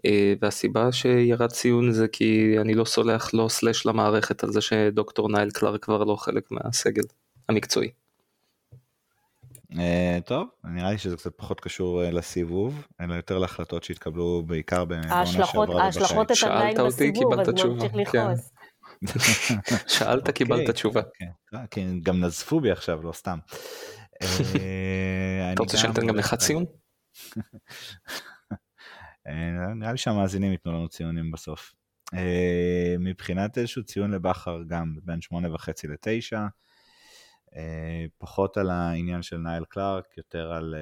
[0.05, 5.29] אה, והסיבה שירד ציון זה כי אני לא סולח לו סלאש למערכת על זה שדוקטור
[5.29, 7.03] נייל קלארק כבר לא חלק מהסגל
[7.49, 8.02] המקצועי.
[9.79, 14.85] אה, טוב, נראה לי שזה קצת פחות קשור אה, לסיבוב, אלא יותר להחלטות שהתקבלו בעיקר
[14.85, 15.83] בעונה שעברה.
[15.83, 17.97] ההשלכות את עדיין בסיבוב, אז ממשיך כן.
[17.99, 18.51] לכעוס.
[19.97, 21.01] שאלת, אוקיי, קיבלת תשובה.
[21.71, 23.37] כן, גם נזפו בי עכשיו, לא סתם.
[25.53, 26.65] אתה רוצה שניתן גם לך ציון?
[29.27, 31.73] אה, נראה לי שהמאזינים ייתנו לנו ציונים בסוף.
[32.99, 36.45] מבחינת איזשהו ציון לבכר גם בין שמונה וחצי לתשע,
[38.17, 40.75] פחות על העניין של נייל קלארק, יותר על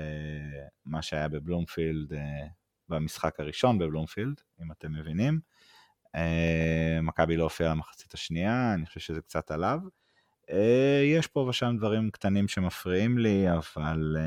[0.86, 2.13] מה שהיה בבלומפילד
[2.89, 5.39] במשחק הראשון בבלומפילד, אם אתם מבינים.
[7.01, 9.80] מכבי לא הופיעה למחצית השנייה, אני חושב שזה קצת עליו.
[11.17, 14.17] יש פה ושם דברים קטנים שמפריעים לי, אבל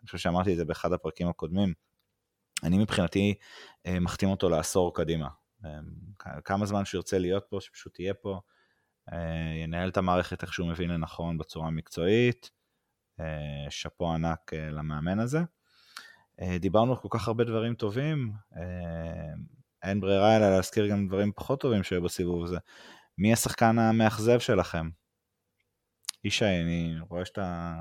[0.00, 1.74] אני חושב שאמרתי את זה באחד הפרקים הקודמים.
[2.62, 3.34] אני מבחינתי
[3.86, 5.28] אה, מחתים אותו לעשור קדימה.
[5.64, 5.70] אה,
[6.44, 8.38] כמה זמן שהוא ירצה להיות פה, שפשוט יהיה פה, אה,
[9.64, 12.50] ינהל את המערכת איך שהוא מבין לנכון בצורה מקצועית,
[13.70, 15.38] שאפו ענק למאמן הזה.
[16.60, 18.32] דיברנו על כל כך הרבה דברים טובים,
[19.82, 22.58] אין ברירה אלא להזכיר גם דברים פחות טובים שהיו בסיבוב הזה.
[23.18, 24.88] מי השחקן המאכזב שלכם?
[26.24, 27.74] ישי, אני רואה שאתה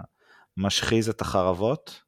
[0.57, 2.01] משחיז את החרבות.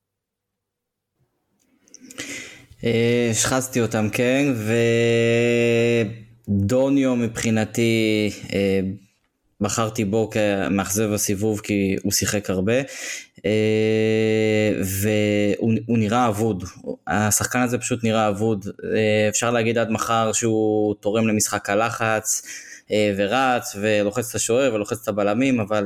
[3.31, 4.45] השחזתי אותם, כן,
[6.47, 8.79] ודוניו מבחינתי, אה,
[9.61, 12.81] בחרתי בו כמאכזב הסיבוב כי הוא שיחק הרבה,
[13.45, 16.63] אה, והוא נראה אבוד,
[17.07, 22.41] השחקן הזה פשוט נראה אבוד, אה, אפשר להגיד עד מחר שהוא תורם למשחק הלחץ,
[23.17, 25.85] ורץ, ולוחץ את השוער ולוחץ את הבלמים, אבל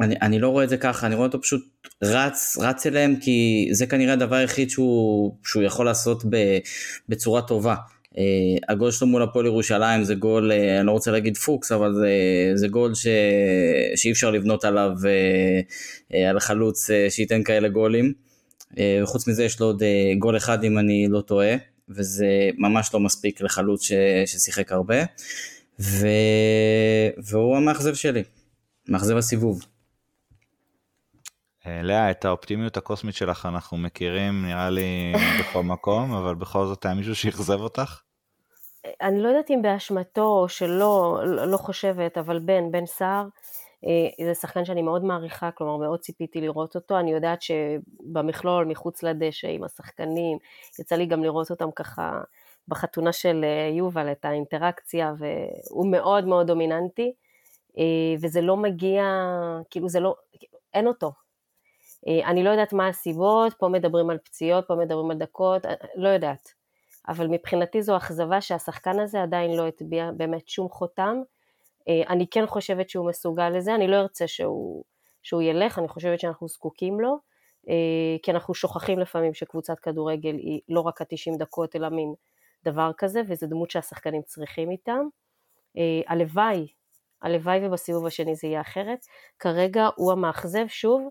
[0.00, 1.64] אני, אני לא רואה את זה ככה, אני רואה אותו פשוט
[2.02, 6.36] רץ, רץ אליהם, כי זה כנראה הדבר היחיד שהוא, שהוא יכול לעשות ב,
[7.08, 7.74] בצורה טובה.
[8.18, 8.20] Uh,
[8.68, 12.10] הגול שלו מול הפועל ירושלים זה גול, uh, אני לא רוצה להגיד פוקס, אבל זה,
[12.54, 13.06] זה גול ש,
[13.96, 18.12] שאי אפשר לבנות עליו, uh, על חלוץ שייתן כאלה גולים.
[19.02, 19.82] וחוץ uh, מזה יש לו עוד
[20.18, 21.54] גול אחד אם אני לא טועה,
[21.88, 23.92] וזה ממש לא מספיק לחלוץ ש,
[24.26, 25.04] ששיחק הרבה.
[25.80, 26.06] ו,
[27.18, 28.22] והוא המאכזב שלי,
[28.88, 29.62] מאכזב הסיבוב.
[31.66, 36.84] אה, לאה, את האופטימיות הקוסמית שלך אנחנו מכירים, נראה לי, בכל מקום, אבל בכל זאת
[36.84, 38.00] היה מישהו שאכזב אותך?
[39.00, 43.26] אני לא יודעת אם באשמתו או שלא, לא חושבת, אבל בן, בן סער,
[43.84, 49.02] אה, זה שחקן שאני מאוד מעריכה, כלומר מאוד ציפיתי לראות אותו, אני יודעת שבמכלול, מחוץ
[49.02, 50.38] לדשא, עם השחקנים,
[50.80, 52.20] יצא לי גם לראות אותם ככה
[52.68, 57.12] בחתונה של אה, יובל, את האינטראקציה, והוא מאוד מאוד דומיננטי,
[58.20, 59.02] וזה לא מגיע,
[59.70, 60.14] כאילו זה לא,
[60.74, 61.12] אין אותו,
[62.06, 65.74] אה, אני לא יודעת מה הסיבות, פה מדברים על פציעות, פה מדברים על דקות, אה,
[65.96, 66.57] לא יודעת.
[67.08, 71.16] אבל מבחינתי זו אכזבה שהשחקן הזה עדיין לא הטביע באמת שום חותם.
[71.88, 74.84] אה, אני כן חושבת שהוא מסוגל לזה, אני לא ארצה שהוא,
[75.22, 77.28] שהוא ילך, אני חושבת שאנחנו זקוקים לו,
[78.22, 82.14] כי אנחנו שוכחים לפעמים שקבוצת כדורגל היא לא רק ה-90 דקות, אלא מין
[82.64, 85.00] דבר כזה, וזו דמות שהשחקנים צריכים איתם.
[86.06, 86.66] הלוואי,
[87.22, 89.06] הלוואי ובסיבוב השני זה יהיה אחרת.
[89.38, 91.08] כרגע הוא המאכזב, שוב,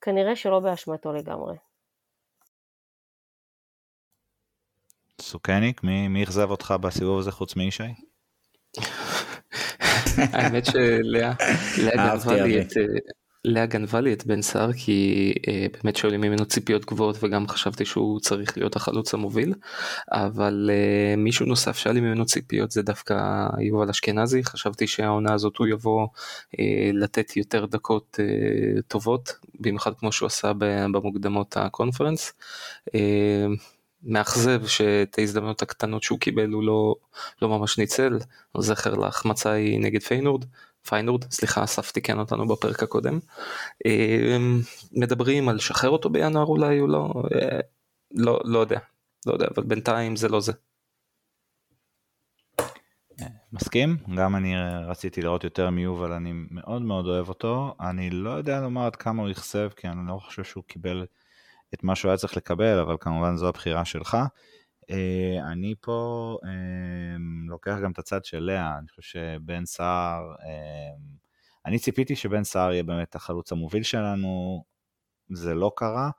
[0.00, 1.56] כנראה שלא באשמתו לגמרי.
[5.20, 7.82] סוכניק, מי אכזב אותך בסיבוב הזה חוץ מישי?
[10.32, 11.32] האמת שלאה
[11.78, 12.72] גנבה לי את...
[13.46, 17.84] לאה גנבה לי את בן סער כי אה, באמת שואלים ממנו ציפיות גבוהות וגם חשבתי
[17.84, 19.54] שהוא צריך להיות החלוץ המוביל
[20.12, 25.56] אבל אה, מישהו נוסף שהיה לי ממנו ציפיות זה דווקא יובל אשכנזי חשבתי שהעונה הזאת
[25.56, 26.06] הוא יבוא
[26.60, 30.52] אה, לתת יותר דקות אה, טובות במיוחד כמו שהוא עשה
[30.92, 32.32] במוקדמות הקונפרנס.
[32.94, 33.46] אה,
[34.06, 36.94] מאכזב שאת ההזדמנות הקטנות שהוא קיבל הוא לא,
[37.42, 38.18] לא ממש ניצל,
[38.58, 40.44] זכר להחמצה היא נגד פיינורד,
[40.88, 43.18] פיינורד, סליחה, אסף תיקן אותנו בפרק הקודם.
[43.86, 44.36] אה,
[44.92, 47.60] מדברים על לשחרר אותו בינואר אולי, או לא, אה,
[48.14, 48.78] לא, לא יודע,
[49.26, 50.52] לא יודע, אבל בינתיים זה לא זה.
[53.52, 54.54] מסכים, גם אני
[54.86, 59.22] רציתי לראות יותר מיובל, אני מאוד מאוד אוהב אותו, אני לא יודע לומר עד כמה
[59.22, 61.06] הוא אכזב, כי אני לא חושב שהוא קיבל
[61.74, 64.16] את מה שהוא היה צריך לקבל, אבל כמובן זו הבחירה שלך.
[64.90, 67.16] אה, אני פה אה,
[67.48, 70.96] לוקח גם את הצד של לאה, אני חושב שבן סער, אה,
[71.66, 74.64] אני ציפיתי שבן סער יהיה באמת החלוץ המוביל שלנו,
[75.30, 76.10] זה לא קרה.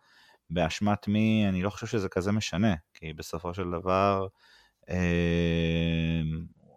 [0.50, 4.28] באשמת מי, אני לא חושב שזה כזה משנה, כי בסופו של דבר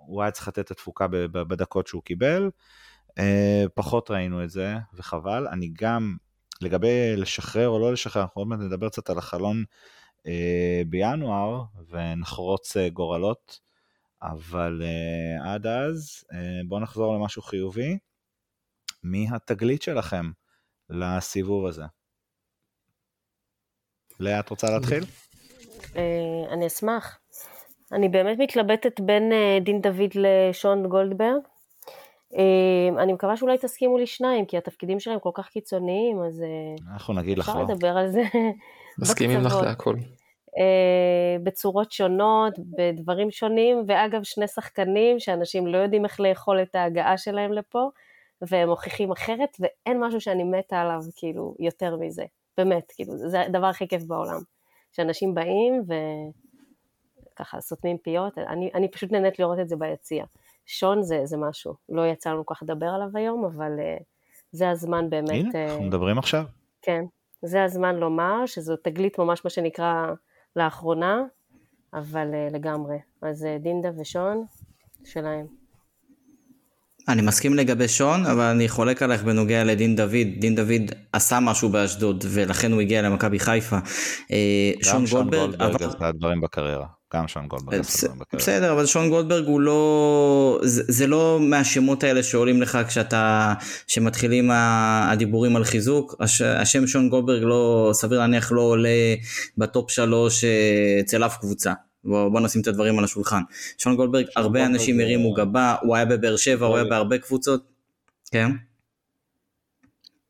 [0.07, 2.51] הוא היה צריך לתת את התפוקה בדקות שהוא קיבל,
[3.75, 5.49] פחות ראינו את זה, וחבל.
[5.49, 6.17] אני גם,
[6.61, 9.65] לגבי לשחרר או לא לשחרר, אנחנו עוד מעט נדבר קצת על החלון
[10.27, 13.61] אה, בינואר ונחרוץ אה, גורלות,
[14.23, 16.25] אבל אה, עד אז
[16.69, 17.99] בואו נחזור למשהו חיובי.
[19.05, 20.31] מי התגלית שלכם
[20.91, 21.85] לסיבוב הזה?
[24.21, 25.05] לאה, את רוצה להתחיל?
[26.53, 27.19] אני אשמח.
[27.93, 29.33] אני באמת מתלבטת בין
[29.65, 31.43] דין דוד לשון גולדברג.
[32.99, 36.43] אני מקווה שאולי תסכימו לי שניים, כי התפקידים שלהם כל כך קיצוניים, אז
[36.93, 37.53] אנחנו נגיד לך לא.
[37.53, 38.23] אפשר לדבר על זה
[39.03, 39.95] מסכימים לך להכל.
[40.59, 47.19] אה, בצורות שונות, בדברים שונים, ואגב שני שחקנים שאנשים לא יודעים איך לאכול את ההגעה
[47.19, 47.89] שלהם לפה,
[48.43, 52.25] והם מוכיחים אחרת, ואין משהו שאני מתה עליו כאילו יותר מזה,
[52.57, 54.41] באמת, כאילו זה הדבר הכי כיף בעולם,
[54.93, 55.83] שאנשים באים
[57.35, 60.25] וככה סותמים פיות, אני, אני פשוט נהנית לראות את זה ביציע.
[60.73, 64.03] שון זה, זה משהו, לא יצא לנו כל כך לדבר עליו היום, אבל uh,
[64.53, 65.31] זה הזמן באמת...
[65.31, 66.45] הנה, uh, אנחנו מדברים עכשיו.
[66.83, 67.05] כן,
[67.43, 70.07] זה הזמן לומר שזו תגלית ממש מה שנקרא
[70.57, 71.23] לאחרונה,
[71.95, 72.97] אבל uh, לגמרי.
[73.23, 74.45] אז uh, דינדה ושון,
[75.05, 75.47] שלהם.
[77.09, 80.27] אני מסכים לגבי שון, אבל אני חולק עליך בנוגע לדין דוד.
[80.39, 83.77] דין דוד עשה משהו באשדוד, ולכן הוא הגיע למכבי חיפה.
[84.83, 85.51] שון גולדברג...
[85.51, 87.00] גם שון גולדברג עשה דברים בקריירה.
[87.15, 88.17] גם שון גולדברג בקריירה.
[88.33, 90.61] בסדר, אבל שון גולדברג הוא לא...
[90.63, 93.55] זה, זה לא מהשמות האלה שעולים לך כשאתה...
[93.87, 96.15] שמתחילים הדיבורים על חיזוק.
[96.21, 97.91] הש, השם שון גולדברג לא...
[97.95, 99.15] סביר להניח לא עולה
[99.59, 100.45] בטופ שלוש
[101.01, 101.73] אצל אף קבוצה.
[102.05, 103.41] בוא, בוא נשים את הדברים על השולחן.
[103.79, 107.19] שון גולדברג, שון הרבה גולדברג אנשים הרימו גבה, הוא היה בבאר שבע, הוא היה בהרבה
[107.19, 107.63] קבוצות.
[108.31, 108.51] כן?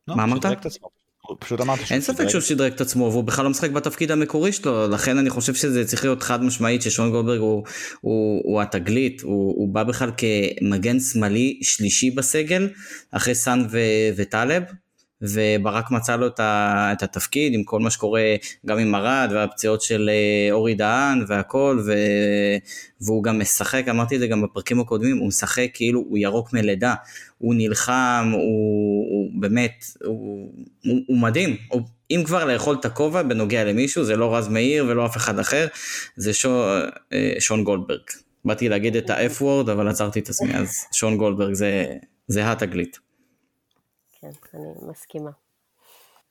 [0.07, 0.45] לא, מה אמרת?
[1.39, 4.87] פשוט אמרתי אין ספק שהוא שדרג את עצמו והוא בכלל לא משחק בתפקיד המקורי שלו
[4.87, 7.63] לכן אני חושב שזה צריך להיות חד משמעית ששון גולדברג הוא,
[8.01, 12.69] הוא, הוא התגלית הוא, הוא בא בכלל כמגן שמאלי שלישי בסגל
[13.11, 13.65] אחרי סאן
[14.15, 14.63] וטלב
[15.21, 18.35] וברק מצא לו את התפקיד עם כל מה שקורה
[18.65, 21.93] גם עם ארד והפציעות של אה, אורי דהן והכל ו...
[23.01, 26.93] והוא גם משחק, אמרתי את זה גם בפרקים הקודמים, הוא משחק כאילו הוא ירוק מלידה,
[27.37, 30.51] הוא נלחם, הוא, הוא באמת, הוא,
[30.85, 31.81] הוא, הוא מדהים, הוא,
[32.11, 35.67] אם כבר לאכול את הכובע בנוגע למישהו, זה לא רז מאיר ולא אף אחד אחר,
[36.15, 36.63] זה שו,
[37.13, 38.01] אה, שון גולדברג.
[38.45, 41.85] באתי להגיד את ה-F word אבל עצרתי את עצמי, אז שון גולדברג זה,
[42.27, 43.10] זה התגלית.
[44.21, 45.31] כן, אני מסכימה.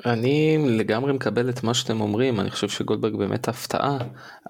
[0.07, 3.99] אני לגמרי מקבל את מה שאתם אומרים, אני חושב שגולדברג באמת הפתעה,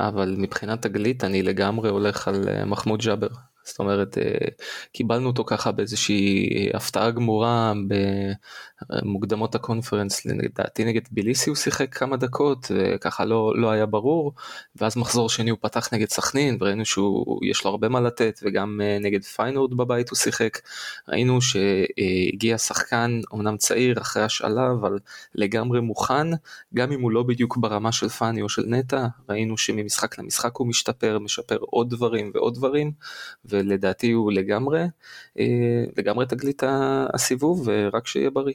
[0.01, 3.29] אבל מבחינת תגלית אני לגמרי הולך על אה, מחמוד ג'אבר.
[3.71, 4.49] זאת אומרת, אה,
[4.93, 7.73] קיבלנו אותו ככה באיזושהי הפתעה גמורה
[8.89, 14.33] במוקדמות הקונפרנס, לדעתי נגד ביליסי הוא שיחק כמה דקות וככה לא, לא היה ברור,
[14.77, 18.99] ואז מחזור שני הוא פתח נגד סכנין וראינו שיש לו הרבה מה לתת וגם אה,
[19.01, 20.59] נגד פיינורד בבית הוא שיחק,
[21.09, 24.99] ראינו שהגיע שחקן אמנם צעיר אחרי השאלה אבל
[25.35, 26.27] לגמרי מוכן,
[26.75, 30.67] גם אם הוא לא בדיוק ברמה של פאני או של נטע, ראינו שממשחק למשחק הוא
[30.67, 32.93] משתפר, משפר עוד דברים ועוד דברים.
[33.61, 34.83] ולדעתי הוא לגמרי,
[35.39, 36.63] אה, לגמרי תגלית
[37.15, 38.55] הסיבוב, ורק שיהיה בריא.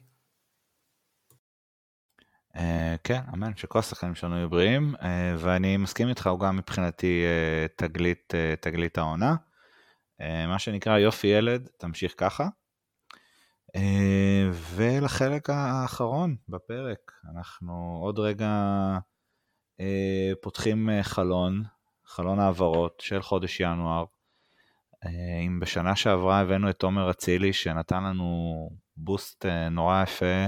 [2.55, 7.23] אה, כן, אמן, שכל השחקנים שלנו יהיו בריאים, אה, ואני מסכים איתך, הוא גם מבחינתי
[7.75, 9.35] תגלית, תגלית העונה.
[10.47, 12.47] מה שנקרא יופי ילד, תמשיך ככה.
[14.75, 18.49] ולחלק האחרון בפרק, אנחנו עוד רגע
[20.41, 21.63] פותחים חלון,
[22.05, 24.05] חלון העברות של חודש ינואר,
[25.45, 30.45] אם בשנה שעברה הבאנו את תומר אצילי שנתן לנו בוסט אה, נורא יפה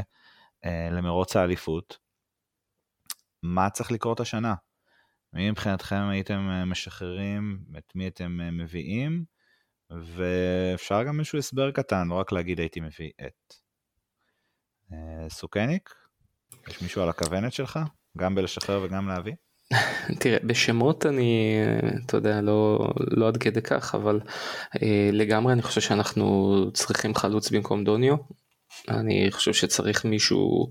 [0.65, 1.97] אה, למרוץ האליפות,
[3.43, 4.55] מה צריך לקרות השנה?
[5.34, 9.25] מי מבחינתכם הייתם משחררים, את מי אתם מביאים,
[9.89, 13.53] ואפשר גם איזשהו הסבר קטן, לא רק להגיד הייתי מביא את.
[15.29, 15.89] סוכניק,
[16.67, 17.79] יש מישהו על הכוונת שלך?
[18.17, 19.34] גם בלשחרר וגם להביא?
[20.19, 21.56] תראה, בשמות אני,
[22.06, 24.19] אתה יודע, לא, לא עד כדי כך, אבל
[24.84, 28.15] אה, לגמרי אני חושב שאנחנו צריכים חלוץ במקום דוניו.
[28.89, 30.69] אני חושב שצריך מישהו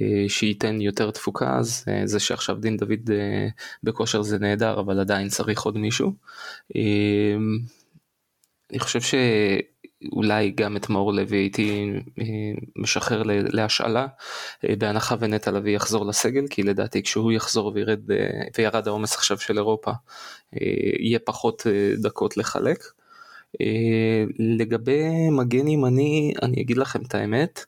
[0.00, 3.48] אה, שייתן יותר תפוקה, אז אה, זה שעכשיו דין דוד אה,
[3.82, 6.12] בכושר זה נהדר, אבל עדיין צריך עוד מישהו.
[6.76, 7.36] אה,
[8.70, 9.14] אני חושב ש...
[10.12, 11.86] אולי גם את מאור לוי הייתי
[12.76, 14.06] משחרר להשאלה,
[14.78, 18.00] בהנחה ונטע לביא יחזור לסגל, כי לדעתי כשהוא יחזור וירד,
[18.58, 19.90] וירד העומס עכשיו של אירופה,
[21.00, 21.66] יהיה פחות
[22.02, 22.84] דקות לחלק.
[24.38, 27.64] לגבי מגן ימני, אני אגיד לכם את האמת,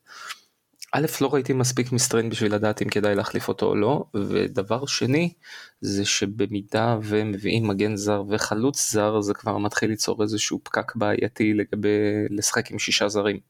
[0.93, 5.33] א', לא ראיתי מספיק מסטרין בשביל לדעת אם כדאי להחליף אותו או לא, ודבר שני,
[5.81, 11.99] זה שבמידה ומביאים מגן זר וחלוץ זר, זה כבר מתחיל ליצור איזשהו פקק בעייתי לגבי
[12.31, 13.41] לשחק עם שישה זרים.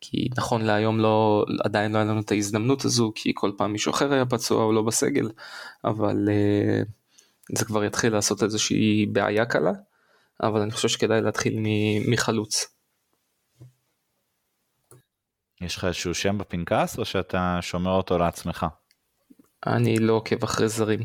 [0.00, 3.90] כי נכון להיום לא, עדיין לא היה לנו את ההזדמנות הזו, כי כל פעם מישהו
[3.90, 5.30] אחר היה פצוע או לא בסגל,
[5.84, 6.86] אבל uh,
[7.58, 9.72] זה כבר יתחיל לעשות איזושהי בעיה קלה,
[10.42, 11.58] אבל אני חושב שכדאי להתחיל
[12.08, 12.75] מחלוץ.
[15.60, 18.66] יש לך איזשהו שם בפנקס או שאתה שומר אותו לעצמך?
[19.66, 21.00] אני לא עוקב אחרי זרים.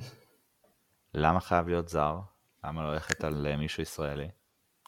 [1.14, 2.20] למה חייב להיות זר?
[2.64, 4.28] למה לא ללכת על אה, מישהו ישראלי?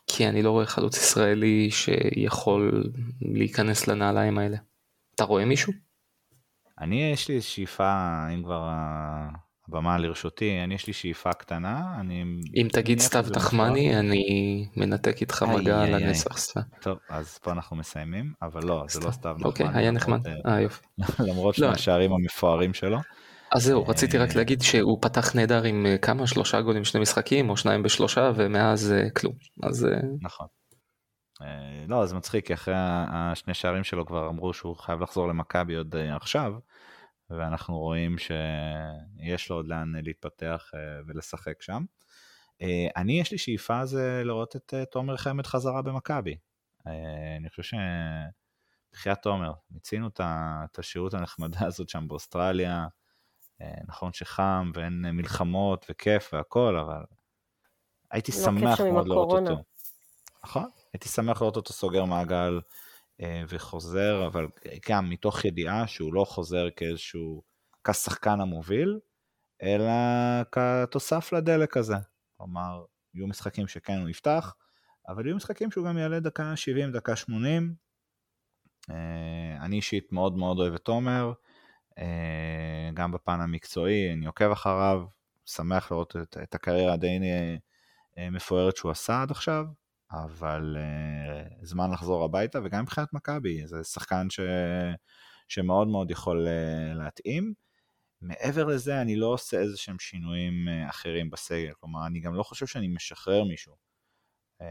[0.08, 2.84] כי אני לא רואה חלוץ ישראלי שיכול
[3.22, 4.58] להיכנס לנעליים האלה.
[5.16, 5.74] אתה רואה מישהו?
[6.80, 8.70] אני יש לי שאיפה, אם כבר
[9.68, 12.24] הבמה לרשותי, אני יש לי שאיפה קטנה, אני...
[12.56, 14.24] אם תגיד סתיו תחמני, אני
[14.78, 16.54] מנתק איתך מגע על הנסח.
[16.82, 19.46] טוב, אז פה אנחנו מסיימים, אבל לא, זה לא סתיו תחמני.
[19.46, 20.86] אוקיי, היה נחמד, אה יופי.
[21.30, 22.98] למרות שני השערים המפוארים שלו.
[23.52, 27.50] אז זהו, רציתי רק להגיד שהוא פתח נהדר עם אה, כמה, שלושה גולים שני משחקים,
[27.50, 29.34] או שניים בשלושה, ומאז אה, כלום.
[29.64, 29.88] אז...
[30.22, 30.48] נכון.
[31.88, 35.96] לא, זה מצחיק, כי אחרי השני שערים שלו כבר אמרו שהוא חייב לחזור למכבי עוד
[36.16, 36.54] עכשיו.
[37.30, 41.86] ואנחנו רואים שיש לו עוד לאן להתפתח אה, ולשחק שם.
[42.62, 46.38] אה, אני, יש לי שאיפה זה לראות את אה, תומר חמד חזרה במכבי.
[47.40, 47.74] אני חושב ש...
[48.94, 52.88] בחייאת תומר, מיצינו את השהות הנחמדה הזאת שם באוסטרליה.
[53.88, 57.04] נכון שחם ואין מלחמות וכיף והכל, אבל
[58.12, 59.64] הייתי לא שמח מאוד לראות אותו.
[60.44, 62.60] נכון, הייתי שמח לראות אותו סוגר מעגל
[63.48, 64.48] וחוזר, אבל
[64.90, 67.44] גם מתוך ידיעה שהוא לא חוזר כאיזשהו,
[67.84, 69.00] כשחקן המוביל,
[69.62, 69.94] אלא
[70.52, 71.96] כתוסף לדלק הזה.
[72.38, 72.84] כלומר,
[73.14, 74.56] יהיו משחקים שכן הוא יפתח,
[75.08, 77.76] אבל יהיו משחקים שהוא גם יעלה דקה 70, דקה 80.
[78.90, 81.34] אה, אני אישית מאוד מאוד אוהב את תומר,
[81.98, 85.04] אה, גם בפן המקצועי, אני עוקב אחריו,
[85.46, 87.20] שמח לראות את הקריירה הדי
[88.32, 89.66] מפוארת שהוא עשה עד עכשיו.
[90.14, 94.40] אבל uh, זמן לחזור הביתה, וגם מבחינת מכבי, זה שחקן ש...
[95.48, 97.54] שמאוד מאוד יכול uh, להתאים.
[98.22, 102.44] מעבר לזה, אני לא עושה איזה שהם שינויים uh, אחרים בסגל, כלומר, אני גם לא
[102.44, 103.76] חושב שאני משחרר מישהו.
[104.62, 104.66] Uh,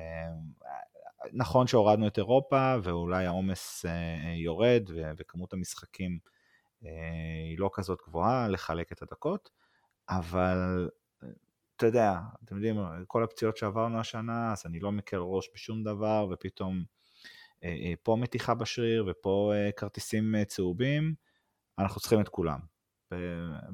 [1.33, 6.19] נכון שהורדנו את אירופה, ואולי העומס uh, יורד, ו- וכמות המשחקים
[6.83, 6.87] uh,
[7.49, 9.51] היא לא כזאת גבוהה לחלק את הדקות,
[10.09, 10.89] אבל
[11.83, 12.77] אתה יודע, אתם יודעים,
[13.07, 16.85] כל הפציעות שעברנו השנה, אז אני לא מקל ראש בשום דבר, ופתאום
[17.65, 21.15] אה, אה, פה מתיחה בשריר, ופה אה, כרטיסים אה, צהובים,
[21.79, 22.59] אנחנו צריכים את כולם.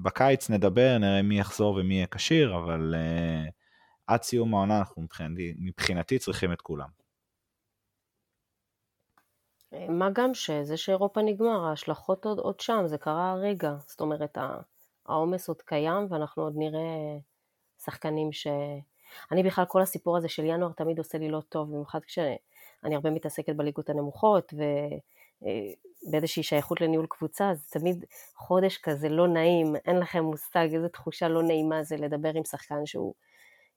[0.02, 3.44] בקיץ נדבר, נראה מי יחזור ומי יהיה כשיר, אבל אה,
[4.06, 6.89] עד סיום העונה אנחנו מבחינתי, מבחינתי צריכים את כולם.
[9.89, 13.74] מה גם שזה שאירופה נגמר, ההשלכות עוד, עוד שם, זה קרה הרגע.
[13.86, 14.39] זאת אומרת,
[15.06, 17.18] העומס עוד קיים ואנחנו עוד נראה
[17.85, 18.47] שחקנים ש...
[19.33, 23.11] אני בכלל, כל הסיפור הזה של ינואר תמיד עושה לי לא טוב, במיוחד כשאני הרבה
[23.11, 24.55] מתעסקת בליגות הנמוכות
[25.43, 31.29] ובאיזושהי שייכות לניהול קבוצה, אז תמיד חודש כזה לא נעים, אין לכם מושג איזו תחושה
[31.29, 33.15] לא נעימה זה לדבר עם שחקן שהוא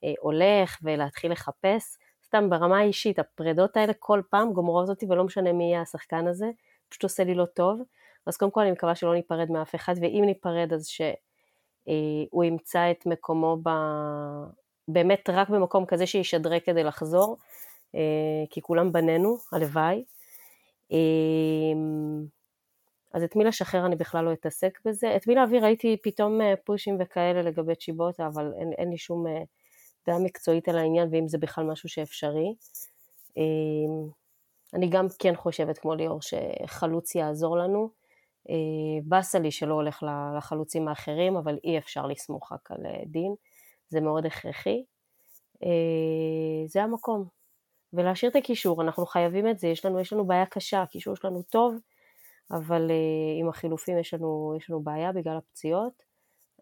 [0.04, 1.98] אה, הולך ולהתחיל לחפש.
[2.26, 6.46] סתם ברמה האישית, הפרדות האלה כל פעם גומרות אותי ולא משנה מי יהיה השחקן הזה,
[6.90, 7.82] פשוט עושה לי לא טוב.
[8.26, 11.02] אז קודם כל אני מקווה שלא ניפרד מאף אחד, ואם ניפרד אז ש...
[11.88, 11.94] אה,
[12.30, 13.70] הוא ימצא את מקומו ב...
[14.88, 17.38] באמת רק במקום כזה שישדרג כדי לחזור,
[17.96, 18.00] אה,
[18.50, 20.04] כי כולם בנינו, הלוואי.
[20.92, 20.98] אה,
[23.14, 25.16] אז את מי לשחרר אני בכלל לא אתעסק בזה.
[25.16, 29.26] את מי להעביר ראיתי פתאום פושים וכאלה לגבי צ'יבוטה, אבל אין, אין לי שום
[30.08, 32.56] דעה מקצועית על העניין, ואם זה בכלל משהו שאפשרי.
[34.74, 38.01] אני גם כן חושבת, כמו ליאור, שחלוץ יעזור לנו.
[38.50, 38.56] אה,
[39.04, 40.04] באסה לי שלא הולך
[40.38, 43.36] לחלוצים האחרים, אבל אי אפשר לסמוך רק על אה, דין,
[43.90, 44.84] זה מאוד הכרחי.
[45.64, 47.26] אה, זה המקום.
[47.94, 51.44] ולהשאיר את הקישור, אנחנו חייבים את זה, יש לנו, יש לנו בעיה קשה, הקישור שלנו
[51.44, 51.76] טוב,
[52.52, 52.92] אבל
[53.40, 56.04] עם החילופים יש לנו, יש לנו בעיה בגלל הפציעות.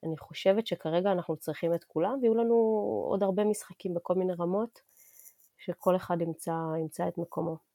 [0.03, 2.56] אני חושבת שכרגע אנחנו צריכים את כולם, ויהיו לנו
[3.10, 4.80] עוד הרבה משחקים בכל מיני רמות,
[5.57, 7.68] שכל אחד ימצא, ימצא את מקומו.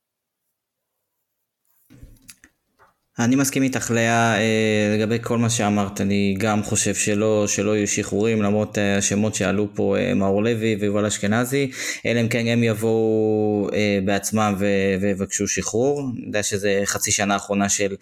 [3.19, 7.89] אני מסכים איתך לאה אה, לגבי כל מה שאמרת, אני גם חושב שלא, שלא יהיו
[7.89, 11.71] שחרורים למרות אה, השמות שעלו פה אה, מאור לוי ויובל אשכנזי,
[12.07, 13.71] אלא אם כן הם יבואו
[14.05, 14.55] בעצמם
[15.01, 17.97] ויבקשו שחרור, אני יודע שזה חצי שנה האחרונה של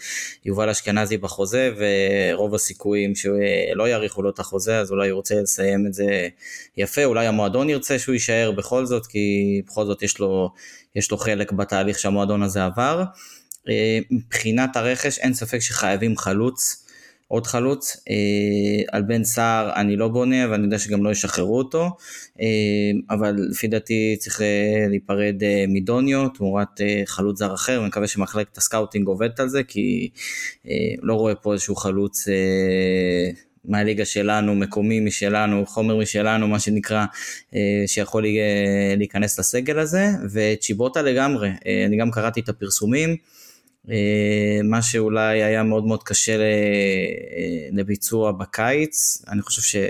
[0.45, 5.87] יובל אשכנזי בחוזה ורוב הסיכויים שלא יאריכו לו את החוזה אז אולי הוא רוצה לסיים
[5.87, 6.29] את זה
[6.77, 10.51] יפה, אולי המועדון ירצה שהוא יישאר בכל זאת כי בכל זאת יש לו,
[10.97, 13.05] יש לו חלק בתהליך שהמועדון הזה עבר.
[13.69, 16.87] אה, מבחינת הרכש אין ספק שחייבים חלוץ,
[17.29, 17.97] עוד חלוץ.
[18.11, 21.91] אה, על בן סער אני לא בונה ואני יודע שגם לא ישחררו אותו,
[22.41, 22.47] אה,
[23.11, 24.41] אבל לפי דעתי צריך
[24.89, 25.35] להיפרד
[25.69, 30.11] מדוניו תמורת חלוץ זר אחר, ואני מקווה שמחלקת הסקאוטינג עובדת על זה, כי
[31.03, 32.29] לא רואה פה איזשהו חלוץ
[33.65, 37.05] מהליגה שלנו, מקומי משלנו, חומר משלנו, מה שנקרא,
[37.87, 38.25] שיכול
[38.97, 41.51] להיכנס לסגל הזה, וצ'יבוטה לגמרי,
[41.87, 43.17] אני גם קראתי את הפרסומים.
[43.91, 49.81] אה, מה שאולי היה מאוד מאוד קשה אה, לביצוע בקיץ, אני חושב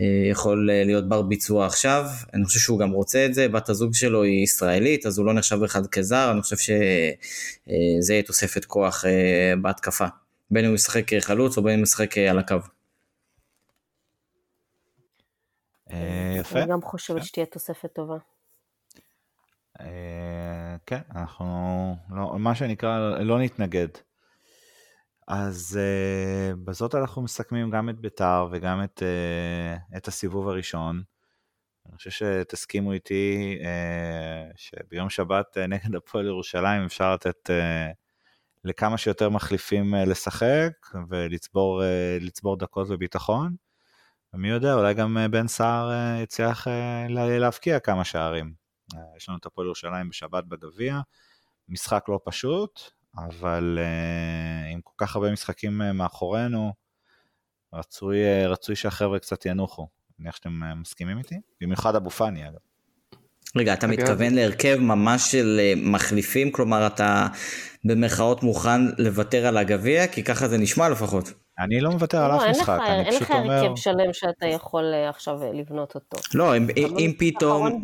[0.00, 2.04] שיכול אה, להיות בר ביצוע עכשיו,
[2.34, 5.34] אני חושב שהוא גם רוצה את זה, בת הזוג שלו היא ישראלית, אז הוא לא
[5.34, 9.04] נחשב בכלל כזר, אני חושב שזה יהיה תוספת כוח
[9.62, 10.06] בהתקפה,
[10.50, 12.56] בין אם הוא ישחק חלוץ או בין אם הוא ישחק על הקו.
[16.40, 16.58] יפה.
[16.58, 18.16] אני גם חושבת שתהיה תוספת טובה.
[19.80, 23.88] אה, כן, אנחנו, לא, מה שנקרא, לא נתנגד.
[25.28, 31.02] אז uh, בזאת אנחנו מסכמים גם את ביתר וגם את, uh, את הסיבוב הראשון.
[31.88, 37.94] אני חושב שתסכימו איתי uh, שביום שבת uh, נגד הפועל ירושלים אפשר לתת uh,
[38.64, 40.72] לכמה שיותר מחליפים uh, לשחק
[41.08, 41.82] ולצבור
[42.52, 43.54] uh, דקות וביטחון.
[44.34, 46.70] ומי יודע, אולי גם uh, בן סער uh, יצליח uh,
[47.12, 48.63] להבקיע כמה שערים.
[48.96, 51.00] אה, יש לנו את הפועל ירושלים בשבת בגביע,
[51.68, 52.80] משחק לא פשוט,
[53.16, 56.72] אבל uh, עם כל כך הרבה משחקים uh, מאחורינו,
[57.72, 59.82] רצוי, רצוי שהחבר'ה קצת ינוחו.
[59.82, 61.34] אני מניח שאתם מסכימים איתי?
[61.60, 62.58] במיוחד אבו פאני אגב.
[63.56, 66.52] רגע, אתה מתכוון להרכב ממש של מחליפים?
[66.52, 67.26] כלומר, אתה
[67.84, 70.06] במרכאות מוכן לוותר על הגביע?
[70.06, 71.32] כי ככה זה נשמע לפחות.
[71.58, 73.40] אני לא מוותר על לא, אף משחק, אני פשוט אומר...
[73.40, 76.16] אין לך הרכב שלם שאתה יכול אה, עכשיו אה, לבנות אותו.
[76.34, 77.82] לא, אם פתאום,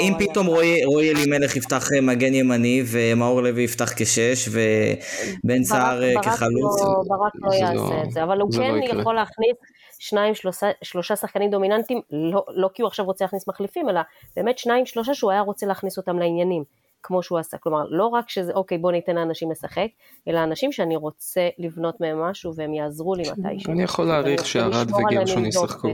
[0.00, 0.46] אם פתאום
[0.86, 6.82] רועי אלימלך יפתח אה, מגן ימני, ומאור לוי יפתח כשש, ובן סער כחלוץ...
[7.08, 9.56] ברק לא יעשה לא- את זה, אבל הוא כן לא יכול להכניס...
[10.02, 14.00] שניים, שלושה, שלושה שחקנים דומיננטיים, לא, לא כי הוא עכשיו רוצה להכניס מחליפים, אלא
[14.36, 16.64] באמת שניים, שלושה שהוא היה רוצה להכניס אותם לעניינים.
[17.02, 17.58] כמו שהוא עשה.
[17.58, 19.88] כלומר, לא רק שזה, אוקיי, בוא ניתן לאנשים לשחק,
[20.28, 23.72] אלא אנשים שאני רוצה לבנות מהם משהו והם יעזרו לי מתישהו.
[23.72, 25.88] אני יכול להעריך שערד וגרשון ישחקו.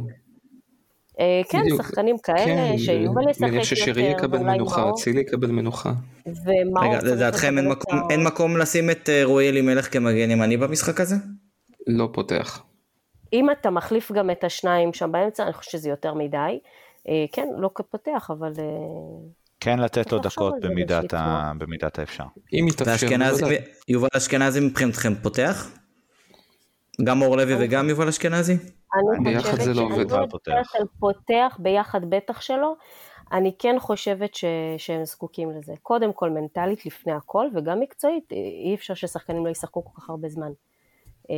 [1.20, 3.52] אה, כן, שחקנים כאלה, כן, שיובל ישחק יותר.
[3.52, 5.92] מניח ששירי יקבל מנוחה, אצילי יקבל מנוחה.
[6.82, 7.54] רגע, לדעתכם
[8.10, 11.14] אין מקום לשים את אה, רועי אלימלך כמגן ימני במשחק הזה?
[11.86, 12.62] לא פותח.
[13.32, 16.58] אם אתה מחליף גם את השניים שם באמצע, אני חושב שזה יותר מדי.
[17.08, 18.52] אה, כן, לא פותח, אבל...
[19.60, 21.52] כן לתת לו דקות במידת, ה...
[21.58, 22.24] במידת האפשר.
[22.52, 23.06] אם יתאפשר.
[23.88, 25.70] יובל אשכנזי מבחינתכם פותח?
[27.04, 28.56] גם אור לוי וגם יובל אשכנזי?
[29.26, 30.72] אני חושבת שאני לא פותח.
[30.98, 32.76] פותח ביחד בטח שלו.
[33.32, 34.44] אני כן חושבת ש...
[34.78, 35.74] שהם זקוקים לזה.
[35.82, 38.32] קודם כל מנטלית לפני הכל, וגם מקצועית,
[38.64, 40.50] אי אפשר ששחקנים לא ישחקו כל כך הרבה זמן.
[41.30, 41.34] אה,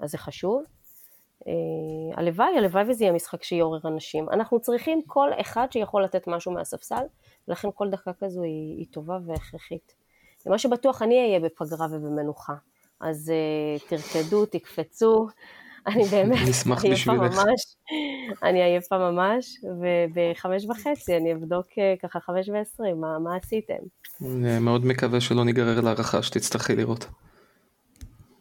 [0.00, 0.64] אז זה חשוב.
[1.48, 1.52] אה,
[2.16, 4.30] הלוואי, הלוואי וזה יהיה משחק שיעורר אנשים.
[4.30, 7.04] אנחנו צריכים כל אחד שיכול לתת משהו מהספסל,
[7.48, 9.94] ולכן כל דקה כזו היא, היא טובה והכרחית.
[10.46, 12.54] ומה שבטוח אני אהיה בפגרה ובמנוחה.
[13.00, 15.26] אז uh, תרקדו, תקפצו,
[15.86, 16.38] אני באמת
[16.82, 17.76] עייפה ממש,
[18.42, 23.74] אני עייפה ממש, ובחמש וחצי אני אבדוק uh, ככה חמש ועשרים, מה, מה עשיתם?
[24.22, 27.06] אני מאוד מקווה שלא ניגרר להערכה שתצטרכי לראות.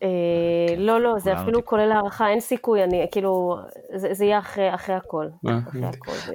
[0.03, 3.57] אה, לא, לא, זה אפילו כולל הערכה, אין סיכוי, אני, כאילו,
[3.95, 5.27] זה יהיה אחרי הכל.
[5.47, 5.59] אה,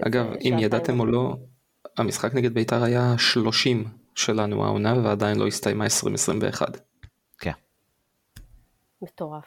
[0.07, 1.35] אגב, אם ידעתם או לא,
[1.99, 3.85] המשחק נגד בית"ר היה 30
[4.15, 6.81] שלנו העונה, ועדיין לא הסתיימה 2021.
[7.39, 7.53] כן.
[9.03, 9.45] מטורף.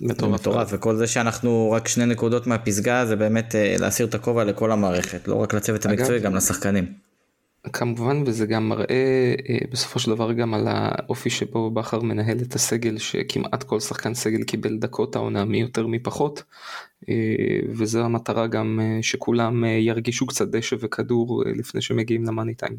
[0.00, 0.40] מטורף.
[0.40, 4.72] מטורף, וכל זה שאנחנו רק שני נקודות מהפסגה, זה באמת אה, להסיר את הכובע לכל
[4.72, 7.09] המערכת, לא רק לצוות המקצועי, גם לשחקנים.
[7.72, 12.54] כמובן וזה גם מראה אה, בסופו של דבר גם על האופי שבו בכר מנהל את
[12.54, 16.42] הסגל שכמעט כל שחקן סגל קיבל דקות העונה מי יותר מי פחות.
[17.08, 17.14] אה,
[17.68, 22.76] וזו המטרה גם אה, שכולם ירגישו קצת דשא וכדור לפני שמגיעים למאני טיים.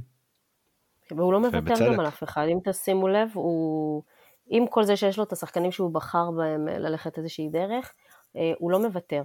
[1.12, 2.48] והוא לא מוותר גם על אף אחד.
[2.52, 4.03] אם תשימו לב הוא
[4.49, 7.94] עם כל זה שיש לו את השחקנים שהוא בחר בהם ללכת איזושהי דרך
[8.58, 9.24] הוא לא מוותר.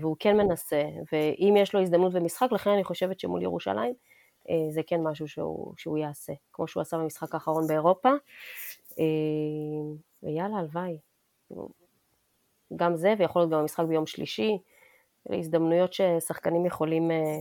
[0.00, 0.82] והוא כן מנסה.
[1.12, 3.94] ואם יש לו הזדמנות במשחק לכן אני חושבת שמול ירושלים
[4.70, 8.10] זה כן משהו שהוא, שהוא יעשה, כמו שהוא עשה במשחק האחרון באירופה.
[8.98, 9.04] אה,
[10.22, 10.98] ויאללה, הלוואי.
[12.76, 14.58] גם זה, ויכול להיות גם המשחק ביום שלישי.
[15.30, 17.40] אלה הזדמנויות ששחקנים יכולים אה,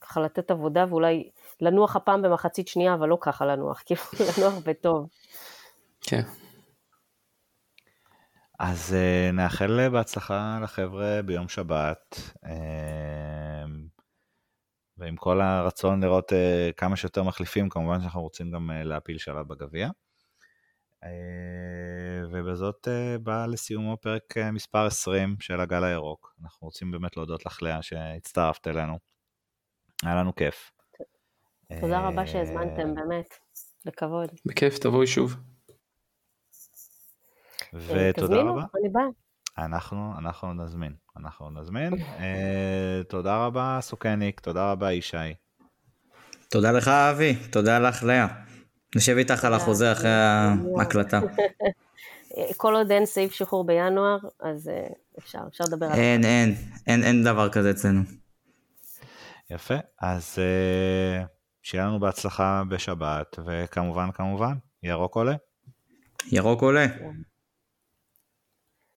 [0.00, 1.30] ככה לתת עבודה, ואולי
[1.60, 4.00] לנוח הפעם במחצית שנייה, אבל לא ככה לנוח, כאילו
[4.38, 5.08] לנוח בטוב.
[6.00, 6.22] כן.
[8.58, 8.96] אז
[9.32, 12.20] נאחל בהצלחה לחבר'ה ביום שבת,
[14.98, 19.48] ועם כל הרצון לראות uh, כמה שיותר מחליפים, כמובן שאנחנו רוצים גם uh, להפיל שלב
[19.48, 19.88] בגביע.
[21.04, 21.08] Uh,
[22.32, 26.34] ובזאת uh, בא לסיומו פרק uh, מספר 20 של הגל הירוק.
[26.42, 28.98] אנחנו רוצים באמת להודות לך, לאה, שהצטרפת אלינו.
[30.02, 30.70] היה לנו כיף.
[31.80, 33.38] תודה רבה שהזמנתם, באמת,
[33.84, 34.28] לכבוד.
[34.46, 35.36] בכיף, תבואי שוב.
[37.74, 38.62] ותודה רבה.
[38.80, 39.04] אני באה.
[39.58, 41.92] אנחנו, אנחנו נזמין, אנחנו נזמין.
[41.92, 45.16] uh, תודה רבה סוכניק, תודה רבה ישי.
[46.50, 48.26] תודה לך אבי, תודה לך לאה.
[48.96, 50.10] נשב איתך על החוזה אחרי
[50.78, 51.20] ההקלטה.
[52.56, 56.00] כל עוד אין סעיף שחרור בינואר, אז uh, אפשר, אפשר לדבר על זה.
[56.00, 56.54] אין, אין,
[56.86, 58.00] אין, אין דבר כזה אצלנו.
[59.50, 61.26] יפה, אז uh,
[61.62, 65.34] שיהיה לנו בהצלחה בשבת, וכמובן, כמובן, ירוק עולה.
[66.32, 66.86] ירוק עולה.